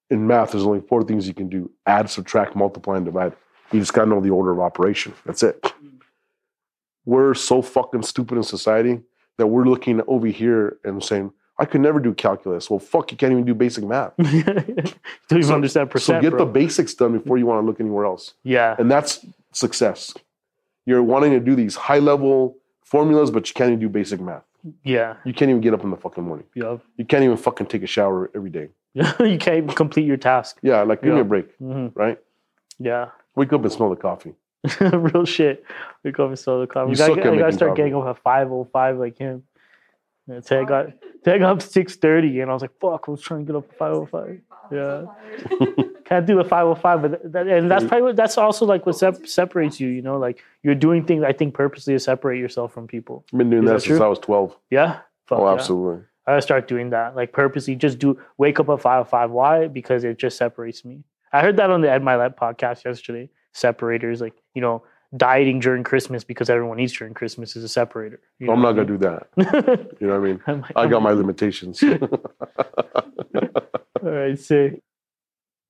In 0.10 0.26
math, 0.26 0.52
there's 0.52 0.64
only 0.66 0.82
four 0.82 1.04
things 1.04 1.28
you 1.28 1.34
can 1.34 1.50
do: 1.50 1.70
add, 1.86 2.10
subtract, 2.10 2.56
multiply, 2.56 2.96
and 2.98 3.06
divide. 3.06 3.34
You 3.72 3.80
just 3.82 3.94
gotta 3.94 4.10
know 4.10 4.22
the 4.22 4.30
order 4.30 4.52
of 4.52 4.60
operation. 4.60 5.14
That's 5.26 5.44
it. 5.44 5.74
We're 7.08 7.34
so 7.34 7.62
fucking 7.62 8.04
stupid 8.04 8.36
in 8.38 8.44
society 8.44 9.00
that 9.38 9.48
we're 9.48 9.66
looking 9.66 10.02
over 10.08 10.28
here 10.28 10.78
and 10.84 11.02
saying, 11.04 11.32
I 11.58 11.66
could 11.66 11.82
never 11.82 12.00
do 12.00 12.14
calculus. 12.14 12.70
Well, 12.70 12.80
fuck, 12.80 13.12
you 13.12 13.18
can't 13.18 13.32
even 13.32 13.46
do 13.46 13.56
basic 13.56 13.84
math. 13.84 14.12
don't 14.18 14.94
even 15.32 15.44
So- 15.44 15.56
understand 15.56 15.90
So 16.00 16.20
get 16.22 16.32
bro. 16.32 16.40
the 16.46 16.52
basics 16.52 16.94
done 16.94 17.14
before 17.18 17.38
you 17.40 17.46
want 17.46 17.62
to 17.64 17.66
look 17.66 17.80
anywhere 17.80 18.06
else. 18.06 18.34
yeah, 18.44 18.76
And 18.78 18.92
that's 18.92 19.26
success. 19.54 20.14
You're 20.86 21.02
wanting 21.14 21.32
to 21.32 21.40
do 21.40 21.56
these 21.56 21.76
high 21.76 22.00
level 22.00 22.58
formulas, 22.84 23.32
but 23.32 23.48
you 23.48 23.54
can't 23.54 23.70
even 23.70 23.80
do 23.80 23.90
basic 23.90 24.20
math. 24.22 24.44
yeah, 24.84 25.16
You 25.26 25.34
can't 25.34 25.50
even 25.50 25.62
get 25.62 25.74
up 25.74 25.84
in 25.86 25.92
the 25.92 25.98
fucking 25.98 26.24
morning. 26.26 26.46
yeah. 26.56 26.78
You 26.98 27.06
can't 27.06 27.24
even 27.24 27.38
fucking 27.38 27.68
take 27.68 27.84
a 27.84 27.88
shower 27.88 28.30
every 28.36 28.50
day. 28.50 28.70
you 28.94 29.38
can't 29.38 29.58
even 29.64 29.70
complete 29.84 30.06
your 30.06 30.18
task. 30.18 30.58
Yeah, 30.62 30.82
like 30.84 31.02
give 31.02 31.14
me 31.14 31.22
a 31.22 31.24
break, 31.24 31.56
hmm 31.58 31.88
right? 31.96 32.20
Yeah, 32.80 33.10
Wake 33.36 33.54
up 33.54 33.64
and 33.64 33.72
smell 33.72 33.90
the 33.90 33.96
coffee. 33.96 34.34
real 34.82 35.26
shit. 35.26 35.64
We 36.04 36.12
go 36.12 36.28
and 36.28 36.38
sell 36.38 36.60
the 36.60 36.68
car. 36.68 36.84
You 36.84 36.90
We 36.90 36.96
suck 36.96 37.10
gotta, 37.10 37.22
at 37.22 37.32
we 37.32 37.38
gotta 37.38 37.46
making 37.46 37.58
start 37.58 37.70
coffee. 37.72 37.78
getting 37.78 37.96
up 37.96 38.08
at 38.08 38.24
five 38.24 38.52
oh 38.52 38.68
five 38.72 38.98
like 38.98 39.18
him. 39.18 39.44
Yeah, 40.28 40.40
today 40.42 40.60
I 40.60 40.64
got 40.66 40.86
today 41.24 41.36
I 41.36 41.38
got 41.38 41.52
up 41.52 41.62
six 41.62 41.96
thirty 41.96 42.40
and 42.42 42.50
I 42.50 42.54
was 42.54 42.62
like, 42.62 42.78
fuck, 42.80 43.06
I 43.08 43.12
was 43.12 43.22
trying 43.22 43.46
to 43.46 43.52
get 43.52 43.58
up 43.58 43.70
at 43.70 43.78
five 43.78 43.94
oh 43.94 44.06
five. 44.06 44.42
Yeah. 44.72 45.06
Can't 46.06 46.26
do 46.26 46.38
the 46.38 46.44
five 46.46 46.66
oh 46.66 46.76
five, 46.76 47.02
but 47.02 47.32
that, 47.34 47.48
and 47.48 47.70
that's 47.70 47.84
probably 47.84 48.04
what, 48.04 48.16
that's 48.16 48.38
also 48.38 48.66
like 48.66 48.86
what 48.86 48.98
sep- 48.98 49.28
separates 49.28 49.80
you. 49.80 49.90
You 49.90 50.02
know, 50.02 50.18
like 50.18 50.44
you're 50.64 50.76
doing 50.76 51.06
things 51.06 51.24
I 51.24 51.34
think 51.34 51.54
purposely 51.54 51.94
to 51.94 52.00
separate 52.00 52.40
yourself 52.40 52.74
from 52.74 52.88
people. 52.88 53.26
I've 53.34 53.40
been 53.40 53.50
doing 53.50 53.64
Is 53.64 53.68
that, 53.68 53.74
that 53.74 53.82
since 53.82 53.98
true? 53.98 54.06
I 54.06 54.10
was 54.10 54.20
12. 54.20 54.58
Yeah. 54.70 55.00
Oh, 55.00 55.04
fuck 55.28 55.40
oh, 55.40 55.46
yeah. 55.48 55.54
absolutely. 55.54 56.04
I 56.26 56.32
gotta 56.32 56.42
start 56.42 56.68
doing 56.68 56.90
that. 56.92 57.16
Like 57.16 57.32
purposely 57.32 57.76
just 57.76 58.00
do 58.00 58.20
wake 58.38 58.60
up 58.60 58.70
at 58.70 58.82
five 58.82 59.02
oh 59.02 59.10
five. 59.10 59.32
Why? 59.32 59.68
Because 59.68 60.04
it 60.04 60.18
just 60.18 60.38
separates 60.38 60.84
me. 60.84 61.04
I 61.32 61.42
heard 61.42 61.58
that 61.58 61.70
on 61.70 61.82
the 61.82 61.92
Ed 61.92 62.02
Mylett 62.02 62.36
podcast 62.36 62.86
yesterday. 62.86 63.30
Separators, 63.54 64.22
like, 64.22 64.34
you 64.54 64.62
know, 64.62 64.84
dieting 65.16 65.60
during 65.60 65.84
Christmas 65.84 66.24
because 66.24 66.50
everyone 66.50 66.80
eats 66.80 66.94
during 66.94 67.14
Christmas 67.14 67.56
is 67.56 67.64
a 67.64 67.70
separator. 67.70 68.20
You 68.40 68.52
I'm 68.52 68.62
not 68.62 68.74
to 68.74 68.86
do 68.86 68.98
that. 68.98 69.28
You 70.02 70.08
know 70.08 70.20
what 70.20 70.28
I 70.28 70.32
mean? 70.32 70.42
I'm 70.48 70.62
like, 70.62 70.72
I 70.76 70.86
got 70.88 70.98
I'm- 70.98 71.04
my 71.04 71.12
limitations. 71.12 71.82
All 74.04 74.12
right, 74.12 74.38
sick. 74.40 74.82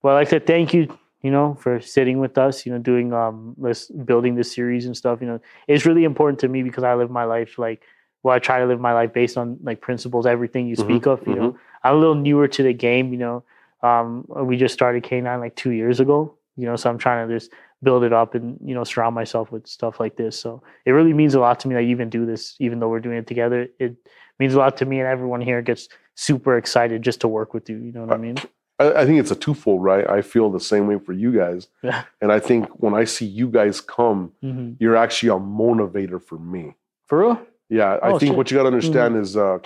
Well, 0.03 0.15
I 0.15 0.23
said, 0.25 0.45
thank 0.45 0.73
you, 0.73 0.97
you 1.21 1.31
know, 1.31 1.55
for 1.55 1.79
sitting 1.81 2.19
with 2.19 2.37
us, 2.37 2.65
you 2.65 2.71
know, 2.71 2.79
doing 2.79 3.13
um 3.13 3.55
this 3.57 3.87
building 3.89 4.35
this 4.35 4.51
series 4.53 4.85
and 4.85 4.95
stuff. 4.95 5.21
You 5.21 5.27
know, 5.27 5.39
it's 5.67 5.85
really 5.85 6.03
important 6.03 6.39
to 6.41 6.47
me 6.47 6.63
because 6.63 6.83
I 6.83 6.93
live 6.95 7.09
my 7.09 7.23
life 7.23 7.57
like 7.57 7.83
well, 8.23 8.35
I 8.35 8.39
try 8.39 8.59
to 8.59 8.65
live 8.65 8.79
my 8.79 8.93
life 8.93 9.13
based 9.13 9.37
on 9.37 9.57
like 9.63 9.79
principles, 9.81 10.25
everything 10.25 10.67
you 10.67 10.75
Mhm, 10.75 10.79
speak 10.85 11.05
of. 11.07 11.25
You 11.27 11.35
know, 11.35 11.57
I'm 11.83 11.95
a 11.95 11.97
little 11.97 12.15
newer 12.15 12.47
to 12.47 12.63
the 12.63 12.73
game, 12.73 13.11
you 13.13 13.19
know. 13.19 13.43
Um, 13.83 14.25
we 14.27 14.57
just 14.57 14.73
started 14.73 15.03
K9 15.03 15.39
like 15.39 15.55
two 15.55 15.71
years 15.71 15.99
ago, 15.99 16.33
you 16.57 16.65
know, 16.65 16.75
so 16.75 16.89
I'm 16.89 16.97
trying 16.97 17.27
to 17.27 17.33
just 17.33 17.51
build 17.83 18.03
it 18.03 18.13
up 18.13 18.33
and, 18.35 18.57
you 18.63 18.73
know, 18.73 18.83
surround 18.83 19.13
myself 19.15 19.51
with 19.51 19.67
stuff 19.67 19.99
like 19.99 20.15
this. 20.15 20.39
So 20.39 20.63
it 20.85 20.91
really 20.91 21.13
means 21.13 21.35
a 21.35 21.39
lot 21.39 21.59
to 21.61 21.67
me 21.67 21.75
that 21.75 21.83
you 21.83 21.89
even 21.89 22.09
do 22.09 22.25
this, 22.25 22.55
even 22.59 22.79
though 22.79 22.89
we're 22.89 22.99
doing 22.99 23.17
it 23.17 23.27
together. 23.27 23.67
It 23.79 23.95
means 24.39 24.53
a 24.55 24.57
lot 24.57 24.77
to 24.77 24.85
me 24.85 24.99
and 24.99 25.07
everyone 25.07 25.41
here 25.41 25.61
gets 25.61 25.87
super 26.15 26.57
excited 26.57 27.03
just 27.03 27.21
to 27.21 27.27
work 27.27 27.53
with 27.53 27.69
you. 27.69 27.77
You 27.77 27.91
know 27.91 28.01
what 28.01 28.13
I 28.13 28.17
mean? 28.17 28.37
I, 28.79 28.93
I 29.01 29.05
think 29.05 29.19
it's 29.19 29.31
a 29.31 29.35
twofold, 29.35 29.83
right? 29.83 30.09
I 30.09 30.21
feel 30.21 30.49
the 30.49 30.59
same 30.59 30.87
way 30.87 30.97
for 30.97 31.13
you 31.13 31.31
guys. 31.31 31.67
Yeah. 31.83 32.03
And 32.21 32.31
I 32.31 32.39
think 32.39 32.67
when 32.81 32.95
I 32.95 33.03
see 33.03 33.25
you 33.25 33.47
guys 33.49 33.81
come, 33.81 34.33
hmm 34.41 34.73
you're 34.79 34.95
actually 34.95 35.29
a 35.29 35.39
motivator 35.39 36.21
for 36.21 36.37
me. 36.37 36.75
For 37.07 37.19
real? 37.19 37.41
Yeah, 37.69 37.97
I 38.01 38.11
Oh, 38.11 38.19
think 38.19 38.29
shit. 38.31 38.37
what 38.37 38.51
you 38.51 38.57
got 38.57 38.63
to 38.63 38.67
understand 38.67 39.17
is 39.17 39.35
uh, 39.35 39.59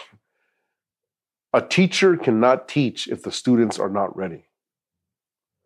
a 1.54 1.62
teacher 1.62 2.16
cannot 2.18 2.68
teach 2.68 3.08
if 3.10 3.24
the 3.24 3.32
students 3.32 3.78
are 3.80 3.90
not 3.90 4.16
ready. 4.16 4.46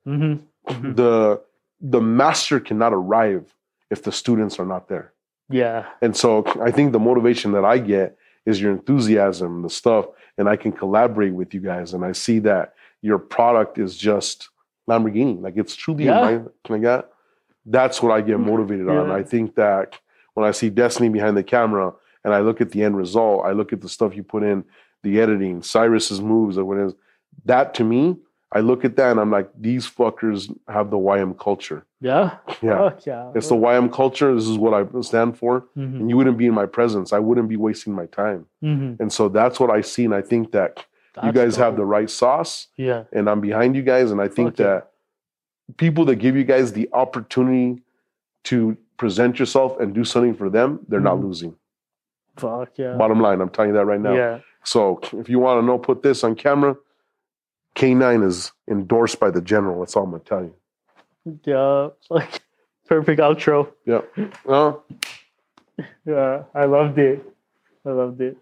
hmm 0.06 0.36
hmm 0.68 0.94
The 0.94 1.42
the 1.82 2.02
master 2.02 2.60
cannot 2.60 2.94
arrive 2.94 3.54
if 3.92 4.04
the 4.04 4.12
students 4.12 4.60
are 4.60 4.66
not 4.66 4.88
there. 4.88 5.14
Yeah. 5.50 5.86
And 6.02 6.16
so 6.16 6.44
I 6.62 6.72
think 6.72 6.92
the 6.92 7.00
motivation 7.00 7.52
that 7.52 7.66
I 7.66 7.78
get 7.78 8.18
is 8.46 8.62
your 8.62 8.72
enthusiasm, 8.72 9.62
the 9.62 9.70
stuff, 9.70 10.06
and 10.38 10.50
I 10.50 10.56
can 10.56 10.72
collaborate 10.72 11.34
with 11.34 11.54
you 11.54 11.60
guys. 11.60 11.94
And 11.94 12.04
I 12.04 12.12
see 12.12 12.40
that 12.40 12.74
your 13.02 13.20
product 13.20 13.78
is 13.78 13.98
just 13.98 14.50
Lamborghini. 14.90 15.42
Like 15.42 15.58
it's 15.58 15.76
truly 15.76 16.06
Yeah. 16.06 16.22
my 16.22 16.42
can 16.64 16.76
I 16.76 16.80
get? 16.80 17.10
That's 17.66 18.02
what 18.02 18.12
I 18.12 18.22
get 18.22 18.40
motivated 18.40 18.88
on. 18.90 19.10
I 19.10 19.24
think 19.24 19.56
that 19.56 19.98
when 20.36 20.48
I 20.48 20.52
see 20.52 20.70
Destiny 20.70 21.10
behind 21.10 21.36
the 21.36 21.44
camera 21.44 21.94
and 22.24 22.34
I 22.34 22.40
look 22.42 22.62
at 22.62 22.72
the 22.72 22.84
end 22.84 22.96
result, 22.98 23.46
I 23.46 23.52
look 23.52 23.74
at 23.74 23.82
the 23.82 23.90
stuff 23.90 24.16
you 24.16 24.24
put 24.24 24.44
in, 24.44 24.64
the 25.02 25.20
editing, 25.20 25.64
Cyrus's 25.64 26.22
moves, 26.22 26.58
or 26.58 26.66
what 26.66 26.78
is, 26.78 26.94
that 27.46 27.74
to 27.76 27.84
me, 27.84 28.18
I 28.56 28.62
look 28.62 28.86
at 28.86 28.96
that 28.96 29.12
and 29.12 29.20
I'm 29.20 29.30
like, 29.32 29.50
these 29.60 29.86
fuckers 29.98 30.50
have 30.70 30.90
the 30.90 30.98
YM 30.98 31.38
culture. 31.38 31.86
Yeah. 32.00 32.38
Yeah. 32.62 32.78
Fuck 32.90 33.06
yeah. 33.06 33.32
It's 33.36 33.50
the 33.50 33.56
YM 33.56 33.92
culture. 33.92 34.34
This 34.34 34.48
is 34.48 34.58
what 34.58 34.74
I 34.74 34.82
stand 35.02 35.38
for 35.38 35.54
hmm 35.76 35.98
and 36.00 36.10
you 36.10 36.16
wouldn't 36.18 36.38
be 36.38 36.46
in 36.48 36.54
my 36.54 36.66
presence. 36.66 37.12
I 37.12 37.20
wouldn't 37.20 37.50
be 37.50 37.58
wasting 37.58 37.94
my 37.94 38.06
time. 38.08 38.46
hmm 38.62 38.94
And 39.02 39.12
so 39.12 39.28
that's 39.30 39.60
what 39.60 39.70
I 39.70 39.82
see. 39.82 40.06
And 40.06 40.16
I 40.16 40.22
think 40.22 40.52
that 40.54 40.86
you 41.24 41.32
guys 41.34 41.56
have 41.58 41.76
the 41.76 41.86
right 41.86 42.10
sauce, 42.10 42.68
Yeah. 42.78 43.04
and 43.14 43.30
I'm 43.30 43.42
behind 43.42 43.76
you 43.76 43.84
guys. 43.84 44.12
And 44.12 44.20
I 44.22 44.28
think 44.30 44.56
that 44.58 44.92
people 45.78 46.04
that 46.06 46.16
give 46.18 46.36
you 46.36 46.44
guys 46.46 46.72
the 46.74 46.88
opportunity 46.94 47.82
to 48.46 48.78
present 48.98 49.38
yourself 49.40 49.80
and 49.82 49.94
do 49.94 50.04
something 50.06 50.34
for 50.34 50.50
them, 50.50 50.80
they're 50.88 51.00
not 51.12 51.18
Mhm. 51.18 51.24
losing. 51.24 51.56
Fuck 52.38 52.78
yeah. 52.78 52.96
Bottom 52.96 53.20
line, 53.22 53.42
I'm 53.42 53.50
telling 53.50 53.72
you 53.72 53.78
that 53.78 53.86
right 53.86 54.00
now. 54.00 54.14
Yeah. 54.14 54.40
So 54.64 55.00
if 55.14 55.28
you 55.30 55.40
want 55.40 55.62
to 55.62 55.66
know, 55.66 55.78
put 55.78 56.02
this 56.04 56.24
on 56.24 56.36
camera. 56.36 56.76
K9 57.76 58.26
is 58.26 58.52
endorsed 58.70 59.20
by 59.20 59.32
the 59.32 59.42
general. 59.42 59.80
That's 59.80 59.96
all 59.96 60.04
I'm 60.04 60.12
gonna 60.12 60.24
tell 60.24 60.44
you. 60.44 60.56
Yeah. 61.46 61.90
It's 61.98 62.10
like 62.12 62.42
perfect 62.88 63.20
outro. 63.20 63.72
Yeah. 63.86 64.02
Uh, 64.48 64.74
Yeah. 66.06 66.44
I 66.54 66.66
loved 66.66 66.98
it. 67.00 67.26
I 67.86 67.90
loved 67.92 68.22
it. 68.22 68.38